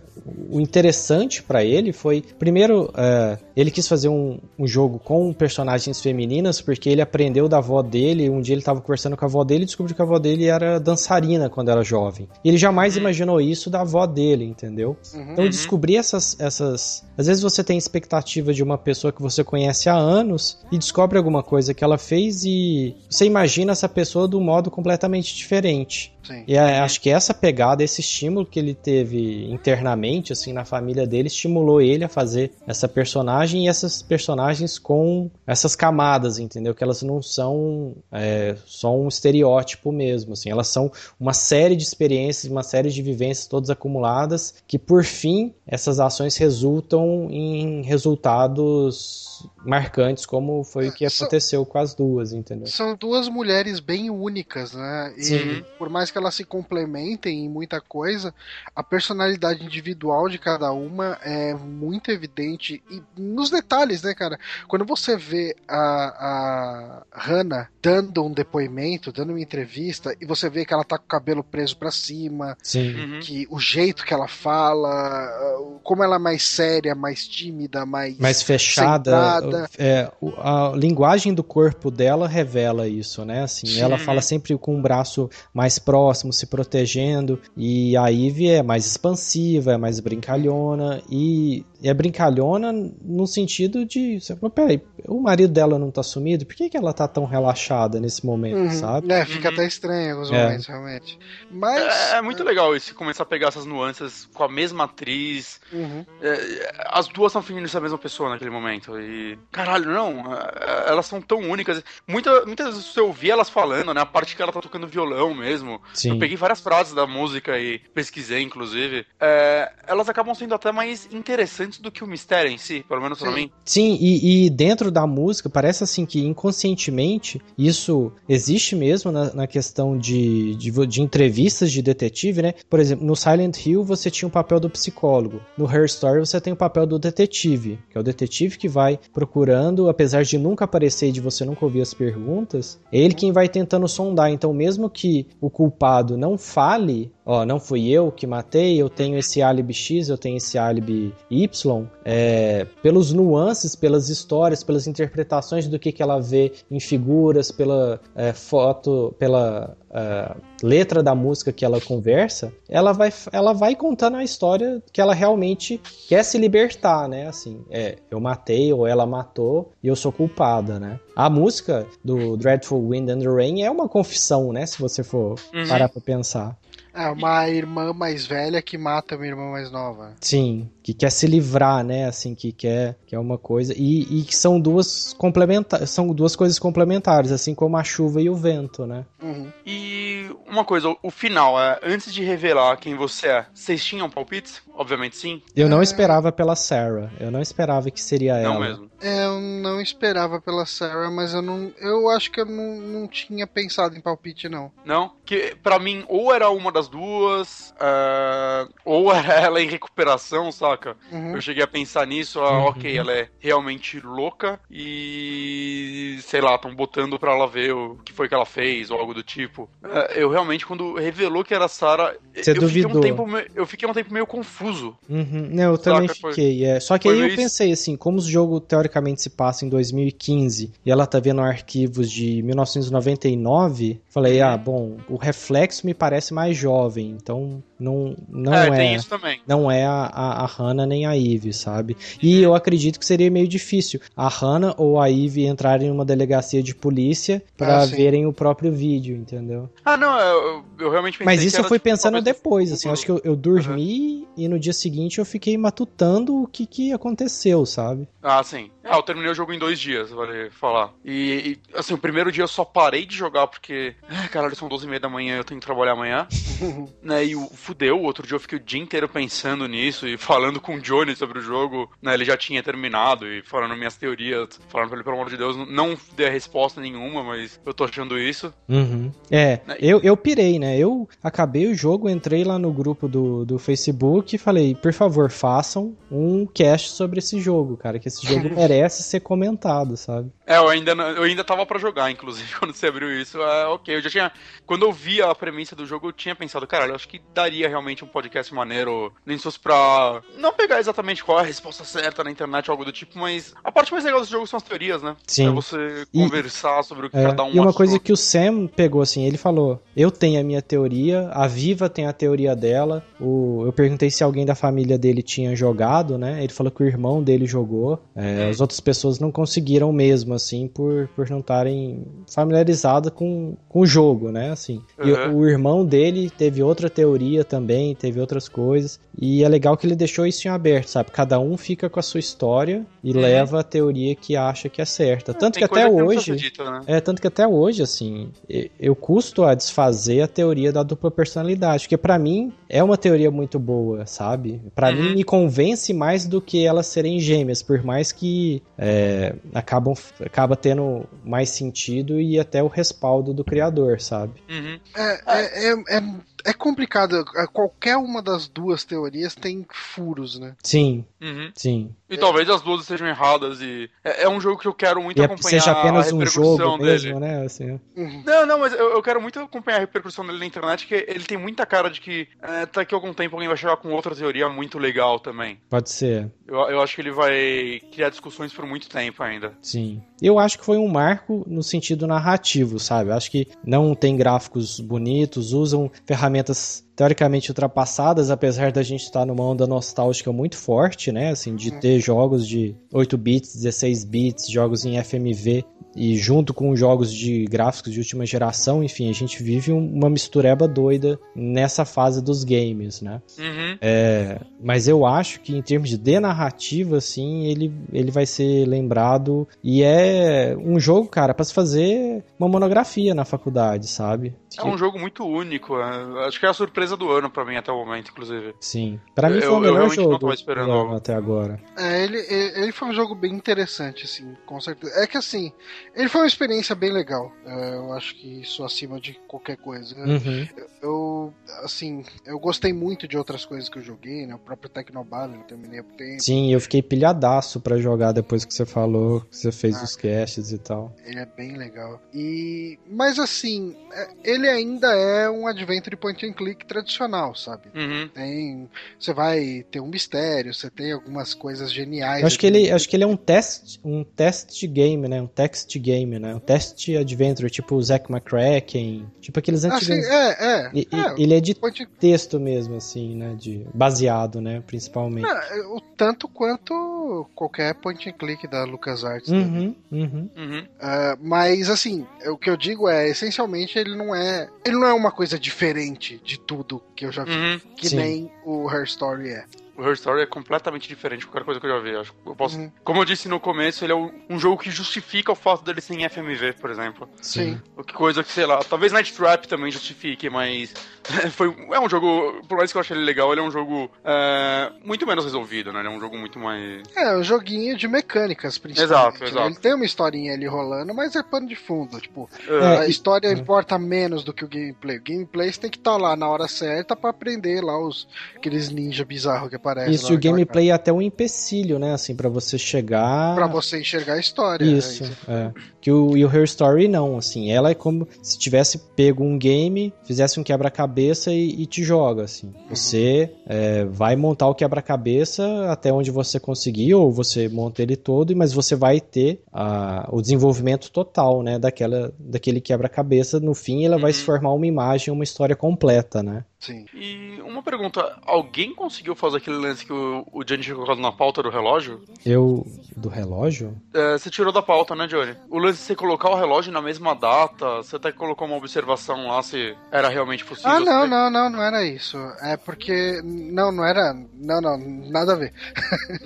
[0.50, 6.00] o interessante pra ele foi, primeiro, é, ele quis fazer um, um jogo com personagens
[6.00, 9.44] femininas porque ele aprendeu da avó dele, um dia ele tava conversando com a avó
[9.44, 12.28] dele e descobriu que a avó dele era dançarina quando era jovem.
[12.44, 14.96] E ele jamais imaginou isso da avó dele, entendeu?
[15.14, 15.34] Uhum.
[15.34, 17.04] Então descobrir essas, essas.
[17.18, 21.18] Às vezes você tem expectativa de uma pessoa que você conhece há anos e descobre
[21.18, 26.14] alguma coisa que ela fez e você imagina essa pessoa de um modo completamente diferente.
[26.24, 26.44] Sim.
[26.48, 31.28] E acho que essa pegada, esse estímulo que ele teve internamente, assim, na família dele,
[31.28, 36.76] estimulou ele a fazer essa personagem e essas personagens com essas camadas, entendeu?
[36.76, 41.84] Que elas não são é, só um estereótipo mesmo, assim, elas são uma série de
[41.84, 49.29] experiências, uma série de vivências todas acumuladas, que por fim essas ações resultam em resultados
[49.64, 52.68] marcantes, como foi o que aconteceu com as duas, entendeu?
[52.68, 55.14] São duas mulheres bem únicas, né?
[55.18, 55.66] E Sim.
[55.78, 58.34] por mais que elas se complementem em muita coisa,
[58.76, 64.40] a personalidade individual de cada uma é muito evidente e nos detalhes, né, cara?
[64.68, 70.66] Quando você vê a, a Hannah dando um depoimento, dando uma entrevista, e você vê
[70.66, 72.96] que ela tá com o cabelo preso pra cima, Sim.
[72.96, 73.20] Uhum.
[73.22, 78.18] que o jeito que ela fala, como ela é mais séria, mais tímida, mais.
[78.18, 79.12] mais fechada.
[79.36, 79.70] Centrada.
[79.78, 83.44] É, o- a linguagem do corpo dela revela isso, né?
[83.44, 83.82] Assim, Sim.
[83.82, 88.86] ela fala sempre com o braço mais próximo, se protegendo, e a Ivy é mais
[88.86, 94.20] expansiva, é mais brincalhona, e é brincalhona no sentido de,
[94.54, 98.26] peraí, o marido dela não tá sumido, por que, que ela tá tão relaxada nesse
[98.26, 98.72] momento, Uhum.
[98.72, 99.12] sabe?
[99.12, 99.54] É, fica Uhum.
[99.54, 100.44] até estranho em alguns É.
[100.44, 101.20] momentos, realmente.
[101.52, 101.82] Mas.
[102.14, 105.60] É, é muito legal esse começar a pegar essas nuances com a mesma atriz.
[105.72, 106.06] Uhum.
[106.22, 109.00] É, as duas estão fingindo ser a mesma pessoa naquele momento.
[109.00, 109.38] E.
[109.52, 110.34] Caralho, não.
[110.34, 111.84] é, Elas são tão únicas.
[112.08, 114.02] Muita, muitas vezes você ouvia elas falando, né?
[114.02, 115.82] A parte que ela tá tocando violão mesmo.
[115.94, 116.10] Sim.
[116.12, 119.06] Eu peguei várias frases da música e pesquisei, inclusive.
[119.20, 123.20] É, elas acabam sendo até mais interessantes do que o mistério em si, pelo menos
[123.20, 123.36] pra Sim.
[123.36, 123.52] mim.
[123.64, 129.48] Sim, e, e dentro da música, parece assim que inconscientemente isso existe mesmo na, na
[129.48, 132.54] questão de, de, de entrevistas de detetive, né?
[132.70, 136.40] Por exemplo, no Silent Hill você tinha o papel do psicólogo, no Her Story você
[136.40, 140.66] tem o papel do detetive, que é o detetive que vai procurando, apesar de nunca
[140.66, 144.32] aparecer e de você nunca ouvir as perguntas, é ele quem vai tentando sondar.
[144.32, 149.16] Então, mesmo que o culpado não fale, ó, não fui eu que matei, eu tenho
[149.20, 155.68] esse álibi X, eu tenho esse álibi Y, é, pelos nuances, pelas histórias, pelas interpretações
[155.68, 161.52] do que, que ela vê em figuras, pela é, foto, pela é, letra da música
[161.54, 166.38] que ela conversa, ela vai, ela vai contando a história que ela realmente quer se
[166.40, 167.28] libertar, né?
[167.28, 171.00] Assim, é, eu matei ou ela matou e eu sou culpada, né?
[171.16, 174.66] A música do Dreadful Wind and the Rain é uma confissão, né?
[174.66, 175.68] Se você for Uhum.
[175.68, 176.58] parar pra pensar.
[176.94, 180.14] É uma irmã mais velha que mata uma irmã mais nova.
[180.22, 182.06] Sim, que quer se livrar, né?
[182.06, 186.36] Assim, que quer, que é uma coisa e, e que são duas complementares, são duas
[186.36, 189.06] coisas complementares, assim como a chuva e o vento, né?
[189.22, 189.48] Uhum.
[189.66, 194.62] E uma coisa, o final, é, antes de revelar quem você é, vocês tinham palpites?
[194.74, 195.42] Obviamente sim.
[195.56, 195.84] Eu não É.
[195.84, 198.60] esperava pela Sarah, eu não esperava que seria Não ela.
[198.68, 198.90] mesmo.
[199.02, 201.72] É, Eu não esperava pela Sarah, mas eu não.
[201.80, 204.72] Eu acho que eu não, não tinha pensado em palpite, não.
[204.86, 205.12] Não?
[205.26, 210.98] Que pra mim, ou era uma das duas, é, ou era ela em recuperação, saca?
[211.12, 211.36] Uhum.
[211.36, 212.66] Eu cheguei a pensar nisso, ah, Uhum.
[212.68, 218.12] ok, ela é realmente louca e sei lá, estão botando pra ela ver o que
[218.14, 219.70] foi que ela fez ou algo do tipo.
[219.84, 222.98] É, eu realmente, quando revelou que era a Sarah, Você eu fiquei, duvidou.
[222.98, 224.98] um tempo, me- eu fiquei um tempo meio confuso.
[225.10, 226.66] Uhum, não, eu também Saca, foi- fiquei.
[226.66, 226.80] é.
[226.80, 228.89] Só que foi aí eu meio pensei assim, como o jogo teoricamente
[229.22, 235.16] se passa em 2015 e ela tá vendo arquivos de 1999, falei, ah, bom, o
[235.16, 239.42] reflexo me parece mais jovem, então não, não é, é, tem isso também.
[239.48, 241.98] não é a, a, a Hannah nem a Eve, sabe?
[242.22, 246.62] E eu acredito que seria meio difícil a Hannah ou a Eve entrarem numa delegacia
[246.62, 249.70] de polícia pra Ah, verem o próprio vídeo, entendeu?
[249.86, 252.88] Ah, não, eu, eu realmente pensei Mas que isso eu fui tipo, pensando depois, assim,
[252.88, 256.66] eu acho que eu, eu dormi e no dia seguinte eu fiquei matutando o que
[256.66, 258.08] que aconteceu, sabe?
[258.22, 258.70] Ah, sim.
[258.84, 260.92] Ah, eu terminei o jogo em dois dias, vale falar.
[261.06, 263.96] E, e, assim, o primeiro dia eu só parei de jogar porque.
[264.08, 266.28] Ai, caralho, são 12 e meia da manhã eu tenho que trabalhar amanhã.
[267.02, 270.18] né, e o fudeu, o outro dia eu fiquei o dia inteiro pensando nisso e
[270.18, 271.90] falando com o Johnny sobre o jogo.
[272.02, 275.38] Né, ele já tinha terminado e falando minhas teorias, falando pra ele, pelo amor de
[275.38, 278.52] Deus, não dei resposta nenhuma, mas eu tô achando isso.
[278.68, 279.12] Uhum.
[279.30, 280.78] É, Né, eu, eu pirei, né?
[280.78, 285.30] Eu acabei o jogo, entrei lá no grupo do, do Facebook e falei, por favor,
[285.30, 290.32] façam um cast sobre esse jogo, cara, que esse jogo merece ser comentado, sabe?
[290.46, 293.40] É, eu ainda, eu ainda tava pra jogar, inclusive, quando você abriu isso.
[293.42, 294.32] É, ok, eu já tinha.
[294.66, 297.59] Quando eu vi a premissa do jogo, eu tinha pensado, caralho, eu acho que daria
[297.68, 300.22] realmente um podcast maneiro, nem se fosse pra.
[300.38, 303.54] Não pegar exatamente qual é a resposta certa na internet ou algo do tipo, mas
[303.64, 305.16] a parte mais legal desse jogo são as teorias, né?
[305.28, 305.48] Sim.
[305.48, 308.18] É você E- conversar sobre o que É, cada um e uma coisa que o
[308.18, 312.56] Sam pegou assim, ele falou: Eu tenho a minha teoria, a Viva tem a teoria
[312.56, 313.04] dela.
[313.20, 316.44] O, eu perguntei se alguém da família dele tinha jogado, né?
[316.44, 318.00] Ele falou que o irmão dele jogou.
[318.16, 318.50] É, Hum.
[318.50, 323.86] As outras pessoas não conseguiram mesmo, assim, por, por não estarem familiarizadas com, com o
[323.86, 324.52] jogo, né?
[324.52, 324.82] Assim.
[325.04, 325.34] E Uhum.
[325.34, 329.00] o, o irmão dele teve outra teoria também, teve outras coisas.
[329.20, 331.12] E é legal que ele deixou isso em aberto, sabe?
[331.12, 333.20] Cada um fica com a sua história e Uhum.
[333.20, 335.34] leva a teoria que acha que é certa.
[335.34, 336.36] Tanto Tem que até precisa hoje.
[336.36, 336.82] dita, né?
[336.88, 341.10] É, tanto que até hoje, assim, e- eu custo a desfazer a teoria da dupla
[341.12, 344.62] personalidade, porque pra mim é uma teoria muito boa, sabe?
[344.76, 344.96] Pra Uhum.
[344.96, 349.94] mim me convence mais do que elas serem gêmeas, por mais que é, acabam,
[350.24, 354.34] acaba tendo mais sentido e até o respaldo do criador, sabe?
[354.50, 354.80] Uhum.
[354.96, 356.02] É, é, é,
[356.46, 357.24] é, é complicado.
[357.54, 360.56] Qualquer uma das duas teorias tem furos, né?
[360.64, 361.52] Sim, Uhum.
[361.56, 361.96] sim.
[362.10, 363.90] E talvez as duas estejam erradas e.
[364.04, 365.62] É, é um jogo que eu quero muito E é, acompanhar.
[365.62, 366.92] seja apenas a um repercussão jogo dele.
[366.92, 367.46] mesmo, né?
[367.46, 368.24] Assim, Uhum.
[368.26, 371.24] Não, não, mas eu, eu quero muito acompanhar a repercussão dele na internet, que ele
[371.26, 374.16] tem muita cara de que é, daqui a algum tempo alguém vai chegar com outra
[374.16, 375.60] teoria muito legal também.
[375.70, 376.32] pode ser.
[376.48, 379.54] Eu, eu acho que ele vai criar discussões por muito tempo ainda.
[379.62, 380.02] Sim.
[380.22, 383.10] Eu acho que foi um marco no sentido narrativo, sabe?
[383.10, 389.26] Eu acho que não tem gráficos bonitos, usam ferramentas teoricamente ultrapassadas, apesar da gente estar
[389.26, 391.30] numa onda nostálgica muito forte, né?
[391.32, 395.64] Assim, de ter jogos de 8 bits, 16 bits, jogos em FMV
[395.96, 400.10] e junto com jogos de gráficos de última geração, enfim, a gente vive um- uma
[400.10, 403.22] mistureba doida nessa fase dos games, né?
[403.40, 403.78] Uhum.
[403.82, 409.48] É, mas eu acho que em termos de narrativa, assim, ele, ele vai ser lembrado
[409.64, 414.36] e é um jogo, cara, pra se fazer uma monografia na faculdade, sabe?
[414.58, 415.76] É um jogo muito único.
[415.78, 418.56] é, acho que é a surpresa do ano pra mim até o momento, inclusive.
[418.60, 419.00] Sim.
[419.16, 421.60] Pra mim Eu- foi o eu melhor realmente não jogo tava esperando do até agora.
[421.78, 424.94] É, ele, ele foi um jogo bem interessante, assim, com certeza.
[425.02, 425.52] É que assim,
[425.96, 427.32] ele foi uma experiência bem legal.
[427.46, 429.96] É, eu acho que isso acima de qualquer coisa.
[429.98, 430.48] Uhum.
[430.82, 431.34] Eu,
[431.64, 434.36] assim, eu gostei muito de outras coisas que eu joguei, né?
[434.36, 436.22] O próprio Tecnobattle, eu terminei pouco tempo.
[436.22, 439.84] Sim, eu fiquei pilhadaço pra jogar depois que você falou, que você fez Ah.
[439.84, 440.94] os casts e tal.
[441.06, 442.02] Ele é bem legal.
[442.14, 447.70] E mas assim, é, ele ainda é um adventure point and click tradicional, sabe?
[447.76, 448.08] Uhum.
[448.14, 448.70] Tem,
[449.00, 452.22] você vai ter um mistério, você tem algumas coisas geniais.
[452.22, 455.22] Eu acho que ele, acho que ele é um test, um test game, né?
[455.22, 456.36] Um text game, né?
[456.36, 460.06] Um test adventure, tipo o Zack McCracken, tipo aqueles Ah, antigos.
[460.06, 460.72] sim, é, é.
[460.74, 463.36] E- é, ele é de and texto mesmo, assim, né?
[463.38, 464.62] De, baseado, né?
[464.66, 465.24] Principalmente.
[465.28, 469.30] Não, é, o tanto quanto qualquer point and click da LucasArts.
[469.30, 469.38] né?
[469.40, 470.30] Uhum, uhum.
[470.36, 470.68] Uhum.
[470.80, 474.94] Ah, mas assim, o que eu digo é, essencialmente ele não é, ele não é
[474.94, 477.60] uma coisa diferente de tudo que eu já vi, Uhum.
[477.76, 477.96] que Sim.
[477.96, 479.46] nem o Her Story é.
[479.80, 481.96] O Her Story é completamente diferente de qualquer coisa que eu já vi.
[481.96, 482.58] Acho que eu posso...
[482.58, 482.70] Uhum.
[482.84, 485.94] Como eu disse no começo, ele é um jogo que justifica o fato dele ser
[485.94, 487.10] em FMV, por exemplo.
[487.22, 487.62] Sim.
[487.78, 490.74] O que coisa que, sei lá, talvez Night Trap também justifique, mas
[491.32, 493.90] foi, é um jogo, por mais que eu achei ele legal, ele é um jogo
[494.04, 495.80] é, muito menos resolvido, né?
[495.80, 496.84] Ele é um jogo muito mais...
[496.96, 498.94] É, um joguinho de mecânicas, principalmente.
[498.94, 499.30] Exato, né?
[499.30, 499.48] exato.
[499.48, 502.02] Ele tem uma historinha ali rolando, mas é pano de fundo.
[502.02, 503.32] Tipo, é, a e- história é.
[503.32, 504.98] importa menos do que o gameplay.
[504.98, 508.70] O gameplay você tem que estar lá na hora certa pra aprender lá os aqueles
[508.70, 509.69] ninja bizarros que aparecem.
[509.90, 511.94] Isso, lá e o gameplay é até um empecilho, né?
[511.94, 513.36] Assim, pra você chegar.
[513.36, 514.64] Pra você enxergar a história.
[514.66, 515.12] Isso, né?
[515.28, 515.52] é.
[515.82, 519.38] Que o, e o Her Story não, assim, ela é como se tivesse pego um
[519.38, 522.54] game, fizesse um quebra-cabeça e, e te joga, assim.
[522.70, 528.36] Você é, vai montar o quebra-cabeça até onde você conseguir, ou você monta ele todo,
[528.36, 533.40] mas você vai ter a, o desenvolvimento total, né, daquela, daquele quebra-cabeça.
[533.40, 534.18] No fim, ela vai Uhum.
[534.18, 536.44] se formar uma imagem, uma história completa, né?
[536.60, 536.86] Sim.
[536.94, 541.12] E uma pergunta, alguém conseguiu fazer aquele lance que o, o Johnny tinha colocado na
[541.12, 542.02] pauta do relógio?
[542.26, 542.66] Eu.
[542.98, 543.78] Do relógio?
[543.94, 545.36] É, você tirou da pauta, né, Johnny?
[545.50, 549.28] O lance de você colocar o relógio na mesma data, você até colocou uma observação
[549.28, 550.72] lá se era realmente possível.
[550.72, 552.18] Ah, não, não, não, não era isso.
[552.42, 553.22] É porque.
[553.24, 554.14] Não, não era.
[554.34, 555.54] Não, não, nada a ver.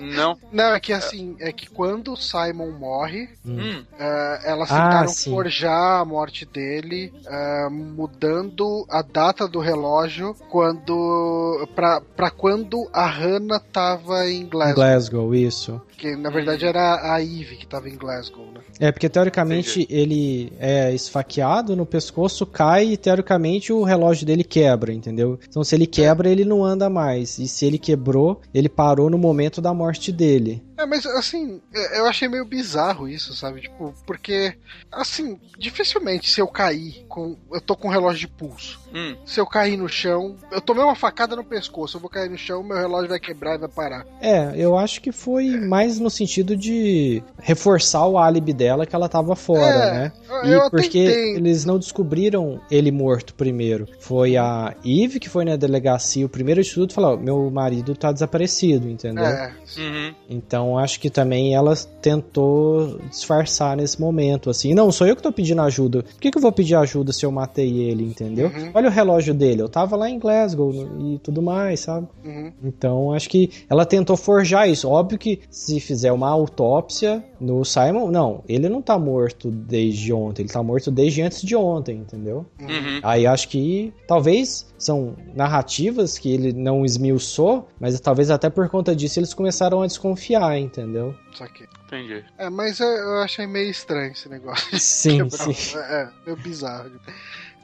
[0.00, 0.36] Não?
[0.50, 3.84] Não, é que assim, é que quando o Simon morre, Hum.
[3.98, 5.30] eh, elas Ah, tentaram sim.
[5.30, 11.68] forjar a morte dele, eh, mudando a data do relógio quando.
[11.74, 14.74] Pra, pra quando a Hannah tava em Glasgow.
[14.76, 15.82] Glasgow, isso.
[15.96, 18.60] Que na verdade era a Eve que tava em Glasgow, né?
[18.80, 24.92] É, porque teoricamente ele é esfaqueado no pescoço, cai e teoricamente o relógio dele quebra,
[24.92, 25.38] entendeu?
[25.48, 27.38] Então se ele quebra, ele não anda mais.
[27.38, 30.62] E se ele quebrou, ele parou no momento da morte dele.
[30.76, 33.60] É, mas assim, é, eu achei meio bizarro isso, sabe?
[33.60, 34.54] Tipo, porque,
[34.90, 37.36] assim, dificilmente se eu cair com.
[37.52, 38.80] Eu tô com um relógio de pulso.
[38.92, 39.16] Hum.
[39.24, 42.38] Se eu cair no chão, eu tomei uma facada no pescoço, eu vou cair no
[42.38, 44.06] chão, meu relógio vai quebrar e vai parar.
[44.20, 49.08] É, eu acho que foi mais no sentido de reforçar o álibi dela que ela
[49.08, 50.12] tava fora, É, né?
[50.44, 51.36] E eu porque tentei.
[51.36, 53.86] eles não descobriram ele morto primeiro.
[54.00, 57.94] Foi a Eve que foi na delegacia, o primeiro de tudo, falou: "Ó, meu marido
[57.94, 59.24] tá desaparecido, entendeu?
[59.24, 60.14] É, Uhum.
[60.30, 64.72] Então acho que também ela tentou disfarçar nesse momento, assim.
[64.74, 66.02] Não, sou eu que tô pedindo ajuda.
[66.02, 68.48] Por que, que eu vou pedir ajuda se eu matei ele, entendeu?
[68.54, 68.70] Uhum.
[68.74, 72.06] Olha o relógio dele, eu tava lá em Glasgow e tudo mais, sabe?
[72.24, 72.52] uhum.
[72.62, 74.88] Então acho que ela tentou forjar isso.
[74.88, 80.42] Óbvio que se fizer uma autópsia no Simon, não, ele não tá morto desde ontem,
[80.42, 82.46] ele tá morto desde antes de ontem, entendeu?
[82.60, 83.00] Uhum.
[83.02, 88.94] Aí acho que talvez são narrativas que ele não esmiuçou, mas talvez até por conta
[88.94, 91.14] disso eles começaram a desconfiar, entendeu?
[91.32, 91.64] Só que.
[91.86, 92.24] Entendi.
[92.38, 94.78] É, mas eu, eu achei meio estranho esse negócio.
[94.80, 95.76] Sim, Quebrar- sim.
[95.78, 96.90] É, meio bizarro.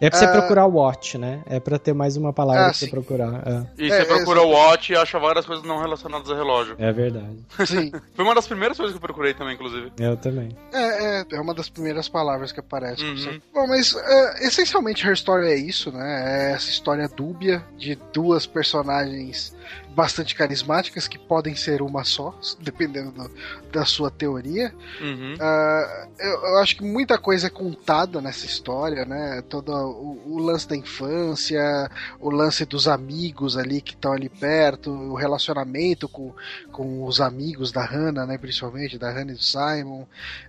[0.01, 0.33] É pra você Ah.
[0.33, 1.43] procurar watch, né?
[1.47, 2.91] É pra ter mais uma palavra Ah, pra você sim.
[2.91, 3.43] procurar.
[3.77, 6.75] E É, você procura é, o Watch e acha várias coisas não relacionadas a relógio.
[6.79, 7.37] É, é verdade.
[7.67, 7.93] Sim.
[8.15, 9.93] Foi uma das primeiras coisas que eu procurei também, inclusive.
[9.99, 10.57] Eu também.
[10.73, 13.05] É, é, é uma das primeiras palavras que aparece.
[13.05, 13.41] Uhum.
[13.53, 16.49] Bom, mas é, essencialmente Her Story é isso, né?
[16.51, 19.55] É essa história dúbia de duas personagens
[19.95, 23.31] bastante carismáticas que podem ser uma só, dependendo do-
[23.73, 24.73] da sua teoria.
[25.01, 25.35] Uhum.
[25.41, 29.43] Ah, eu, eu acho que muita coisa é contada nessa história, né?
[29.49, 34.91] Todo o, o lance da infância, o lance dos amigos ali que estão ali perto,
[34.91, 36.33] o relacionamento com,
[36.73, 38.39] com os amigos da Hannah, né?
[38.39, 40.05] Principalmente da Hannah e do Simon.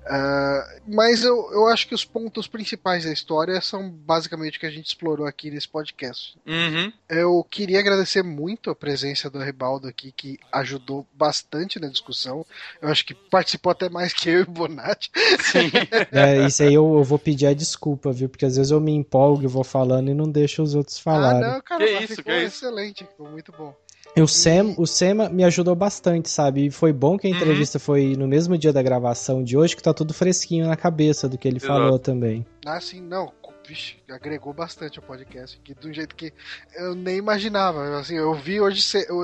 [0.05, 4.65] Ah, mas eu, eu acho que os pontos principais da história são basicamente o que
[4.65, 6.37] a gente explorou aqui nesse podcast.
[6.45, 6.91] Uhum.
[7.09, 12.45] Eu queria agradecer muito a presença do Ribaldo aqui, que ajudou bastante na discussão.
[12.81, 15.09] Eu acho que participou até mais que eu e o Bonatti.
[15.39, 15.71] Sim.
[16.11, 18.27] É, isso aí eu, eu vou pedir a desculpa, viu?
[18.27, 21.43] Porque às vezes eu me empolgo e vou falando e não deixo os outros falarem.
[21.43, 22.65] Ah, não, cara, Que mas isso, ficou que isso?
[22.65, 23.73] excelente, ficou muito bom.
[24.13, 26.65] E o Sam, o Sam me ajudou bastante, sabe?
[26.65, 27.35] E foi bom que a Uhum.
[27.37, 31.29] entrevista foi no mesmo dia da gravação de hoje, que tá tudo fresquinho na cabeça
[31.29, 31.67] do que ele Exato.
[31.67, 32.45] falou também.
[32.65, 33.31] Ah, sim, não,
[33.67, 36.33] vixe, agregou bastante ao podcast aqui, de um jeito que
[36.75, 37.97] eu nem imaginava.
[37.99, 38.83] Assim, eu vi hoje,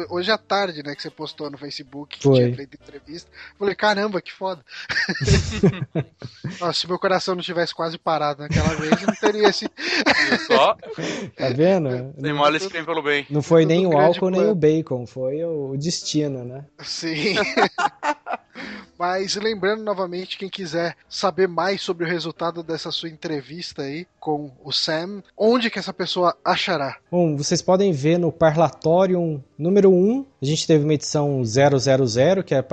[0.10, 2.36] hoje à tarde, né, que você postou no Facebook que Foi.
[2.36, 3.30] tinha feito entrevista.
[3.58, 4.64] Falei, caramba, que foda.
[6.60, 9.70] Nossa, se meu coração não tivesse quase parado naquela vez, eu não teria esse.
[10.48, 10.76] Só?
[11.36, 12.14] Tá vendo?
[12.22, 13.26] Tem mole esse bem pelo bem.
[13.30, 16.66] Não foi nem o álcool nem o bacon, foi o destino, né?
[16.80, 17.36] Sim.
[18.98, 24.52] Mas lembrando novamente, quem quiser saber mais sobre o resultado dessa sua entrevista aí com
[24.64, 26.98] o Sam, onde que essa pessoa achará?
[27.12, 32.56] Bom, vocês podem ver no Parlatorium número 1, a gente teve uma edição 000, que,
[32.56, 32.66] é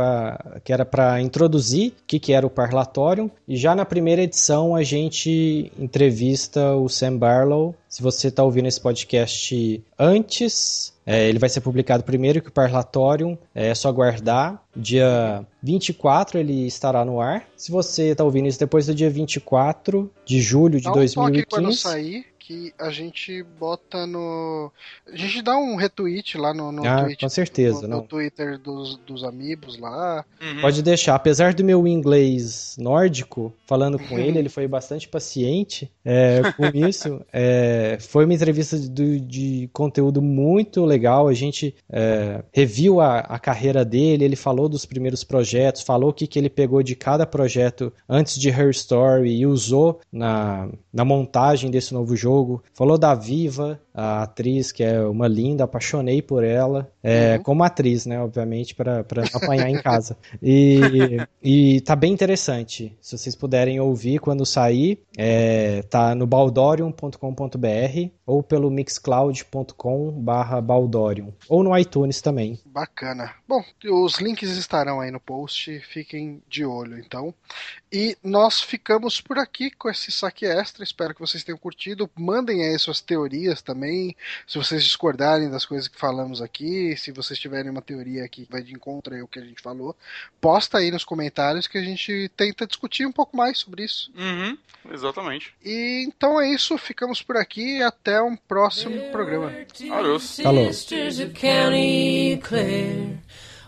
[0.65, 4.75] que era para introduzir o que, que era o Parlatorium, e já na primeira edição
[4.75, 7.75] a gente entrevista o Sam Barlow.
[7.89, 12.53] Se você está ouvindo esse podcast antes, é, ele vai ser publicado primeiro que o
[12.53, 14.63] Parlatorium, é só aguardar.
[14.75, 17.47] Dia 24 ele estará no ar.
[17.57, 21.45] Se você está ouvindo isso depois do dia 24 de julho de Dá um toque
[21.47, 21.77] quando 2015.
[21.77, 24.71] sair, que a gente bota no.
[25.11, 27.97] A gente dá um retweet lá no, no, Ah, tweet, com certeza, no, não.
[27.99, 30.23] no Twitter dos, dos amigos lá.
[30.43, 30.61] Uhum.
[30.61, 31.15] Pode deixar.
[31.15, 37.25] Apesar do meu inglês nórdico, falando com ele, ele foi bastante paciente é, com isso.
[37.33, 41.29] É, foi uma entrevista de, de conteúdo muito legal.
[41.29, 46.13] A gente é, reviu a, a carreira dele, ele falou dos primeiros projetos, falou o
[46.13, 51.07] que, que ele pegou de cada projeto antes de Her Story e usou na, na
[51.07, 52.34] montagem desse novo jogo.
[52.73, 56.91] Falou da Viva, a atriz, que é uma linda, apaixonei por ela.
[57.03, 57.43] É, Uhum.
[57.43, 58.21] Como atriz, né?
[58.21, 59.01] Obviamente, para
[59.33, 60.17] apanhar em casa.
[60.43, 60.81] E,
[61.43, 62.97] e tá bem interessante.
[63.01, 68.11] Se vocês puderem ouvir quando sair, é, tá no baldorium.com.br.
[68.27, 72.59] ou pelo mixcloud.com barra Baldorium, ou no iTunes também.
[72.65, 73.33] Bacana.
[73.47, 77.35] Bom, os links estarão aí no post, fiquem de olho então.
[77.93, 80.83] E nós ficamos por aqui com esse saque extra.
[80.83, 82.11] Espero que vocês tenham curtido.
[82.17, 83.84] Mandem aí suas teorias também.
[84.47, 88.63] Se vocês discordarem das coisas que falamos aqui, se vocês tiverem uma teoria que vai
[88.63, 89.97] de encontro aí o que a gente falou,
[90.41, 94.13] posta aí nos comentários que a gente tenta discutir um pouco mais sobre isso.
[94.17, 94.57] Uhum,
[94.93, 95.55] exatamente.
[95.65, 96.77] E então é isso.
[96.79, 97.83] Ficamos por aqui.
[97.83, 99.53] Até um próximo programa.
[99.91, 100.39] Adeus.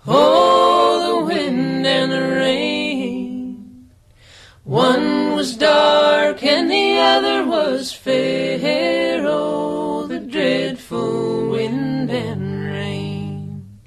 [0.08, 3.90] Oh, the wind and the rain.
[4.62, 9.26] One was dark and the other was fair.
[9.26, 9.65] Oh,
[10.46, 13.80] dreadful wind and rain.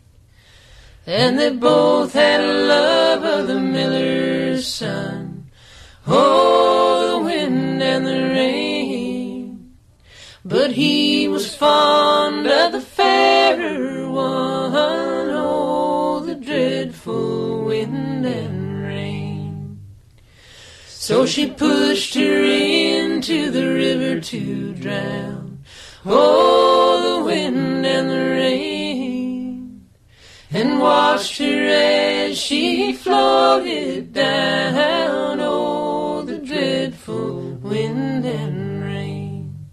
[1.05, 5.49] And they both had a love of the miller's son.
[6.05, 9.73] Oh, the wind and the rain.
[10.43, 15.29] But he was fond of the fairer one.
[15.31, 19.79] Oh, the dreadful wind and rain.
[20.87, 25.49] So she pushed her into the river to drown.
[26.05, 26.28] Oh,
[30.79, 35.41] And watched her as she floated down.
[35.41, 39.67] Oh, the dreadful wind and rain.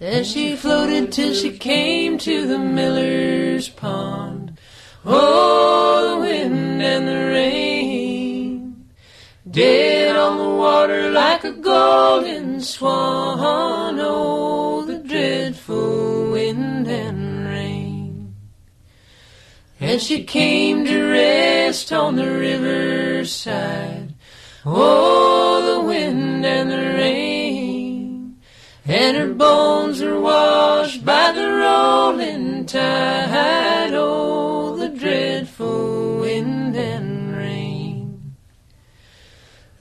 [0.00, 4.58] As she floated till she came to the miller's pond.
[5.04, 8.88] Oh, the wind and the rain.
[9.50, 13.98] Dead on the water like a golden swan.
[14.00, 16.79] Oh, the dreadful wind
[19.90, 24.14] As she came to rest on the riverside.
[24.64, 28.38] Oh, the wind and the rain.
[28.86, 33.92] And her bones are washed by the rolling tide.
[33.92, 38.36] Oh, the dreadful wind and rain.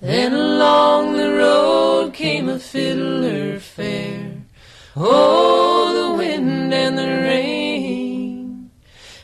[0.01, 4.41] Then along the road came a fiddler fair.
[4.95, 5.58] Oh,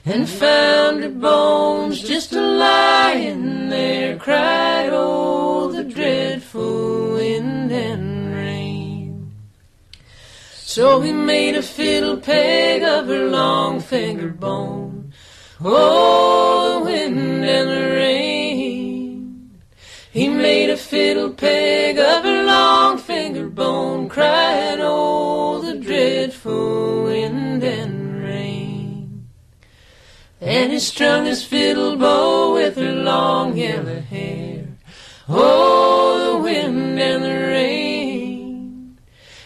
[0.07, 4.18] And found her bones just a lying there.
[4.18, 9.32] Cried, oh, the dreadful wind and rain.
[10.53, 15.11] So he made a fiddle peg of her long finger bone.
[15.60, 19.60] Oh, the wind and the rain.
[20.11, 24.07] He made a fiddle peg of her long finger bone.
[24.07, 27.06] Cried, oh, the dreadful
[30.45, 34.67] And he strung his fiddle bow with her long yellow hair.
[35.27, 38.99] Oh, the wind and the rain.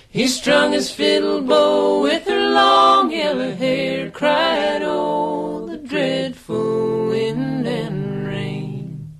[0.09, 4.11] He strung his fiddle bow with her long yellow hair.
[4.11, 9.13] Cried, oh, the dreadful wind and rain.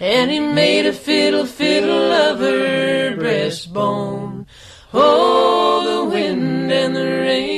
[0.00, 4.46] And he made a fiddle fiddle of her breastbone.
[4.92, 7.49] Oh, the wind and the rain.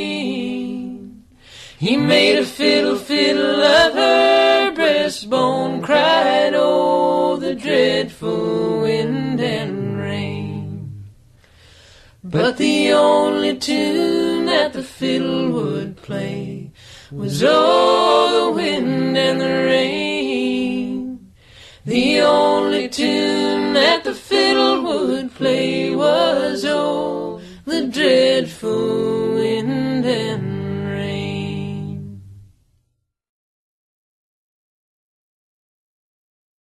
[1.83, 5.83] He made a fiddle fiddle of her breastbone.
[5.83, 11.07] Cried, oh, the dreadful wind and rain.
[12.23, 16.71] But the only tune that the fiddle would play
[17.11, 21.33] was oh, the wind and the rain.
[21.85, 29.03] The only tune that the fiddle would play was oh, the dreadful